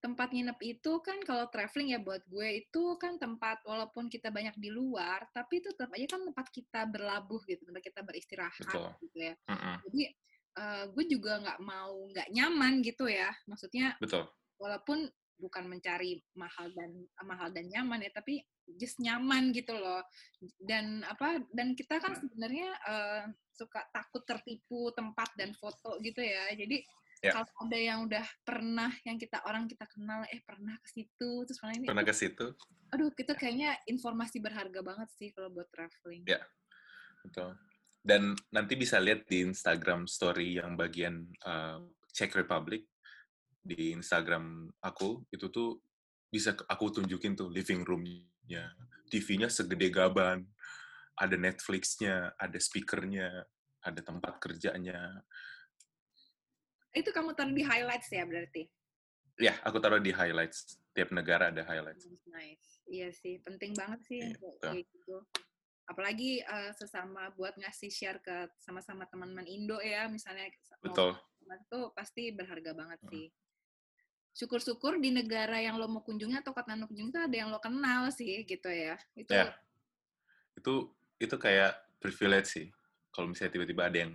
tempat 0.03 0.35
nginep 0.35 0.59
itu 0.59 0.99
kan 0.99 1.15
kalau 1.23 1.47
traveling 1.47 1.95
ya 1.95 1.99
buat 2.03 2.19
gue 2.27 2.67
itu 2.67 2.83
kan 2.99 3.15
tempat 3.15 3.63
walaupun 3.63 4.11
kita 4.11 4.27
banyak 4.27 4.51
di 4.59 4.67
luar 4.67 5.23
tapi 5.31 5.63
itu 5.63 5.71
tetap 5.71 5.95
aja 5.95 6.19
kan 6.19 6.27
tempat 6.27 6.47
kita 6.51 6.81
berlabuh 6.91 7.39
gitu 7.47 7.63
tempat 7.63 7.79
kita 7.87 8.03
beristirahat 8.03 8.67
Betul. 8.67 8.91
gitu 8.99 9.17
ya 9.31 9.33
mm 9.47 9.55
-hmm. 9.55 9.75
jadi 9.87 10.01
uh, 10.57 10.83
gue 10.91 11.05
juga 11.09 11.41
nggak 11.41 11.59
mau 11.61 11.93
nggak 12.09 12.29
nyaman 12.33 12.83
gitu 12.85 13.09
ya 13.09 13.29
maksudnya 13.49 13.97
Betul. 13.99 14.27
walaupun 14.57 15.09
bukan 15.41 15.65
mencari 15.67 16.21
mahal 16.37 16.71
dan 16.71 16.91
mahal 17.25 17.49
dan 17.51 17.67
nyaman 17.67 18.05
ya 18.05 18.11
tapi 18.13 18.39
just 18.79 19.01
nyaman 19.03 19.51
gitu 19.51 19.75
loh 19.75 19.99
dan 20.63 21.03
apa 21.03 21.43
dan 21.51 21.75
kita 21.75 21.99
kan 21.99 22.15
sebenarnya 22.15 22.69
uh, 22.87 23.23
suka 23.51 23.83
takut 23.91 24.23
tertipu 24.23 24.93
tempat 24.95 25.35
dan 25.35 25.51
foto 25.57 25.99
gitu 25.99 26.23
ya 26.23 26.53
jadi 26.55 26.81
Yeah. 27.23 27.39
Kalau 27.39 27.47
ada 27.71 27.79
yang 27.79 28.03
udah 28.03 28.27
pernah 28.43 28.91
yang 29.07 29.15
kita 29.15 29.39
orang 29.47 29.63
kita 29.63 29.87
kenal 29.87 30.27
eh 30.27 30.43
pernah 30.43 30.75
ke 30.83 30.91
situ 30.91 31.47
terus 31.47 31.55
mana 31.63 31.79
ini 31.79 31.87
pernah 31.87 32.03
ke 32.03 32.11
situ. 32.11 32.51
Aduh, 32.91 33.15
itu 33.15 33.33
kayaknya 33.39 33.79
informasi 33.87 34.43
berharga 34.43 34.83
banget 34.83 35.07
sih 35.15 35.31
kalau 35.31 35.47
buat 35.55 35.71
traveling. 35.71 36.27
Ya. 36.27 36.35
Yeah. 36.35 36.43
Betul. 37.23 37.55
Dan 38.03 38.35
nanti 38.51 38.75
bisa 38.75 38.99
lihat 38.99 39.23
di 39.31 39.47
Instagram 39.47 40.11
story 40.11 40.59
yang 40.59 40.75
bagian 40.75 41.23
uh, 41.47 41.79
Czech 42.11 42.35
Republic 42.35 42.83
di 43.63 43.95
Instagram 43.95 44.67
aku 44.83 45.23
itu 45.31 45.47
tuh 45.47 45.79
bisa 46.27 46.51
aku 46.67 46.99
tunjukin 46.99 47.39
tuh 47.39 47.47
living 47.47 47.87
roomnya, 47.87 48.67
TV-nya 49.07 49.47
segede 49.47 49.87
gaban, 49.87 50.43
ada 51.15 51.39
Netflix-nya, 51.39 52.35
ada 52.35 52.59
speakernya, 52.59 53.47
ada 53.87 54.01
tempat 54.03 54.35
kerjanya, 54.43 55.23
itu 56.93 57.09
kamu 57.09 57.33
taruh 57.33 57.53
di 57.53 57.65
highlights 57.65 58.09
ya 58.13 58.23
berarti? 58.23 58.69
Ya, 59.41 59.57
aku 59.65 59.81
taruh 59.81 59.97
di 59.97 60.13
highlights. 60.13 60.77
Tiap 60.93 61.09
negara 61.09 61.49
ada 61.49 61.65
highlights. 61.65 62.05
Nice. 62.29 62.85
Iya 62.85 63.09
sih, 63.09 63.41
penting 63.41 63.73
banget 63.73 64.05
sih 64.05 64.21
gitu. 64.21 64.53
kayak 64.61 64.85
gitu. 64.85 65.17
Apalagi 65.83 66.39
uh, 66.43 66.71
sesama 66.71 67.27
buat 67.35 67.59
ngasih 67.59 67.91
share 67.91 68.19
ke 68.23 68.47
sama-sama 68.59 69.03
teman-teman 69.11 69.43
Indo 69.47 69.77
ya, 69.83 70.07
misalnya 70.07 70.47
Betul. 70.79 71.15
itu 71.43 71.79
pasti 71.91 72.31
berharga 72.31 72.71
banget 72.71 72.99
hmm. 73.03 73.09
sih. 73.11 73.27
Syukur-syukur 74.33 74.97
di 74.97 75.13
negara 75.13 75.61
yang 75.61 75.77
lo 75.77 75.85
mau 75.85 76.01
kunjungi 76.01 76.41
atau 76.41 76.55
kota 76.55 76.73
lo 76.73 76.89
kunjungi 76.89 77.11
itu 77.13 77.21
ada 77.21 77.35
yang 77.35 77.49
lo 77.53 77.59
kenal 77.61 78.09
sih 78.09 78.41
gitu 78.47 78.69
ya. 78.71 78.97
Itu 79.13 79.29
ya. 79.29 79.53
Itu 80.57 80.73
itu 81.19 81.35
kayak 81.37 82.01
privilege 82.01 82.47
sih. 82.49 82.67
Kalau 83.13 83.29
misalnya 83.29 83.53
tiba-tiba 83.59 83.91
ada 83.91 83.97
yang 84.07 84.13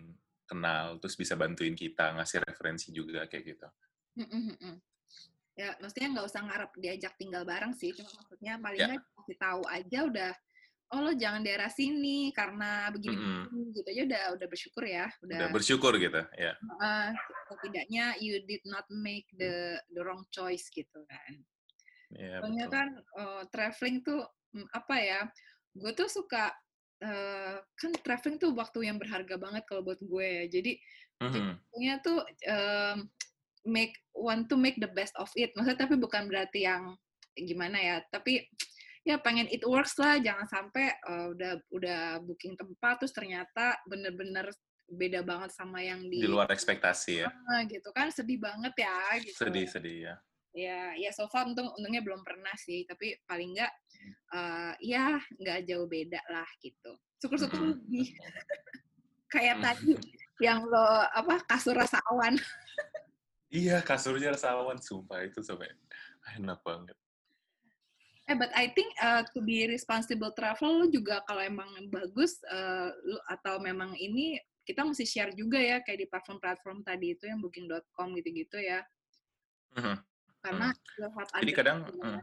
kenal 0.48 0.96
terus 0.96 1.14
bisa 1.14 1.36
bantuin 1.36 1.76
kita 1.76 2.16
ngasih 2.16 2.40
referensi 2.42 2.88
juga 2.90 3.28
kayak 3.28 3.44
gitu. 3.44 3.68
Ya, 5.58 5.74
maksudnya 5.82 6.08
nggak 6.14 6.26
usah 6.30 6.42
ngarep 6.46 6.70
diajak 6.78 7.14
tinggal 7.18 7.42
bareng 7.42 7.74
sih, 7.74 7.90
cuma 7.90 8.06
maksudnya 8.14 8.62
paling 8.62 8.78
nggak 8.78 9.02
yeah. 9.02 9.16
kasih 9.18 9.36
tahu 9.42 9.62
aja 9.66 9.98
udah, 10.06 10.32
oh 10.88 11.00
lo 11.04 11.12
jangan 11.12 11.44
daerah 11.44 11.68
sini 11.68 12.32
karena 12.32 12.88
begini, 12.88 13.16
mm 13.16 13.44
-hmm. 13.44 13.64
gitu 13.76 13.88
aja 13.92 14.02
udah 14.08 14.22
udah 14.40 14.46
bersyukur 14.48 14.84
ya, 14.88 15.06
udah, 15.20 15.36
udah 15.36 15.48
bersyukur 15.52 15.92
gitu, 16.00 16.22
ya. 16.36 16.52
Uh, 16.80 17.12
setidaknya 17.52 18.16
you 18.24 18.40
did 18.48 18.64
not 18.64 18.88
make 18.88 19.28
the 19.36 19.76
the 19.92 20.00
wrong 20.00 20.24
choice 20.32 20.72
gitu 20.72 21.04
kan. 21.04 21.32
Iya, 22.16 22.40
Soalnya 22.40 22.66
betul. 22.72 22.76
kan 22.76 22.88
uh, 23.20 23.42
traveling 23.52 23.96
tuh 24.00 24.24
mm, 24.56 24.66
apa 24.72 24.94
ya? 24.96 25.20
Gue 25.76 25.92
tuh 25.92 26.08
suka 26.08 26.56
uh, 27.04 27.56
kan 27.60 27.92
traveling 28.00 28.40
tuh 28.40 28.56
waktu 28.56 28.88
yang 28.88 28.96
berharga 28.96 29.36
banget 29.36 29.68
kalau 29.68 29.84
buat 29.84 30.00
gue 30.00 30.24
ya. 30.24 30.44
Jadi 30.48 30.72
jadinya 31.18 31.94
tuh 32.00 32.22
um, 32.48 32.96
make 33.68 33.92
want 34.16 34.48
to 34.48 34.56
make 34.56 34.80
the 34.80 34.88
best 34.88 35.12
of 35.20 35.28
it. 35.36 35.52
Maksudnya 35.52 35.84
tapi 35.84 36.00
bukan 36.00 36.30
berarti 36.30 36.64
yang 36.64 36.96
gimana 37.36 37.78
ya, 37.78 37.96
tapi 38.08 38.48
ya 39.06 39.16
pengen 39.18 39.46
it 39.50 39.62
works 39.66 39.98
lah, 39.98 40.18
jangan 40.18 40.46
sampai 40.48 40.94
uh, 41.06 41.30
udah 41.34 41.52
udah 41.70 42.00
booking 42.24 42.54
tempat 42.58 43.02
terus 43.02 43.14
ternyata 43.14 43.78
bener-bener 43.86 44.50
beda 44.88 45.20
banget 45.20 45.52
sama 45.52 45.84
yang 45.84 46.00
di, 46.08 46.24
Di 46.24 46.28
luar 46.28 46.48
ekspektasi 46.48 47.12
ya. 47.24 47.28
Ah, 47.52 47.60
gitu 47.68 47.92
kan 47.92 48.08
sedih 48.08 48.40
banget 48.40 48.72
ya 48.80 48.96
gitu. 49.20 49.44
Sedih-sedih 49.44 49.96
ya. 50.08 50.14
Ya, 50.56 50.80
ya 50.96 51.10
so 51.12 51.28
far 51.28 51.44
untung 51.44 51.68
untungnya 51.76 52.00
belum 52.00 52.24
pernah 52.24 52.56
sih, 52.56 52.88
tapi 52.88 53.14
paling 53.28 53.52
nggak 53.52 53.72
uh, 54.32 54.72
ya 54.80 55.20
nggak 55.38 55.68
jauh 55.68 55.84
beda 55.84 56.18
lah 56.32 56.48
gitu. 56.64 56.96
Syukur-syukur 57.20 57.60
Mhm. 57.60 57.68
lebih 57.76 58.08
kayak 59.28 59.56
Mhm. 59.60 59.62
tadi 59.62 59.92
yang 60.40 60.64
lo 60.64 61.04
apa 61.12 61.44
kasur 61.44 61.76
rasa 61.76 62.00
awan. 62.08 62.38
Iya, 63.48 63.80
kasurnya 63.80 64.36
rasawan, 64.36 64.76
sumpah 64.76 65.24
itu 65.24 65.40
sampai 65.40 65.72
enak 66.36 66.60
banget. 66.60 66.96
Eh, 68.28 68.36
but 68.36 68.52
I 68.52 68.68
think 68.76 68.92
uh, 69.00 69.24
to 69.32 69.40
be 69.40 69.64
responsible 69.64 70.36
travel 70.36 70.84
lu 70.84 70.86
juga 70.92 71.24
kalau 71.24 71.40
emang 71.40 71.72
bagus 71.88 72.36
uh, 72.52 72.92
lu 72.92 73.16
atau 73.32 73.56
memang 73.56 73.96
ini 73.96 74.36
kita 74.68 74.84
mesti 74.84 75.08
share 75.08 75.32
juga 75.32 75.56
ya 75.56 75.80
kayak 75.80 76.04
di 76.04 76.06
platform-platform 76.12 76.84
tadi 76.84 77.16
itu 77.16 77.24
yang 77.24 77.40
booking.com 77.40 78.12
gitu-gitu 78.20 78.60
ya. 78.60 78.84
Mhm. 79.80 79.96
Karena 80.44 80.68
lewat 81.00 81.26
Jadi 81.40 81.52
ada 81.56 81.56
kadang, 81.56 81.78
mm, 81.88 82.20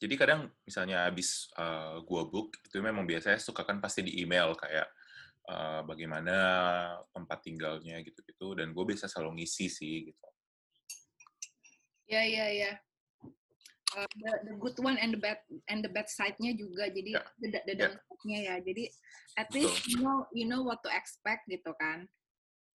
jadi 0.00 0.14
kadang 0.16 0.40
misalnya 0.64 1.04
habis 1.04 1.52
uh, 1.60 2.00
gua 2.08 2.24
book 2.24 2.56
itu 2.64 2.80
memang 2.80 3.04
biasanya 3.04 3.36
suka 3.36 3.68
kan 3.68 3.84
pasti 3.84 4.08
di 4.08 4.24
email 4.24 4.56
kayak 4.56 4.88
uh, 5.52 5.84
bagaimana 5.84 6.36
tempat 7.12 7.44
tinggalnya 7.44 8.00
gitu-gitu 8.00 8.56
dan 8.56 8.72
gue 8.72 8.84
biasa 8.88 9.04
selalu 9.04 9.44
ngisi 9.44 9.68
sih 9.68 9.96
gitu. 10.08 10.28
Ya, 12.08 12.24
ya, 12.24 12.48
ya. 12.48 12.72
Uh, 13.96 14.04
the, 14.20 14.32
the 14.44 14.54
good 14.60 14.76
one 14.84 15.00
and 15.00 15.16
the 15.16 15.20
bad 15.20 15.40
and 15.72 15.80
the 15.80 15.88
bad 15.88 16.04
side-nya 16.04 16.52
juga 16.52 16.92
jadi 16.92 17.16
Ya, 17.16 17.24
the, 17.40 17.48
the 17.64 17.72
ya. 17.72 17.80
downside-nya 17.88 18.38
ya 18.44 18.54
jadi 18.60 18.84
at 19.34 19.48
least 19.48 19.88
you 19.88 20.04
know 20.04 20.28
you 20.28 20.44
know 20.44 20.60
what 20.60 20.76
to 20.84 20.92
expect 20.92 21.48
gitu 21.48 21.72
kan 21.72 22.04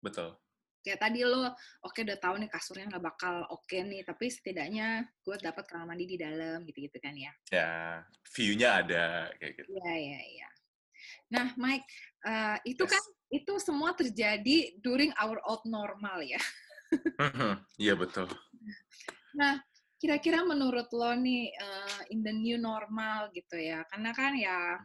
Betul. 0.00 0.40
kayak 0.80 0.98
tadi 0.98 1.20
lo 1.22 1.52
oke 1.84 2.00
udah 2.00 2.16
tahu 2.16 2.40
nih 2.40 2.48
kasurnya 2.48 2.88
nggak 2.88 3.04
bakal 3.04 3.44
oke 3.52 3.76
nih 3.76 4.00
tapi 4.02 4.32
setidaknya 4.32 5.04
gue 5.20 5.36
dapat 5.36 5.68
kamar 5.68 5.84
mandi 5.92 6.08
di 6.08 6.16
dalam 6.16 6.64
gitu 6.64 6.80
gitu 6.80 6.96
kan 6.96 7.12
ya 7.12 7.32
Ya, 7.52 8.02
view-nya 8.32 8.68
ada 8.80 9.04
kayak 9.36 9.52
gitu. 9.62 9.68
Iya, 9.78 9.92
iya, 9.94 10.20
iya. 10.32 10.48
Nah, 11.28 11.52
Mike, 11.54 11.86
uh, 12.24 12.56
itu 12.64 12.82
Yes. 12.82 12.92
kan 12.96 13.02
itu 13.28 13.52
semua 13.60 13.92
terjadi 13.92 14.74
during 14.80 15.12
our 15.20 15.36
old 15.44 15.60
normal 15.68 16.24
ya. 16.24 16.40
Iya 17.80 17.96
betul. 17.96 18.28
Nah, 19.32 19.60
kira-kira 20.02 20.42
menurut 20.42 20.90
lo 20.90 21.14
nih 21.14 21.54
uh, 21.54 22.10
in 22.10 22.26
the 22.26 22.34
new 22.34 22.58
normal 22.58 23.30
gitu 23.30 23.54
ya, 23.54 23.86
karena 23.86 24.10
kan 24.10 24.34
ya 24.34 24.82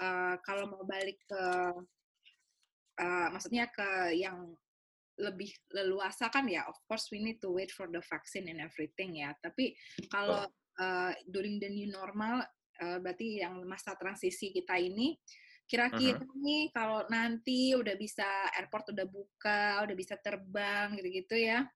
uh, 0.00 0.34
kalau 0.40 0.64
mau 0.72 0.80
balik 0.88 1.20
ke, 1.28 1.44
uh, 2.96 3.28
maksudnya 3.36 3.68
ke 3.68 4.16
yang 4.16 4.56
lebih 5.20 5.52
leluasa 5.76 6.32
kan 6.32 6.48
ya, 6.48 6.64
of 6.64 6.80
course 6.88 7.12
we 7.12 7.20
need 7.20 7.36
to 7.36 7.52
wait 7.52 7.68
for 7.68 7.84
the 7.92 8.00
vaccine 8.08 8.48
and 8.48 8.64
everything 8.64 9.20
ya. 9.20 9.36
Tapi 9.44 9.76
kalau 10.08 10.48
uh, 10.80 11.12
during 11.28 11.60
the 11.60 11.68
new 11.68 11.92
normal, 11.92 12.40
uh, 12.80 12.96
berarti 13.00 13.44
yang 13.44 13.60
masa 13.68 13.92
transisi 14.00 14.56
kita 14.56 14.80
ini, 14.80 15.20
kira-kira 15.68 16.24
nih 16.32 16.72
kalau 16.72 17.04
nanti 17.12 17.76
udah 17.76 17.92
bisa 18.00 18.24
airport 18.56 18.88
udah 18.88 19.04
buka, 19.04 19.84
udah 19.84 19.96
bisa 19.96 20.16
terbang 20.16 20.96
gitu-gitu 20.96 21.36
ya, 21.44 21.68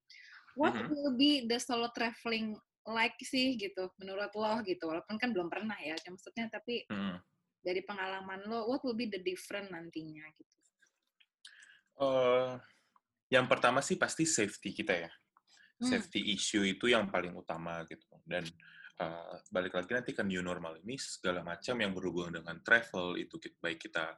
what 0.56 0.72
Mhm. 0.72 0.88
will 0.88 1.12
be 1.20 1.44
the 1.44 1.60
solo 1.60 1.92
traveling 1.92 2.56
like 2.88 3.18
sih 3.20 3.60
gitu 3.60 3.92
menurut 4.00 4.32
lo 4.32 4.60
gitu 4.64 4.88
walaupun 4.88 5.20
kan 5.20 5.30
belum 5.34 5.52
pernah 5.52 5.76
ya 5.80 5.92
ya 5.98 6.08
maksudnya 6.08 6.48
tapi 6.48 6.86
Mhm. 6.88 7.16
dari 7.60 7.84
pengalaman 7.84 8.40
lo 8.48 8.68
what 8.70 8.80
will 8.84 8.96
be 8.96 9.04
the 9.08 9.20
different 9.20 9.68
nantinya 9.68 10.24
gitu 10.36 10.50
Eh, 12.00 12.52
yang 13.28 13.44
pertama 13.44 13.84
sih 13.84 14.00
pasti 14.00 14.24
safety 14.24 14.72
kita 14.72 14.94
ya. 14.96 15.12
Hmm. 15.80 15.84
Safety 15.84 16.32
issue 16.32 16.64
itu 16.64 16.88
yang 16.88 17.12
paling 17.12 17.36
utama 17.36 17.84
gitu. 17.84 18.08
Dan 18.24 18.48
eh, 19.00 19.34
balik 19.52 19.76
lagi 19.76 19.92
nanti 19.92 20.12
ke 20.16 20.24
new 20.24 20.40
normal 20.40 20.80
ini 20.80 20.96
segala 20.96 21.44
macam 21.44 21.76
yang 21.76 21.92
berhubungan 21.92 22.40
dengan 22.40 22.60
travel 22.64 23.20
itu 23.20 23.36
baik 23.60 23.84
kita 23.88 24.16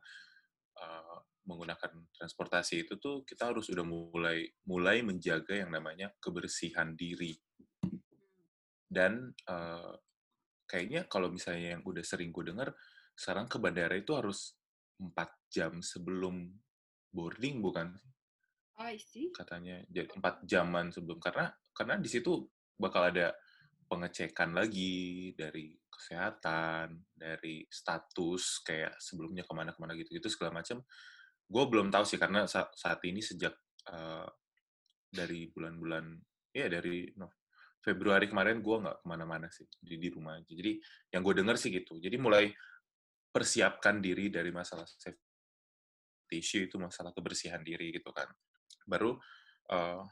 eh, 0.78 1.18
menggunakan 1.42 1.90
transportasi 2.14 2.86
itu 2.86 3.02
tuh 3.02 3.26
kita 3.26 3.50
harus 3.50 3.66
udah 3.66 3.82
mulai 3.82 4.46
mulai 4.70 5.02
menjaga 5.02 5.58
yang 5.58 5.74
namanya 5.74 6.14
kebersihan 6.22 6.94
diri. 6.94 7.34
Dan 8.92 9.32
eh, 9.48 9.94
kayaknya 10.68 11.08
kalau 11.08 11.32
misalnya 11.32 11.80
yang 11.80 11.82
udah 11.88 12.04
sering 12.04 12.28
gue 12.28 12.52
dengar 12.52 12.76
sekarang 13.16 13.48
ke 13.48 13.56
bandara 13.56 13.96
itu 13.96 14.12
harus 14.12 14.56
empat 15.00 15.48
jam 15.48 15.80
sebelum 15.80 16.52
boarding 17.08 17.64
bukan? 17.64 17.96
Oh 18.76 18.84
I 18.88 19.00
see. 19.00 19.32
Katanya 19.32 19.80
jadi 19.88 20.12
empat 20.12 20.44
jaman 20.44 20.92
sebelum 20.92 21.16
karena 21.16 21.48
karena 21.72 21.96
di 21.96 22.08
situ 22.08 22.44
bakal 22.76 23.08
ada 23.08 23.32
pengecekan 23.88 24.56
lagi 24.56 25.32
dari 25.36 25.76
kesehatan 25.92 27.12
dari 27.12 27.68
status 27.68 28.64
kayak 28.64 28.96
sebelumnya 28.96 29.44
ke 29.44 29.52
mana-kemana 29.52 29.92
gitu-gitu 30.00 30.32
segala 30.32 30.64
macam 30.64 30.80
gue 31.52 31.64
belum 31.68 31.92
tahu 31.92 32.04
sih 32.08 32.16
karena 32.16 32.48
sa- 32.48 32.72
saat 32.72 33.04
ini 33.04 33.20
sejak 33.20 33.52
eh, 33.92 34.28
dari 35.12 35.52
bulan-bulan 35.52 36.16
ya 36.56 36.72
dari 36.72 37.12
no, 37.20 37.41
Februari 37.82 38.30
kemarin 38.30 38.62
gue 38.62 38.76
nggak 38.78 39.02
ke 39.02 39.06
mana-mana 39.10 39.50
sih 39.50 39.66
di 39.82 39.98
di 39.98 40.08
rumah 40.08 40.38
aja. 40.38 40.54
Jadi 40.54 40.78
yang 41.10 41.22
gue 41.26 41.34
dengar 41.34 41.58
sih 41.58 41.74
gitu. 41.74 41.98
Jadi 41.98 42.14
mulai 42.14 42.46
persiapkan 43.34 43.98
diri 43.98 44.30
dari 44.30 44.54
masalah 44.54 44.86
safety 44.86 46.38
issue 46.38 46.64
itu 46.70 46.78
masalah 46.78 47.10
kebersihan 47.10 47.60
diri 47.60 47.90
gitu 47.90 48.14
kan. 48.14 48.30
Baru 48.86 49.18
eh, 49.68 50.02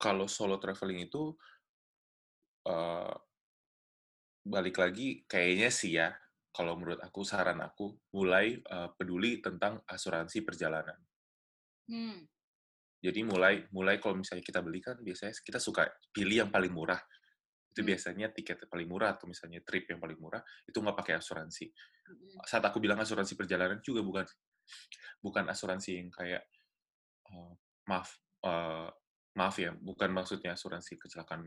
kalau 0.00 0.24
solo 0.24 0.56
traveling 0.56 1.04
itu 1.04 1.36
eh, 2.66 3.14
balik 4.42 4.80
lagi 4.80 5.22
kayaknya 5.28 5.70
sih 5.70 5.94
ya 6.00 6.10
kalau 6.52 6.74
menurut 6.74 6.98
aku 7.04 7.22
saran 7.28 7.60
aku 7.60 7.92
mulai 8.16 8.56
eh, 8.56 8.88
peduli 8.96 9.44
tentang 9.44 9.84
asuransi 9.84 10.40
perjalanan. 10.40 10.96
Hmm. 11.92 12.31
Jadi 13.02 13.20
mulai 13.26 13.66
mulai 13.74 13.98
kalau 13.98 14.14
misalnya 14.14 14.46
kita 14.46 14.62
beli 14.62 14.78
kan 14.78 14.94
biasanya 15.02 15.34
kita 15.42 15.58
suka 15.58 15.90
pilih 16.14 16.46
yang 16.46 16.50
paling 16.54 16.70
murah. 16.70 17.02
Itu 17.72 17.82
Hmm. 17.82 17.88
biasanya 17.90 18.30
tiket 18.30 18.62
yang 18.62 18.70
paling 18.70 18.88
murah 18.88 19.18
atau 19.18 19.26
misalnya 19.26 19.58
trip 19.66 19.90
yang 19.90 19.98
paling 19.98 20.18
murah 20.22 20.38
itu 20.68 20.78
nggak 20.78 20.96
pakai 20.96 21.14
asuransi. 21.18 21.66
Mm-mm. 22.02 22.42
saat 22.46 22.62
aku 22.66 22.82
bilang 22.82 22.98
asuransi 22.98 23.38
perjalanan 23.38 23.78
juga 23.78 24.02
bukan 24.02 24.26
bukan 25.22 25.44
asuransi 25.50 26.02
yang 26.02 26.10
kayak 26.10 26.42
eh, 27.30 27.52
maaf 27.90 28.18
eh, 28.42 28.90
maaf 29.38 29.54
ya 29.58 29.70
bukan 29.74 30.10
maksudnya 30.10 30.54
asuransi 30.54 30.98
kecelakaan 30.98 31.42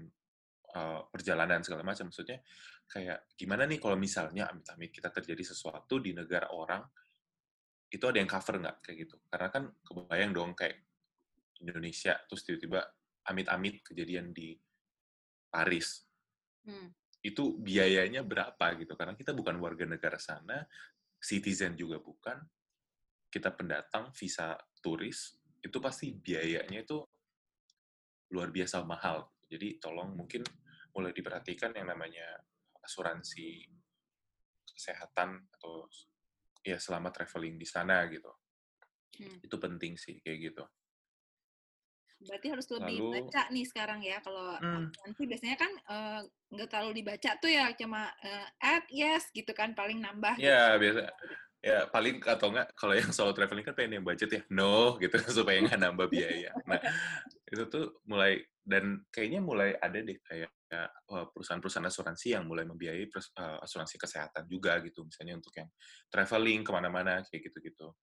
eh, 0.75 1.01
perjalanan 1.07 1.63
segala 1.63 1.87
macam. 1.87 2.11
Maksudnya 2.11 2.39
kayak 2.87 3.31
gimana 3.39 3.63
nih 3.67 3.79
kalau 3.79 3.95
misalnya 3.95 4.47
amit-amit 4.51 4.91
kita 4.91 5.11
terjadi 5.11 5.43
sesuatu 5.55 6.03
di 6.03 6.11
negara 6.11 6.51
orang 6.51 6.83
itu 7.91 8.03
ada 8.03 8.17
yang 8.19 8.27
cover 8.27 8.59
nggak? 8.59 8.77
Kayak 8.83 8.97
gitu. 9.07 9.15
Karena 9.29 9.47
kan 9.53 9.63
kebayang 9.85 10.31
dong 10.35 10.51
kayak 10.57 10.84
Indonesia 11.63 12.17
terus 12.27 12.43
tiba-tiba 12.43 12.83
amit-amit 13.25 13.81
kejadian 13.85 14.31
di 14.35 14.55
Paris. 15.49 16.03
Hmm. 16.65 16.89
itu 17.25 17.57
biayanya 17.57 18.21
berapa 18.21 18.77
gitu? 18.77 18.93
Karena 18.93 19.17
kita 19.17 19.33
bukan 19.33 19.57
warga 19.57 19.81
negara 19.85 20.21
sana 20.21 20.61
citizen 21.17 21.73
juga 21.73 21.97
bukan. 21.97 22.37
Kita 23.33 23.49
pendatang 23.49 24.13
visa 24.13 24.53
turis 24.77 25.33
itu 25.61 25.77
pasti 25.81 26.13
biayanya 26.13 26.85
itu 26.85 27.01
luar 28.29 28.53
biasa 28.53 28.85
mahal. 28.85 29.25
Jadi 29.49 29.81
tolong 29.81 30.13
mungkin 30.13 30.45
mulai 30.93 31.17
diperhatikan 31.17 31.73
yang 31.73 31.89
namanya 31.89 32.25
asuransi 32.85 33.73
kesehatan 34.69 35.49
atau 35.57 35.89
ya 36.61 36.77
selama 36.77 37.09
traveling 37.09 37.57
di 37.57 37.65
sana 37.65 38.05
gitu. 38.05 38.29
Hmm. 39.15 39.39
itu 39.39 39.55
penting 39.55 39.95
sih 39.95 40.19
kayak 40.19 40.51
gitu 40.51 40.63
berarti 42.25 42.47
harus 42.49 42.67
lebih 42.73 42.97
Lalu- 42.99 43.11
baca 43.13 43.41
nih 43.49 43.65
sekarang 43.65 43.99
ya 44.01 44.17
kalau 44.19 44.57
Hmm. 44.57 44.89
nanti 44.91 45.21
biasanya 45.23 45.57
kan 45.57 45.71
eh, 45.71 46.19
nggak 46.51 46.67
terlalu 46.69 46.91
dibaca 46.99 47.31
tuh 47.37 47.49
ya 47.49 47.69
cuma 47.77 48.09
eh, 48.21 48.47
add 48.59 48.85
yes 48.89 49.29
gitu 49.31 49.53
kan 49.53 49.77
paling 49.77 50.01
nambah 50.01 50.35
gitu. 50.41 50.49
ya 50.49 50.75
biasa 50.75 50.99
ya 51.65 51.89
paling 51.89 52.21
atau 52.21 52.53
enggak 52.53 52.67
kalau 52.77 52.93
yang 52.93 53.09
solo 53.09 53.33
traveling 53.33 53.65
kan 53.65 53.73
pengen 53.73 53.97
yang 53.97 54.05
budget 54.05 54.29
ya 54.29 54.41
no 54.53 54.97
gitu 55.01 55.13
supaya 55.37 55.61
nggak 55.65 55.81
nambah 55.81 56.07
biaya 56.09 56.53
nah 56.65 56.77
itu 57.49 57.63
tuh 57.69 58.01
mulai 58.05 58.41
dan 58.65 59.05
kayaknya 59.13 59.41
mulai 59.45 59.77
ada 59.77 59.97
deh 60.01 60.17
kayak 60.25 60.49
uh, 60.49 60.64
perusahaan-perusahaan 61.07 61.89
asuransi 61.89 62.33
yang 62.35 62.43
mulai 62.45 62.65
membiayai 62.67 63.07
asuransi 63.63 63.95
kesehatan 63.99 64.45
juga 64.49 64.79
gitu, 64.81 65.05
misalnya 65.05 65.39
untuk 65.39 65.53
yang 65.55 65.69
traveling 66.09 66.61
ke 66.65 66.71
mana-mana 66.71 67.21
kayak 67.27 67.51
gitu-gitu. 67.51 67.93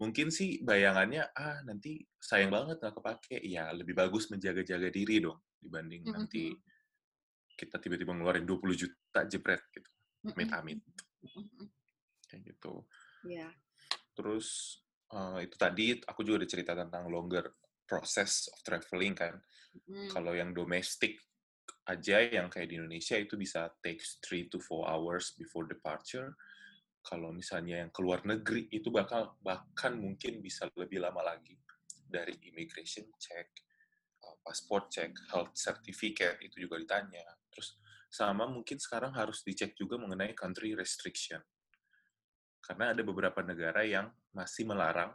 Mungkin 0.00 0.28
sih 0.32 0.60
bayangannya 0.62 1.30
ah 1.34 1.60
nanti 1.64 2.00
sayang 2.18 2.50
banget 2.52 2.78
nggak 2.80 2.94
kepake, 2.96 3.38
ya 3.46 3.70
lebih 3.72 3.94
bagus 3.96 4.28
menjaga-jaga 4.28 4.88
diri 4.88 5.22
dong 5.22 5.38
dibanding 5.60 6.02
mm 6.02 6.08
-hmm. 6.08 6.16
nanti 6.16 6.44
kita 7.60 7.76
tiba-tiba 7.76 8.16
ngeluarin 8.16 8.48
20 8.48 8.72
juta 8.72 9.20
jebret 9.28 9.60
gitu, 9.76 9.90
amit-amit. 10.32 10.80
Kayak 12.24 12.56
gitu. 12.56 12.88
Yeah. 13.28 13.52
Terus 14.16 14.80
uh, 15.12 15.36
itu 15.44 15.56
tadi 15.60 16.00
aku 16.00 16.24
juga 16.24 16.40
udah 16.40 16.50
cerita 16.50 16.72
tentang 16.72 17.12
longer 17.12 17.52
process 17.84 18.48
of 18.48 18.62
traveling 18.64 19.12
kan. 19.12 19.34
Hmm. 19.86 20.08
Kalau 20.08 20.32
yang 20.32 20.54
domestik 20.54 21.18
aja 21.90 22.22
yang 22.22 22.46
kayak 22.46 22.70
di 22.70 22.78
Indonesia 22.78 23.18
itu 23.18 23.34
bisa 23.34 23.66
takes 23.82 24.22
3 24.22 24.46
to 24.46 24.62
4 24.62 24.86
hours 24.86 25.34
before 25.34 25.66
departure. 25.66 26.38
Kalau 27.00 27.34
misalnya 27.34 27.82
yang 27.82 27.90
keluar 27.90 28.22
negeri 28.22 28.68
itu 28.70 28.92
bakal 28.92 29.34
bahkan 29.40 29.96
mungkin 29.98 30.38
bisa 30.44 30.68
lebih 30.76 31.02
lama 31.02 31.24
lagi 31.24 31.56
dari 32.06 32.36
immigration 32.46 33.08
check, 33.16 33.50
uh, 34.22 34.36
passport 34.44 34.92
check, 34.92 35.10
health 35.32 35.56
certificate 35.56 36.38
itu 36.44 36.68
juga 36.68 36.78
ditanya. 36.78 37.24
Terus 37.50 37.80
sama 38.10 38.46
mungkin 38.46 38.76
sekarang 38.76 39.16
harus 39.16 39.42
dicek 39.46 39.74
juga 39.74 39.96
mengenai 39.96 40.36
country 40.36 40.76
restriction. 40.76 41.40
Karena 42.60 42.92
ada 42.92 43.02
beberapa 43.02 43.40
negara 43.40 43.82
yang 43.82 44.12
masih 44.36 44.68
melarang 44.68 45.10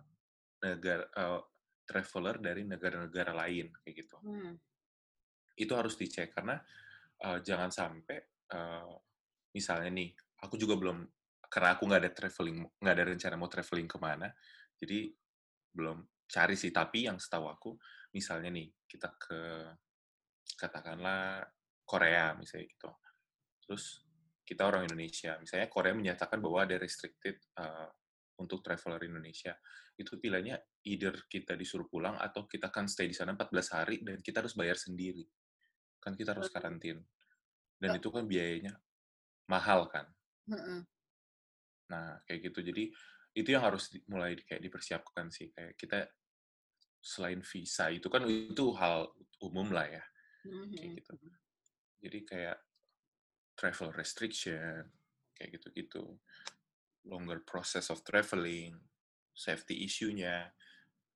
negara 0.60 1.06
uh, 1.16 1.44
traveler 1.86 2.42
dari 2.42 2.66
negara-negara 2.66 3.32
lain 3.46 3.70
kayak 3.86 3.96
gitu. 4.02 4.18
Hmm. 4.26 4.58
Itu 5.56 5.74
harus 5.80 5.96
dicek 5.96 6.36
karena 6.36 6.60
uh, 7.24 7.40
jangan 7.40 7.72
sampai 7.72 8.20
uh, 8.52 8.94
misalnya 9.56 9.92
nih, 9.96 10.12
aku 10.44 10.60
juga 10.60 10.76
belum 10.76 11.08
karena 11.48 11.80
aku 11.80 11.88
nggak 11.88 12.02
ada 12.04 12.12
traveling, 12.12 12.58
nggak 12.84 12.96
ada 13.00 13.06
rencana 13.08 13.36
mau 13.40 13.48
traveling 13.48 13.88
ke 13.88 13.98
mana, 13.98 14.28
jadi 14.76 15.08
belum 15.72 16.04
cari 16.28 16.60
sih. 16.60 16.76
Tapi 16.76 17.08
yang 17.08 17.16
setahu 17.16 17.48
aku, 17.48 17.72
misalnya 18.12 18.52
nih 18.52 18.68
kita 18.84 19.16
ke 19.16 19.40
katakanlah 20.60 21.48
Korea 21.88 22.36
misalnya 22.36 22.68
gitu, 22.68 22.92
terus 23.64 24.04
kita 24.46 24.68
orang 24.68 24.86
Indonesia, 24.86 25.40
misalnya 25.40 25.72
Korea 25.72 25.96
menyatakan 25.96 26.38
bahwa 26.38 26.68
ada 26.68 26.76
restricted 26.78 27.40
uh, 27.58 27.90
untuk 28.38 28.60
traveler 28.60 29.02
Indonesia, 29.08 29.56
itu 29.96 30.20
pilihannya 30.20 30.84
either 30.92 31.26
kita 31.32 31.56
disuruh 31.56 31.88
pulang 31.88 32.20
atau 32.20 32.44
kita 32.46 32.68
kan 32.70 32.86
stay 32.86 33.08
di 33.08 33.16
sana 33.16 33.32
14 33.34 33.76
hari 33.76 33.96
dan 34.04 34.20
kita 34.20 34.44
harus 34.44 34.54
bayar 34.54 34.76
sendiri. 34.76 35.24
Kan 36.06 36.14
kita 36.14 36.38
harus 36.38 36.54
karantin. 36.54 37.02
Dan 37.82 37.98
itu 37.98 38.14
kan 38.14 38.30
biayanya 38.30 38.78
mahal 39.50 39.90
kan. 39.90 40.06
Nah, 41.90 42.22
kayak 42.30 42.54
gitu. 42.54 42.62
Jadi 42.62 42.94
itu 43.34 43.50
yang 43.50 43.66
harus 43.66 43.90
mulai 44.06 44.38
kayak 44.38 44.62
dipersiapkan 44.62 45.34
sih. 45.34 45.50
Kayak 45.50 45.74
kita 45.74 46.06
selain 47.02 47.42
visa 47.42 47.90
itu 47.90 48.06
kan 48.06 48.22
itu 48.30 48.66
hal 48.78 49.10
umum 49.42 49.74
lah 49.74 49.90
ya. 49.90 50.06
Kayak 50.46 51.02
gitu. 51.02 51.14
Jadi 52.06 52.20
kayak 52.22 52.58
travel 53.58 53.90
restriction, 53.98 54.86
kayak 55.34 55.58
gitu-gitu 55.58 56.22
longer 57.06 57.42
process 57.46 57.94
of 57.94 58.02
traveling, 58.02 58.78
safety 59.34 59.86
issue-nya, 59.86 60.54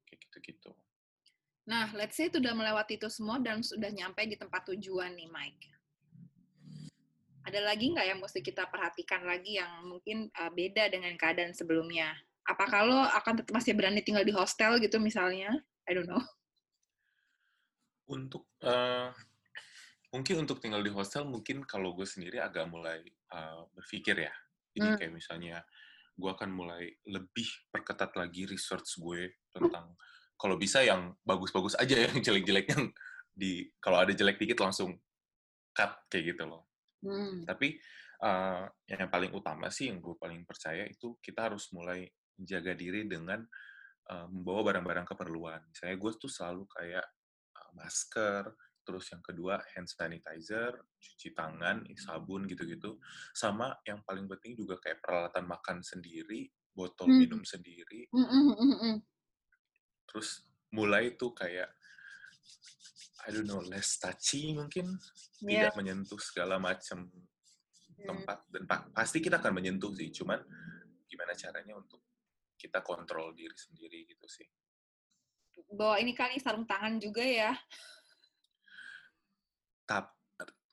kayak 0.06 0.20
gitu-gitu. 0.30 0.74
Nah, 1.70 1.94
let's 1.94 2.18
say 2.18 2.34
itu 2.34 2.42
udah 2.42 2.58
melewati 2.58 2.98
itu 2.98 3.06
semua 3.14 3.38
dan 3.38 3.62
sudah 3.62 3.94
nyampe 3.94 4.26
di 4.26 4.34
tempat 4.34 4.66
tujuan 4.74 5.14
nih, 5.14 5.30
Mike. 5.30 5.70
Ada 7.46 7.62
lagi 7.62 7.94
nggak 7.94 8.08
yang 8.10 8.18
mesti 8.18 8.42
kita 8.42 8.66
perhatikan 8.74 9.22
lagi 9.22 9.62
yang 9.62 9.86
mungkin 9.86 10.34
uh, 10.34 10.50
beda 10.50 10.90
dengan 10.90 11.14
keadaan 11.14 11.54
sebelumnya? 11.54 12.18
Apa 12.50 12.66
kalau 12.66 13.06
akan 13.06 13.46
tetap 13.46 13.54
masih 13.54 13.78
berani 13.78 14.02
tinggal 14.02 14.26
di 14.26 14.34
hostel 14.34 14.82
gitu 14.82 14.98
misalnya? 14.98 15.62
I 15.86 15.94
don't 15.94 16.10
know. 16.10 16.22
Untuk 18.10 18.50
uh, 18.66 19.14
mungkin 20.10 20.42
untuk 20.42 20.58
tinggal 20.58 20.82
di 20.82 20.90
hostel 20.90 21.30
mungkin 21.30 21.62
kalau 21.70 21.94
gue 21.94 22.06
sendiri 22.10 22.42
agak 22.42 22.66
mulai 22.66 23.06
uh, 23.30 23.70
berpikir 23.78 24.26
ya. 24.26 24.34
Jadi 24.74 24.90
hmm. 24.90 24.98
kayak 24.98 25.14
misalnya 25.14 25.62
gue 26.18 26.30
akan 26.34 26.50
mulai 26.50 26.90
lebih 27.06 27.46
perketat 27.70 28.18
lagi 28.18 28.50
research 28.50 28.98
gue 28.98 29.38
tentang 29.54 29.94
kalau 30.40 30.56
bisa 30.56 30.80
yang 30.82 31.12
bagus-bagus 31.28 31.76
aja 31.76 32.00
yang 32.08 32.24
jelek-jeleknya 32.24 32.80
di 33.36 33.68
kalau 33.84 34.00
ada 34.00 34.16
jelek 34.16 34.40
dikit 34.40 34.64
langsung 34.64 34.96
cut 35.76 35.92
kayak 36.08 36.36
gitu 36.36 36.48
loh. 36.48 36.72
Hmm. 37.04 37.44
Tapi 37.44 37.76
uh, 38.24 38.68
yang 38.88 39.12
paling 39.12 39.32
utama 39.36 39.68
sih 39.68 39.92
yang 39.92 40.00
gue 40.00 40.16
paling 40.16 40.48
percaya 40.48 40.88
itu 40.88 41.20
kita 41.20 41.52
harus 41.52 41.72
mulai 41.76 42.08
menjaga 42.40 42.72
diri 42.76 43.04
dengan 43.08 43.44
uh, 44.12 44.28
membawa 44.32 44.72
barang-barang 44.72 45.08
keperluan. 45.12 45.60
Misalnya 45.72 45.96
gue 46.00 46.12
tuh 46.16 46.32
selalu 46.32 46.64
kayak 46.72 47.06
uh, 47.56 47.72
masker, 47.76 48.44
terus 48.84 49.06
yang 49.12 49.24
kedua 49.24 49.60
hand 49.76 49.88
sanitizer, 49.88 50.74
cuci 51.00 51.36
tangan, 51.36 51.84
sabun 51.96 52.48
gitu-gitu. 52.48 53.00
Sama 53.36 53.76
yang 53.88 54.04
paling 54.04 54.28
penting 54.28 54.56
juga 54.60 54.80
kayak 54.80 55.00
peralatan 55.04 55.46
makan 55.48 55.84
sendiri, 55.84 56.48
botol 56.72 57.12
hmm. 57.12 57.20
minum 57.24 57.42
sendiri. 57.44 58.08
Hmm, 58.12 58.28
hmm, 58.28 58.56
hmm, 58.56 58.78
hmm. 58.80 58.98
Terus 60.10 60.44
mulai 60.74 61.14
tuh 61.14 61.32
kayak 61.38 61.70
I 63.28 63.36
don't 63.36 63.46
know, 63.46 63.62
less 63.62 64.00
touchy 64.02 64.56
mungkin, 64.58 64.98
yeah. 65.46 65.70
tidak 65.70 65.76
menyentuh 65.78 66.18
segala 66.18 66.58
macam 66.58 67.12
tempat 68.00 68.48
dan 68.48 68.64
pa 68.64 68.88
pasti 68.96 69.20
kita 69.20 69.44
akan 69.44 69.60
menyentuh 69.60 69.92
sih, 69.92 70.08
cuman 70.10 70.40
gimana 71.04 71.36
caranya 71.36 71.76
untuk 71.76 72.00
kita 72.56 72.80
kontrol 72.80 73.36
diri 73.36 73.54
sendiri 73.54 74.08
gitu 74.08 74.26
sih. 74.26 74.48
Bawa 75.70 76.00
ini 76.00 76.16
kali 76.16 76.40
sarung 76.40 76.64
tangan 76.64 76.98
juga 76.98 77.22
ya. 77.22 77.52
Tap, 79.84 80.16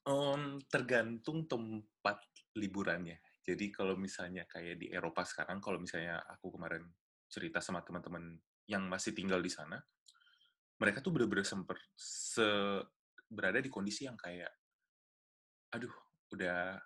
um, 0.07 0.63
tergantung 0.71 1.45
tempat 1.51 2.23
liburannya. 2.55 3.19
Jadi 3.43 3.71
kalau 3.75 3.99
misalnya 3.99 4.47
kayak 4.47 4.81
di 4.81 4.87
Eropa 4.91 5.27
sekarang, 5.27 5.59
kalau 5.59 5.83
misalnya 5.83 6.23
aku 6.27 6.55
kemarin 6.55 6.87
cerita 7.27 7.59
sama 7.59 7.83
teman-teman 7.83 8.39
yang 8.67 8.87
masih 8.91 9.15
tinggal 9.15 9.39
di 9.39 9.51
sana, 9.51 9.79
mereka 10.77 11.01
tuh 11.01 11.15
bener-bener 11.15 11.47
semper 11.47 11.79
se 11.97 12.47
berada 13.27 13.59
di 13.59 13.71
kondisi 13.73 14.07
yang 14.07 14.15
kayak, 14.15 14.51
aduh, 15.75 15.91
udah 16.31 16.79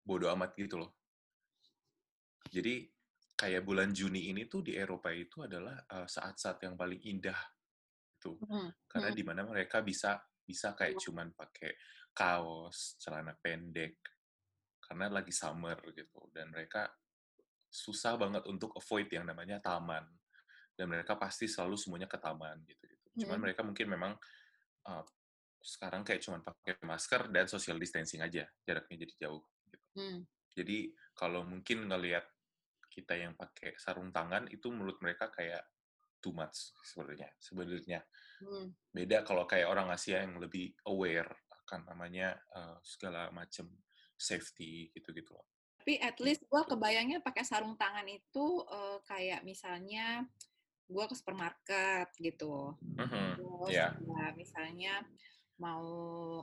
bodo 0.00 0.32
amat 0.32 0.56
gitu 0.56 0.80
loh. 0.80 0.96
Jadi 2.48 2.88
kayak 3.36 3.62
bulan 3.62 3.92
Juni 3.92 4.32
ini 4.32 4.48
tuh 4.48 4.64
di 4.64 4.72
Eropa 4.74 5.12
itu 5.12 5.44
adalah 5.44 5.76
saat-saat 6.08 6.58
uh, 6.58 6.62
yang 6.64 6.74
paling 6.74 6.98
indah 7.04 7.36
itu, 8.18 8.34
hmm. 8.34 8.88
karena 8.88 9.10
hmm. 9.12 9.18
di 9.18 9.22
mana 9.22 9.42
mereka 9.44 9.84
bisa 9.84 10.16
bisa 10.42 10.72
kayak 10.72 10.96
hmm. 10.96 11.04
cuman 11.04 11.28
pakai 11.36 11.70
kaos, 12.16 12.96
celana 12.98 13.36
pendek, 13.36 14.00
karena 14.80 15.12
lagi 15.12 15.30
summer 15.30 15.76
gitu. 15.92 16.32
Dan 16.32 16.50
mereka 16.50 16.88
susah 17.68 18.16
banget 18.16 18.48
untuk 18.48 18.72
avoid 18.74 19.12
yang 19.12 19.28
namanya 19.28 19.60
taman. 19.60 20.08
Dan 20.78 20.94
mereka 20.94 21.18
pasti 21.18 21.50
selalu 21.50 21.74
semuanya 21.74 22.06
ke 22.06 22.14
taman 22.22 22.62
gitu. 22.62 22.86
gitu. 22.86 23.26
Cuman 23.26 23.34
hmm. 23.34 23.42
mereka 23.42 23.60
mungkin 23.66 23.86
memang 23.90 24.12
uh, 24.86 25.04
sekarang 25.58 26.06
kayak 26.06 26.22
cuman 26.22 26.40
pakai 26.46 26.78
masker 26.86 27.34
dan 27.34 27.50
social 27.50 27.74
distancing 27.82 28.22
aja, 28.22 28.46
jaraknya 28.62 28.96
jadi 29.02 29.14
jauh. 29.26 29.42
Gitu. 29.66 29.86
Hmm. 29.98 30.22
Jadi 30.54 30.94
kalau 31.18 31.42
mungkin 31.42 31.90
ngelihat 31.90 32.22
kita 32.88 33.18
yang 33.18 33.34
pakai 33.34 33.74
sarung 33.74 34.14
tangan 34.14 34.46
itu 34.50 34.70
menurut 34.70 35.02
mereka 35.02 35.30
kayak 35.34 35.66
too 36.18 36.34
much 36.34 36.74
sebenarnya 36.82 37.30
sebenarnya 37.38 38.00
hmm. 38.42 38.74
beda 38.90 39.22
kalau 39.22 39.46
kayak 39.46 39.70
orang 39.70 39.88
Asia 39.94 40.22
yang 40.26 40.38
lebih 40.42 40.74
aware 40.90 41.30
akan 41.64 41.86
namanya 41.86 42.34
uh, 42.54 42.76
segala 42.82 43.30
macam 43.30 43.70
safety 44.18 44.90
gitu-gitu 44.90 45.38
tapi 45.78 45.94
at 46.02 46.18
least 46.18 46.44
gue 46.50 46.62
kebayangnya 46.66 47.22
pakai 47.22 47.46
sarung 47.46 47.78
tangan 47.78 48.04
itu 48.10 48.66
uh, 48.66 48.98
kayak 49.06 49.46
misalnya 49.46 50.26
gue 50.88 51.04
ke 51.04 51.14
supermarket 51.14 52.08
gitu 52.16 52.72
mm-hmm. 52.96 53.28
terus 53.36 53.72
yeah. 53.72 53.92
ya 53.92 54.26
misalnya 54.32 54.94
mau 55.58 55.84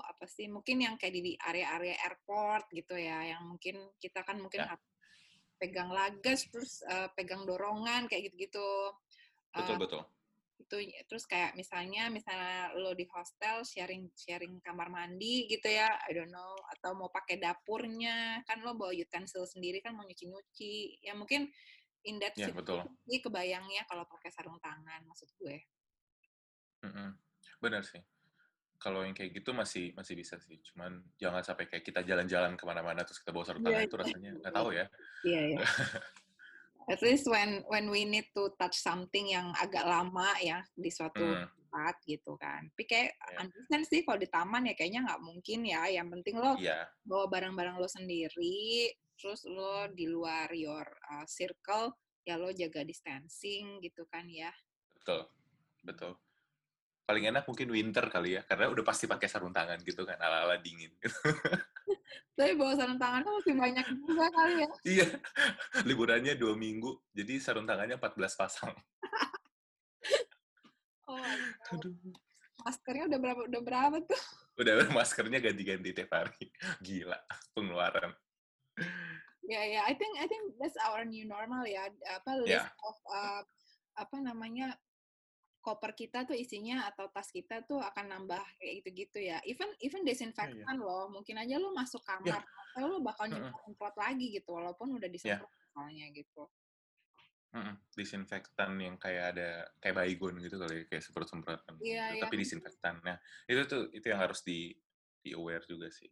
apa 0.04 0.28
sih 0.28 0.46
mungkin 0.52 0.84
yang 0.84 0.96
kayak 1.00 1.18
di 1.18 1.34
area-area 1.40 1.96
airport 2.04 2.68
gitu 2.70 2.94
ya 3.00 3.36
yang 3.36 3.48
mungkin 3.48 3.90
kita 3.98 4.22
kan 4.22 4.38
mungkin 4.38 4.68
yeah. 4.68 4.78
pegang 5.58 5.90
lagas 5.90 6.46
terus 6.52 6.84
uh, 6.86 7.10
pegang 7.16 7.48
dorongan 7.48 8.06
kayak 8.12 8.30
gitu-gitu 8.30 8.70
betul 9.56 9.78
betul 9.80 10.04
itu 10.56 10.78
terus 11.06 11.28
kayak 11.28 11.54
misalnya 11.54 12.08
misalnya 12.08 12.74
lo 12.80 12.96
di 12.96 13.06
hostel 13.12 13.62
sharing 13.68 14.08
sharing 14.16 14.58
kamar 14.64 14.88
mandi 14.88 15.46
gitu 15.52 15.68
ya 15.68 15.92
I 16.08 16.16
don't 16.16 16.32
know 16.32 16.56
atau 16.76 16.96
mau 16.96 17.12
pakai 17.12 17.38
dapurnya 17.38 18.42
kan 18.48 18.64
lo 18.64 18.74
bawa 18.74 18.96
utensil 18.96 19.44
sendiri 19.46 19.84
kan 19.84 19.94
mau 19.94 20.08
nyuci 20.08 20.26
nyuci 20.26 20.76
ya 21.04 21.14
mungkin 21.14 21.52
in 22.06 22.22
that 22.22 22.34
ya, 22.38 22.54
betul. 22.54 22.86
Ini 23.10 23.18
kebayangnya 23.22 23.84
kalau 23.90 24.06
pakai 24.06 24.30
sarung 24.30 24.62
tangan 24.62 25.02
maksud 25.06 25.30
gue 25.42 25.58
mm 26.86 26.92
-hmm. 26.92 27.10
benar 27.60 27.82
sih 27.82 28.02
kalau 28.76 29.02
yang 29.02 29.16
kayak 29.16 29.32
gitu 29.34 29.50
masih 29.56 29.96
masih 29.96 30.14
bisa 30.14 30.38
sih. 30.38 30.60
Cuman 30.62 31.02
jangan 31.18 31.42
sampai 31.42 31.66
kayak 31.66 31.82
kita 31.82 32.06
jalan-jalan 32.06 32.54
ke 32.54 32.64
mana-mana 32.68 33.02
terus 33.02 33.18
kita 33.24 33.32
bawa 33.34 33.42
sarung 33.48 33.64
tangan 33.66 33.82
Iya, 33.82 33.88
itu 33.90 33.96
iya. 33.98 34.04
rasanya 34.04 34.32
nggak 34.38 34.54
tahu 34.54 34.70
ya. 34.76 34.86
Iya, 35.26 35.42
iya. 35.50 35.58
At 36.94 37.02
least 37.02 37.26
when 37.26 37.66
when 37.66 37.90
we 37.90 38.06
need 38.06 38.30
to 38.38 38.54
touch 38.62 38.78
something 38.78 39.26
yang 39.34 39.50
agak 39.58 39.82
lama 39.82 40.38
ya 40.38 40.62
di 40.78 40.94
suatu 40.94 41.18
Hmm, 41.18 41.50
tempat 41.50 41.96
gitu 42.06 42.38
kan. 42.38 42.70
Tapi 42.70 42.84
kayak 42.86 43.18
Iya. 43.18 43.38
understand 43.42 43.84
sih 43.90 44.06
kalau 44.06 44.22
di 44.22 44.30
taman 44.30 44.70
ya 44.70 44.78
kayaknya 44.78 45.02
nggak 45.10 45.22
mungkin 45.26 45.60
ya. 45.66 45.82
Yang 45.90 46.08
penting 46.22 46.36
lo 46.38 46.54
Iya, 46.62 46.86
bawa 47.02 47.26
barang-barang 47.26 47.82
lo 47.82 47.90
sendiri, 47.90 48.94
terus 49.16 49.48
lo 49.48 49.88
di 49.92 50.06
luar 50.08 50.52
your 50.52 50.86
uh, 51.12 51.26
circle, 51.28 51.96
ya 52.28 52.36
lo 52.36 52.52
jaga 52.52 52.84
distancing 52.84 53.80
gitu 53.80 54.06
kan 54.08 54.28
ya. 54.28 54.52
betul. 55.00 55.30
Betul. 55.86 56.18
Paling 57.06 57.30
enak 57.30 57.46
mungkin 57.46 57.70
winter 57.70 58.10
kali 58.10 58.34
ya, 58.34 58.42
karena 58.50 58.66
udah 58.74 58.82
pasti 58.82 59.06
pakai 59.06 59.30
sarung 59.30 59.54
tangan 59.54 59.78
gitu 59.86 60.02
kan, 60.02 60.18
ala-ala 60.18 60.58
dingin. 60.58 60.90
Tapi 62.34 62.58
bawa 62.58 62.74
sarung 62.74 62.98
tangan 62.98 63.22
kan 63.22 63.34
masih 63.38 63.54
banyak 63.54 63.86
juga 63.94 64.26
kali 64.34 64.56
ya. 64.66 64.70
Iya, 64.98 65.08
liburannya 65.86 66.34
dua 66.34 66.58
minggu, 66.58 66.98
jadi 67.14 67.38
sarung 67.38 67.70
tangannya 67.70 68.02
14 68.02 68.42
pasang. 68.42 68.74
Oh. 71.06 71.22
Aduh. 71.70 71.94
maskernya 72.66 73.06
udah 73.06 73.20
berapa 73.22 73.42
udah 73.46 73.62
berapa 73.62 73.98
tuh? 74.10 74.24
Udah 74.58 74.90
maskernya 74.90 75.38
ganti-ganti 75.38 75.94
tiap 75.94 76.18
hari. 76.18 76.50
Gila, 76.82 77.22
pengeluaran. 77.54 78.10
Ya 79.46 79.62
ya, 79.62 79.82
I 79.86 79.94
think 79.94 80.18
I 80.18 80.26
think 80.26 80.58
that's 80.58 80.78
our 80.90 81.06
new 81.06 81.26
normal 81.30 81.64
ya. 81.70 81.86
Apa 82.18 82.42
list 82.42 82.66
Ya. 82.66 82.66
of 82.82 82.98
uh, 83.14 83.42
apa 83.96 84.18
namanya 84.18 84.74
koper 85.62 85.98
kita 85.98 86.26
tuh 86.30 86.38
isinya 86.38 86.86
atau 86.90 87.10
tas 87.10 87.30
kita 87.34 87.66
tuh 87.66 87.82
akan 87.82 88.06
nambah 88.10 88.42
kayak 88.58 88.82
gitu-gitu 88.82 89.22
ya. 89.22 89.38
Even 89.46 89.70
even 89.82 90.02
desinfektan 90.02 90.78
loh. 90.78 91.10
Mungkin 91.14 91.38
aja 91.42 91.62
lo 91.62 91.74
masuk 91.74 92.02
kamar, 92.06 92.42
atau 92.42 92.86
lo 92.90 93.02
bakal 93.06 93.30
Mm-mm. 93.30 93.54
nyemprot 93.54 93.96
lagi 93.98 94.34
gitu 94.34 94.50
walaupun 94.54 94.98
udah 94.98 95.10
disemprot 95.10 95.50
misalnya 95.50 96.06
gitu. 96.14 96.44
Mm-mm, 97.56 97.76
Disinfektan 97.96 98.76
yang 98.84 99.00
kayak 99.00 99.32
ada 99.32 99.64
kayak 99.80 99.96
baygon 99.96 100.44
gitu 100.44 100.60
kali, 100.60 100.84
ya, 100.84 100.92
kayak 100.92 101.04
semprot-semprotan. 101.08 101.80
Iya, 101.80 102.04
gitu. 102.12 102.24
Tapi 102.28 102.36
iya. 102.36 102.42
disinfektan. 102.44 102.96
Nah, 103.00 103.18
itu 103.48 103.62
tuh 103.64 103.82
itu 103.96 104.06
yang 104.12 104.20
harus 104.20 104.44
di 104.44 104.76
di 105.24 105.32
aware 105.32 105.64
juga 105.64 105.88
sih. 105.88 106.12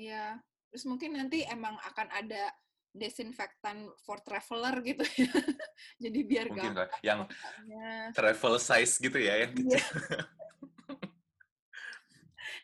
Iya. 0.00 0.40
Terus 0.68 0.84
mungkin 0.84 1.16
nanti 1.16 1.42
emang 1.42 1.76
akan 1.80 2.08
ada 2.10 2.52
desinfektan 2.88 3.88
for 3.98 4.18
traveler 4.20 4.74
gitu 4.82 5.04
ya. 5.16 5.28
Jadi 6.02 6.18
biar 6.24 6.46
Mungkin 6.48 6.72
gampang. 6.72 6.88
lah, 6.88 7.00
yang 7.00 7.20
pakainya. 7.24 7.88
travel 8.12 8.54
size 8.58 8.94
gitu 8.98 9.18
ya, 9.18 9.34
yang 9.42 9.52
Iya. 9.54 9.78
kecil. 9.78 9.84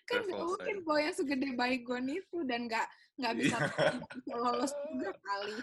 kan 0.05 0.21
Travel 0.21 0.45
mungkin 0.47 0.77
bawa 0.81 1.01
yang 1.01 1.17
segede 1.17 1.49
baygon 1.53 2.05
itu 2.09 2.45
dan 2.45 2.69
nggak 2.69 2.87
nggak 3.17 3.35
bisa 3.37 3.57
Iya. 3.57 4.01
bisa 4.17 4.35
lolos 4.37 4.73
juga 4.87 5.11
kali 5.19 5.57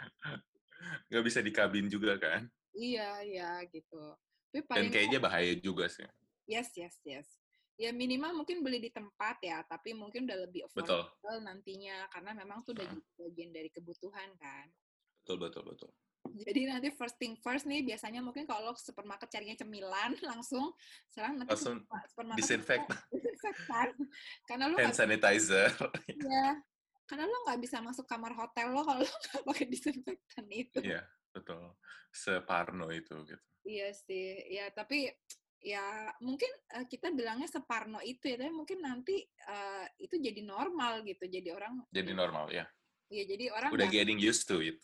Nggak 1.09 1.23
bisa 1.25 1.39
di 1.39 1.51
kabin 1.51 1.85
juga 1.85 2.17
kan. 2.17 2.49
iya 2.71 3.21
iya 3.21 3.49
gitu 3.69 4.17
tapi 4.49 4.65
Dan 4.67 4.87
kayaknya 4.89 5.19
bahaya 5.19 5.53
juga 5.55 5.85
sih. 5.87 6.05
yes 6.45 6.73
yes 6.73 6.97
yes 7.03 7.27
ya 7.81 7.89
minimal 7.89 8.37
mungkin 8.37 8.61
beli 8.61 8.77
di 8.77 8.93
tempat 8.93 9.41
ya 9.41 9.65
tapi 9.65 9.97
mungkin 9.97 10.29
udah 10.29 10.37
lebih 10.45 10.69
Betul. 10.69 11.01
affordable 11.01 11.37
nantinya 11.41 12.05
karena 12.13 12.31
memang 12.37 12.61
tuh 12.61 12.77
udah 12.77 12.85
Hmm. 12.85 13.01
jadi 13.01 13.09
bagian 13.17 13.49
dari 13.49 13.69
kebutuhan 13.73 14.29
kan 14.37 14.69
Betul, 15.25 15.37
betul, 15.41 15.63
betul. 15.65 15.89
jadi 16.31 16.61
nanti 16.69 16.93
first 16.93 17.17
thing 17.17 17.33
first 17.41 17.65
nih 17.65 17.81
biasanya 17.81 18.21
mungkin 18.21 18.45
kalau 18.45 18.77
supermarket 18.77 19.33
carinya 19.33 19.57
cemilan 19.57 20.13
langsung 20.29 20.77
sekarang 21.09 21.41
nanti 21.41 21.57
Langsung 21.57 21.81
super- 21.81 22.05
supermarket 22.05 22.37
disinfektan. 22.45 22.97
disinfektan 23.17 23.87
karena 24.45 24.65
lo 24.69 24.77
Hand 24.77 24.93
sanitizer. 24.93 25.73
Iya, 26.21 26.61
karena 27.09 27.25
lo 27.25 27.37
nggak 27.49 27.59
bisa 27.65 27.81
masuk 27.81 28.05
kamar 28.05 28.37
hotel 28.37 28.69
lo 28.77 28.85
kalau 28.85 29.01
lo 29.01 29.09
nggak 29.09 29.41
pakai 29.41 29.65
disinfektan 29.67 30.45
itu. 30.53 30.79
Iya, 30.85 31.01
betul. 31.33 31.73
Separno 32.13 32.93
itu 32.93 33.17
gitu. 33.25 33.41
Iya 33.61 33.93
sih, 33.93 34.41
ya 34.49 34.69
tapi 34.73 35.05
ya 35.61 36.09
mungkin 36.19 36.49
eh, 36.73 36.85
kita 36.89 37.13
bilangnya 37.13 37.45
separno 37.45 38.01
itu 38.01 38.25
ya, 38.27 38.35
tapi 38.41 38.49
mungkin 38.49 38.81
nanti 38.81 39.21
eh, 39.23 39.85
itu 40.01 40.17
jadi 40.17 40.41
normal 40.41 41.05
gitu, 41.05 41.29
jadi 41.29 41.53
orang 41.53 41.85
Jadi 41.93 42.11
normal 42.11 42.49
ya. 42.49 42.65
Iya, 43.11 43.23
jadi 43.27 43.45
orang 43.53 43.69
Udah 43.75 43.85
nggak 43.85 43.95
getting 43.95 44.19
used 44.19 44.47
to 44.47 44.57
it. 44.59 44.79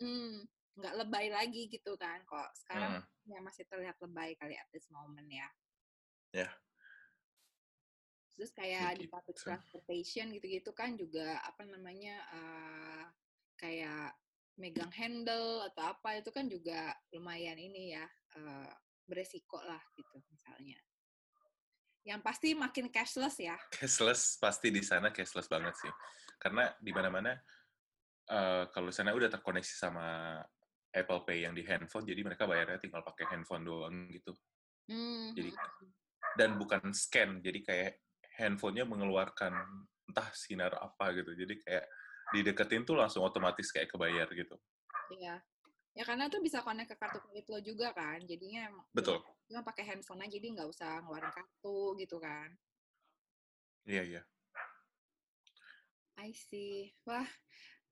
mm, 0.00 0.46
nggak 0.80 0.94
lebay 1.04 1.26
lagi 1.28 1.68
gitu 1.68 1.98
kan. 2.00 2.24
Kok 2.24 2.48
sekarang 2.64 3.04
Hmm. 3.04 3.28
ya 3.28 3.38
masih 3.44 3.64
terlihat 3.66 3.96
lebay 4.00 4.32
kali 4.38 4.56
at 4.56 4.68
this 4.72 4.88
moment 4.88 5.26
ya. 5.28 5.48
Ya. 6.32 6.48
Terus 8.36 8.52
kayak 8.52 9.00
di 9.00 9.08
public 9.08 9.36
Begitu. 9.36 9.48
transportation 9.48 10.26
gitu-gitu 10.36 10.70
kan 10.76 10.92
juga 10.94 11.40
apa 11.40 11.64
namanya 11.64 12.16
eh, 12.32 13.04
kayak 13.56 14.12
megang 14.56 14.92
handle 14.92 15.64
atau 15.68 15.92
apa 15.96 16.20
itu 16.20 16.30
kan 16.32 16.48
juga 16.48 16.92
lumayan 17.12 17.56
ini 17.56 17.96
ya 17.96 18.04
eh, 18.36 18.72
beresiko 19.06 19.62
lah 19.62 19.80
gitu 19.94 20.18
misalnya. 20.28 20.78
Yang 22.06 22.20
pasti 22.22 22.48
makin 22.54 22.86
cashless 22.90 23.38
ya. 23.38 23.58
Cashless 23.74 24.38
pasti 24.38 24.70
di 24.70 24.82
sana 24.82 25.10
cashless 25.10 25.50
banget 25.50 25.74
sih. 25.78 25.92
Karena 26.38 26.70
di 26.78 26.90
mana-mana 26.94 27.34
eh, 28.30 28.64
kalau 28.70 28.90
di 28.90 28.94
sana 28.94 29.14
udah 29.14 29.30
terkoneksi 29.30 29.74
sama 29.74 30.38
Apple 30.94 31.22
Pay 31.26 31.44
yang 31.44 31.54
di 31.54 31.66
handphone, 31.66 32.06
jadi 32.06 32.22
mereka 32.22 32.46
bayarnya 32.46 32.78
tinggal 32.78 33.02
pakai 33.02 33.26
handphone 33.34 33.66
doang 33.66 34.06
gitu. 34.10 34.32
Hmm. 34.86 35.34
Jadi 35.34 35.50
dan 36.36 36.60
bukan 36.60 36.92
scan, 36.92 37.40
jadi 37.40 37.58
kayak 37.64 37.92
handphonenya 38.36 38.84
mengeluarkan 38.84 39.52
entah 40.06 40.28
sinar 40.36 40.72
apa 40.78 41.10
gitu. 41.16 41.32
Jadi 41.34 41.54
kayak 41.64 41.84
dideketin 42.34 42.84
tuh 42.86 42.96
langsung 42.98 43.24
otomatis 43.24 43.72
kayak 43.72 43.90
kebayar 43.90 44.28
gitu. 44.30 44.56
Iya. 45.16 45.42
Ya 45.96 46.04
karena 46.04 46.28
tuh 46.28 46.44
bisa 46.44 46.60
connect 46.60 46.92
ke 46.92 46.96
kartu 47.00 47.24
kredit 47.24 47.48
lo 47.48 47.58
juga 47.64 47.88
kan. 47.96 48.20
Jadinya 48.28 48.68
emang- 48.68 48.88
Betul. 48.92 49.24
cuma 49.48 49.64
pakai 49.64 49.88
handphone 49.88 50.26
aja 50.26 50.36
jadi 50.36 50.46
nggak 50.52 50.68
usah 50.68 51.00
ngeluarin 51.00 51.32
kartu 51.32 51.96
gitu 51.96 52.20
kan. 52.20 52.52
Iya, 53.88 54.02
iya. 54.04 54.22
I 56.20 56.36
see. 56.36 56.92
Wah, 57.08 57.24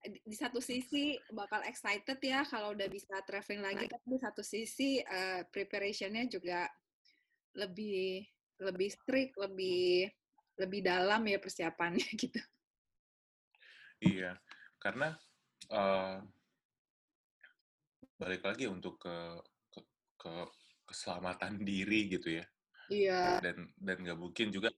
di 0.04 0.36
satu 0.36 0.60
sisi 0.60 1.16
bakal 1.32 1.64
excited 1.64 2.20
ya 2.20 2.44
kalau 2.44 2.76
udah 2.76 2.88
bisa 2.92 3.16
traveling 3.24 3.64
lagi, 3.64 3.88
tapi 3.88 4.06
di 4.12 4.18
satu 4.20 4.44
sisi 4.44 5.00
eh, 5.00 5.46
preparationnya 5.48 6.28
juga 6.28 6.68
lebih 7.56 8.20
lebih 8.60 8.88
strict, 8.92 9.38
lebih 9.40 10.10
lebih 10.60 10.80
dalam 10.84 11.24
ya 11.24 11.38
persiapannya 11.40 12.04
gitu. 12.20 12.40
Iya, 14.04 14.36
karena 14.76 15.16
eh, 15.72 16.18
balik 18.14 18.42
lagi 18.46 18.64
untuk 18.70 18.98
ke, 19.02 19.16
ke 19.70 19.80
ke 20.18 20.34
keselamatan 20.86 21.60
diri 21.68 22.10
gitu 22.10 22.38
ya. 22.40 22.46
Iya. 22.92 23.40
Dan 23.40 23.72
dan 23.76 23.96
nggak 24.04 24.18
mungkin 24.18 24.52
juga 24.52 24.70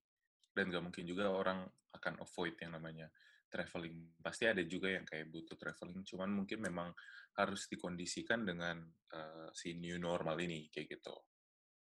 dan 0.56 0.72
nggak 0.72 0.84
mungkin 0.84 1.04
juga 1.04 1.28
orang 1.28 1.66
akan 1.92 2.22
avoid 2.22 2.54
yang 2.60 2.76
namanya 2.76 3.08
traveling. 3.50 4.16
Pasti 4.20 4.44
ada 4.48 4.62
juga 4.64 4.90
yang 4.92 5.04
kayak 5.06 5.30
butuh 5.32 5.56
traveling, 5.56 6.04
cuman 6.04 6.30
mungkin 6.32 6.60
memang 6.60 6.92
harus 7.36 7.68
dikondisikan 7.68 8.44
dengan 8.46 8.80
eh, 9.12 9.48
si 9.52 9.76
new 9.76 9.96
normal 10.00 10.36
ini 10.40 10.68
kayak 10.72 10.98
gitu. 10.98 11.14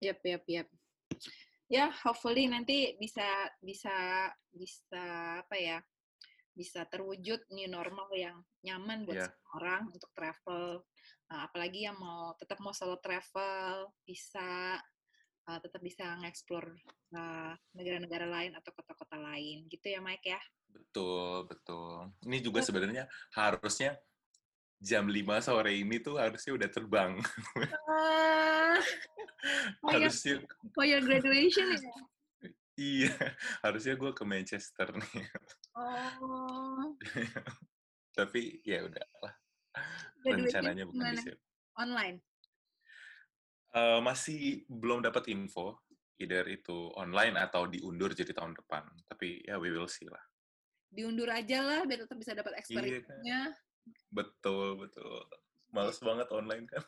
Yap, 0.05 0.21
yap, 0.25 0.45
yap. 0.45 0.69
Ya, 1.67 1.91
hopefully 1.91 2.47
nanti 2.47 2.95
bisa 3.01 3.51
bisa 3.59 4.31
bisa 4.55 5.05
apa 5.43 5.57
ya? 5.59 5.79
Bisa 6.57 6.87
terwujud 6.89 7.43
new 7.53 7.69
normal 7.69 8.09
yang 8.15 8.37
nyaman 8.63 9.05
buat 9.05 9.19
Iya. 9.19 9.27
semua 9.29 9.51
orang 9.61 9.83
untuk 9.91 10.11
travel. 10.15 10.87
Nah, 11.27 11.51
apalagi 11.51 11.87
yang 11.91 11.99
mau 11.99 12.35
tetap 12.39 12.62
mau 12.62 12.70
solo 12.70 13.03
travel, 13.03 13.91
bisa 14.07 14.79
uh, 15.47 15.59
tetap 15.59 15.83
bisa 15.83 16.18
nge-explore 16.22 16.70
uh, 17.14 17.55
negara-negara 17.74 18.27
lain 18.31 18.53
atau 18.55 18.70
kota-kota 18.70 19.18
lain. 19.18 19.66
Gitu 19.66 19.91
ya, 19.91 19.99
Mike 19.99 20.27
ya? 20.27 20.41
Betul, 20.70 21.51
betul. 21.51 22.14
Ini 22.27 22.39
juga 22.43 22.62
sebenarnya 22.62 23.11
harusnya 23.35 23.99
jam 24.77 25.09
5 25.09 25.41
sore 25.41 25.72
ini 25.72 25.99
tuh 25.99 26.20
harusnya 26.20 26.53
udah 26.55 26.68
terbang. 26.70 27.12
Ya, 29.87 30.03
harusnya 30.03 30.43
for 30.74 30.83
your 30.83 30.99
graduation 31.01 31.79
ya? 31.79 31.79
iya, 32.77 33.14
harusnya 33.62 33.95
gue 33.95 34.11
ke 34.11 34.24
Manchester 34.27 34.91
nih. 34.91 35.24
Oh, 35.79 36.93
Tapi 38.18 38.59
ya 38.66 38.85
udahlah. 38.85 39.35
Rencananya 40.27 40.85
bukan 40.89 41.14
di 41.14 41.18
sini. 41.22 41.39
Online? 41.77 42.16
Eh, 43.77 44.01
masih 44.01 44.64
belum 44.72 45.05
dapat 45.05 45.29
info, 45.29 45.85
either 46.16 46.49
itu 46.49 46.89
online 46.97 47.37
atau 47.37 47.68
diundur 47.68 48.16
jadi 48.16 48.33
tahun 48.33 48.57
depan. 48.57 48.89
Tapi 49.05 49.45
ya 49.45 49.61
we 49.61 49.68
will 49.68 49.91
see 49.91 50.09
lah. 50.09 50.22
Diundur 50.89 51.29
aja 51.29 51.61
lah, 51.61 51.81
biar 51.85 52.09
tetap 52.09 52.16
bisa 52.16 52.33
dapat 52.33 52.57
Iya 52.57 52.59
kan? 52.59 52.62
experience-nya. 52.64 53.41
Betul, 54.09 54.81
betul. 54.81 55.29
Males 55.77 56.01
banget 56.01 56.29
online 56.33 56.64
kan. 56.72 56.83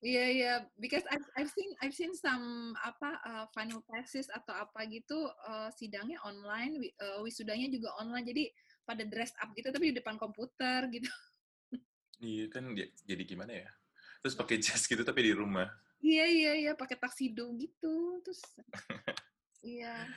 Iya 0.00 0.16
yeah, 0.16 0.28
iya, 0.32 0.44
yeah. 0.48 0.58
because 0.80 1.04
I've, 1.12 1.28
I've 1.36 1.52
seen 1.52 1.76
I've 1.84 1.92
seen 1.92 2.16
some 2.16 2.72
apa 2.80 3.20
uh, 3.20 3.44
final 3.52 3.84
thesis 3.84 4.32
atau 4.32 4.56
apa 4.56 4.88
gitu 4.88 5.28
uh, 5.44 5.68
sidangnya 5.76 6.16
online, 6.24 6.80
uh, 7.04 7.20
wisudanya 7.20 7.68
juga 7.68 7.92
online, 8.00 8.24
jadi 8.24 8.44
pada 8.88 9.04
dress 9.04 9.36
up 9.44 9.52
gitu 9.52 9.68
tapi 9.68 9.92
di 9.92 10.00
depan 10.00 10.16
komputer 10.16 10.88
gitu. 10.88 11.10
Iya 12.20 12.52
kan, 12.52 12.76
jadi 13.08 13.22
gimana 13.24 13.52
ya? 13.64 13.68
Terus 14.20 14.36
pakai 14.36 14.60
jas 14.60 14.84
gitu 14.84 15.00
tapi 15.00 15.24
di 15.24 15.32
rumah. 15.32 15.66
Iya 16.00 16.24
iya 16.28 16.52
iya, 16.56 16.72
pakai 16.76 16.96
taksido 16.96 17.52
gitu, 17.56 18.20
terus 18.24 18.40
iya, 19.64 20.08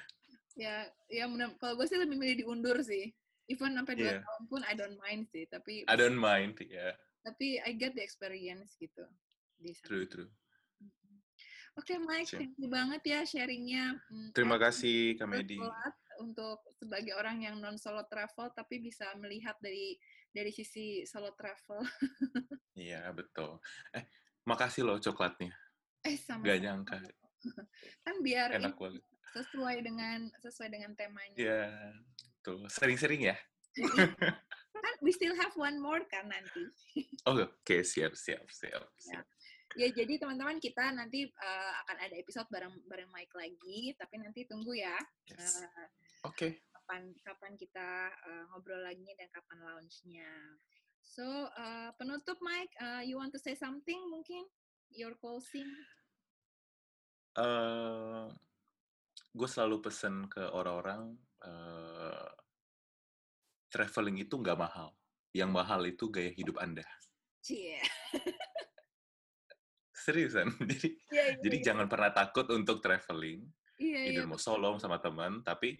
ya 0.55 0.87
ya 1.11 1.27
kalau 1.59 1.75
gue 1.75 1.87
sih 1.87 1.99
lebih 1.99 2.15
milih 2.19 2.43
diundur 2.43 2.79
sih. 2.83 3.11
Even 3.51 3.75
sampai 3.75 3.99
dua 3.99 4.19
yeah. 4.19 4.23
tahun 4.23 4.43
pun 4.47 4.61
I 4.63 4.73
don't 4.75 4.95
mind 5.03 5.27
sih, 5.27 5.43
tapi 5.51 5.83
I 5.83 5.95
don't 5.99 6.15
mind, 6.15 6.55
ya. 6.63 6.91
Yeah. 6.91 6.93
Tapi 7.27 7.59
I 7.59 7.75
get 7.75 7.95
the 7.95 8.03
experience 8.03 8.75
gitu 8.79 9.03
di 9.59 9.75
sana. 9.75 9.87
True, 9.87 10.07
true. 10.07 10.29
Oke, 11.73 11.95
okay, 11.95 11.97
Mike, 11.97 12.29
thank 12.29 12.53
you 12.61 12.69
banget 12.69 13.01
ya 13.01 13.19
sharingnya. 13.25 13.97
Hmm, 14.05 14.29
Terima 14.29 14.61
kasih, 14.61 15.17
Kamedi. 15.17 15.57
Untuk 16.21 16.61
sebagai 16.77 17.17
orang 17.17 17.41
yang 17.41 17.57
non 17.57 17.81
solo 17.81 18.05
travel, 18.05 18.53
tapi 18.53 18.77
bisa 18.77 19.09
melihat 19.17 19.57
dari 19.57 19.97
dari 20.33 20.49
sisi 20.49 21.05
solo 21.05 21.31
travel. 21.37 21.85
iya, 22.89 23.07
betul. 23.13 23.61
Eh, 23.93 24.03
makasih 24.49 24.83
loh 24.83 24.97
coklatnya. 24.97 25.53
Eh, 26.03 26.17
sama. 26.17 26.43
Gak 26.43 26.59
nyangka. 26.59 26.97
kan 28.05 28.15
biar 28.25 28.57
enak 28.57 28.75
banget. 28.75 29.03
Sesuai 29.33 29.85
dengan 29.85 30.27
sesuai 30.41 30.69
dengan 30.73 30.91
temanya. 30.97 31.37
Iya, 31.37 31.63
tuh 32.41 32.65
sering-sering 32.67 33.29
ya. 33.29 33.37
kan 34.83 34.95
we 34.99 35.13
still 35.13 35.33
have 35.37 35.53
one 35.55 35.77
more 35.77 36.01
kan 36.09 36.27
nanti. 36.27 36.65
oh, 37.29 37.37
oke, 37.37 37.61
okay. 37.63 37.81
siap, 37.85 38.17
siap, 38.17 38.45
siap, 38.49 38.83
ya. 38.83 38.99
siap. 38.99 39.25
Ya 39.25 39.31
ya 39.73 39.89
jadi 39.89 40.21
teman-teman 40.21 40.61
kita 40.61 40.93
nanti 40.93 41.25
uh, 41.25 41.73
akan 41.85 41.97
ada 42.05 42.15
episode 42.17 42.45
bareng 42.53 42.73
bareng 42.85 43.09
Mike 43.09 43.33
lagi 43.33 43.93
tapi 43.97 44.21
nanti 44.21 44.45
tunggu 44.45 44.77
ya 44.77 44.93
yes. 45.33 45.65
uh, 45.65 46.29
oke 46.29 46.37
okay. 46.37 46.51
Kapan 46.83 47.15
kapan 47.23 47.55
kita 47.55 48.11
uh, 48.11 48.43
ngobrol 48.51 48.83
lagi 48.83 49.07
dan 49.15 49.31
kapan 49.31 49.59
launchnya. 49.63 50.27
So 50.99 51.23
uh, 51.47 51.95
penutup 51.95 52.35
Mike 52.43 52.75
uh, 52.83 52.99
you 52.99 53.15
want 53.15 53.31
to 53.31 53.39
say 53.39 53.55
something 53.55 54.03
mungkin? 54.11 54.43
Your 54.91 55.15
closing? 55.15 55.71
Uh, 57.39 58.27
gue 59.31 59.47
selalu 59.47 59.79
pesen 59.79 60.27
ke 60.27 60.43
orang-orang 60.43 61.15
uh, 61.39 62.27
traveling 63.71 64.19
itu 64.19 64.35
nggak 64.35 64.59
mahal. 64.59 64.91
Yang 65.31 65.51
mahal 65.55 65.81
itu 65.87 66.11
gaya 66.11 66.35
hidup 66.35 66.59
anda. 66.59 66.83
Cie. 67.39 67.79
seriusan? 70.03 70.51
Jadi 70.69 70.99
yeah, 71.15 71.31
yeah, 71.31 71.39
jadi 71.39 71.57
yeah. 71.63 71.65
jangan 71.71 71.87
pernah 71.87 72.11
takut 72.11 72.43
untuk 72.51 72.83
traveling. 72.83 73.47
Yeah, 73.79 74.19
yeah, 74.19 74.27
mau 74.27 74.35
solo 74.37 74.75
sama 74.77 74.99
teman 74.99 75.41
tapi 75.41 75.79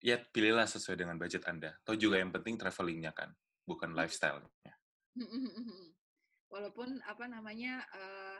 ya 0.00 0.16
pilihlah 0.18 0.66
sesuai 0.66 0.96
dengan 0.96 1.16
budget 1.20 1.44
anda 1.46 1.76
atau 1.84 1.94
juga 1.96 2.20
yang 2.20 2.32
penting 2.32 2.56
travelingnya 2.56 3.12
kan 3.12 3.30
bukan 3.64 3.92
lifestyle-nya 3.92 4.74
walaupun 6.52 6.98
apa 7.06 7.24
namanya 7.28 7.84
uh, 7.94 8.38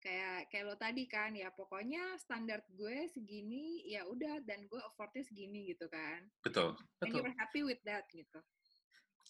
kayak 0.00 0.52
kayak 0.52 0.64
lo 0.68 0.76
tadi 0.76 1.08
kan 1.08 1.32
ya 1.32 1.48
pokoknya 1.54 2.16
standar 2.20 2.60
gue 2.68 3.08
segini 3.08 3.84
ya 3.88 4.04
udah 4.04 4.42
dan 4.44 4.68
gue 4.68 4.80
affordnya 4.80 5.24
segini 5.24 5.72
gitu 5.72 5.88
kan 5.88 6.24
betul 6.44 6.76
and 7.00 7.08
betul 7.08 7.20
you're 7.24 7.36
happy 7.40 7.60
with 7.64 7.80
that 7.84 8.04
gitu 8.12 8.40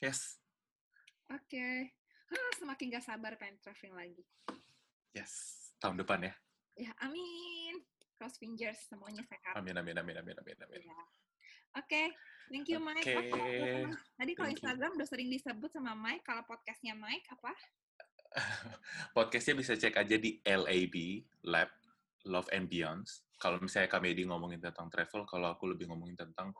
yes 0.02 0.38
oke 1.30 1.42
okay. 1.46 1.94
semakin 2.58 2.98
gak 2.98 3.06
sabar 3.06 3.38
pengen 3.38 3.58
traveling 3.62 3.94
lagi 3.94 4.24
Yes, 5.14 5.32
tahun 5.78 6.02
depan 6.02 6.26
ya. 6.26 6.34
Ya, 6.74 6.90
amin. 7.06 7.78
Cross 8.18 8.42
fingers 8.42 8.82
semuanya 8.90 9.22
sehat. 9.22 9.54
Amin, 9.54 9.78
amin, 9.78 9.94
amin, 9.94 10.18
amin, 10.18 10.36
amin, 10.42 10.58
amin. 10.58 10.82
Ya. 10.82 11.02
Oke, 11.74 11.90
okay. 11.90 12.06
thank 12.54 12.70
you 12.70 12.78
Mike. 12.78 13.02
Okay. 13.02 13.34
Okay. 13.34 13.90
Tadi 14.14 14.32
kalau 14.38 14.50
Instagram 14.54 14.94
you. 14.94 14.96
udah 15.02 15.08
sering 15.10 15.26
disebut 15.26 15.70
sama 15.74 15.98
Mike, 15.98 16.22
kalau 16.22 16.46
podcastnya 16.46 16.94
Mike 16.94 17.26
apa? 17.34 17.50
podcastnya 19.16 19.58
bisa 19.58 19.74
cek 19.74 19.98
aja 19.98 20.14
di 20.14 20.38
LAB, 20.46 20.94
Lab, 21.50 21.70
Love 22.30 22.46
and 22.54 22.70
Beyonds. 22.70 23.26
Kalau 23.42 23.58
misalnya 23.58 23.90
kami 23.90 24.14
di 24.14 24.22
ngomongin 24.22 24.62
tentang 24.62 24.86
travel, 24.86 25.26
kalau 25.26 25.50
aku 25.50 25.66
lebih 25.74 25.90
ngomongin 25.90 26.14
tentang 26.14 26.54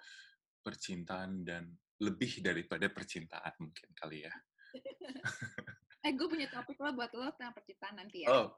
percintaan 0.67 1.47
dan 1.47 1.71
lebih 2.03 2.43
daripada 2.43 2.91
percintaan 2.91 3.55
mungkin 3.63 3.89
kali 3.95 4.27
ya. 4.27 4.35
Eh, 6.05 6.13
gue 6.13 6.29
punya 6.29 6.45
topik 6.53 6.77
lo 6.85 6.93
buat 6.93 7.09
lo 7.17 7.33
tentang 7.33 7.57
percintaan 7.57 7.97
nanti 7.97 8.29
ya. 8.29 8.29
Oh, 8.29 8.53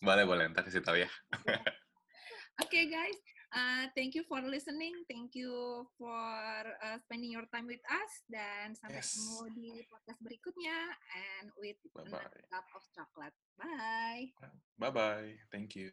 boleh, 0.00 0.24
boleh. 0.24 0.48
Ntar 0.48 0.64
kasih 0.64 0.80
tahu 0.80 0.96
ya. 0.96 1.04
Oke, 1.36 2.72
okay, 2.72 2.84
guys. 2.88 3.20
Uh, 3.54 3.86
thank 3.94 4.14
you 4.14 4.26
for 4.26 4.42
listening. 4.42 4.92
Thank 5.06 5.34
you 5.38 5.86
for 5.98 6.18
uh, 6.82 6.98
spending 7.06 7.30
your 7.30 7.46
time 7.54 7.66
with 7.66 7.82
us. 7.86 8.12
Dan 8.26 8.74
sampai 8.74 8.98
yes. 8.98 9.14
ketemu 9.14 9.36
di 9.54 9.68
podcast 9.86 10.20
berikutnya. 10.22 10.78
And 11.14 11.46
with 11.62 11.78
Bye 11.94 12.10
-bye. 12.10 12.20
another 12.20 12.42
cup 12.50 12.66
of 12.74 12.82
chocolate. 12.92 13.36
Bye. 13.56 14.34
Bye-bye. 14.76 15.38
Thank 15.54 15.78
you. 15.78 15.90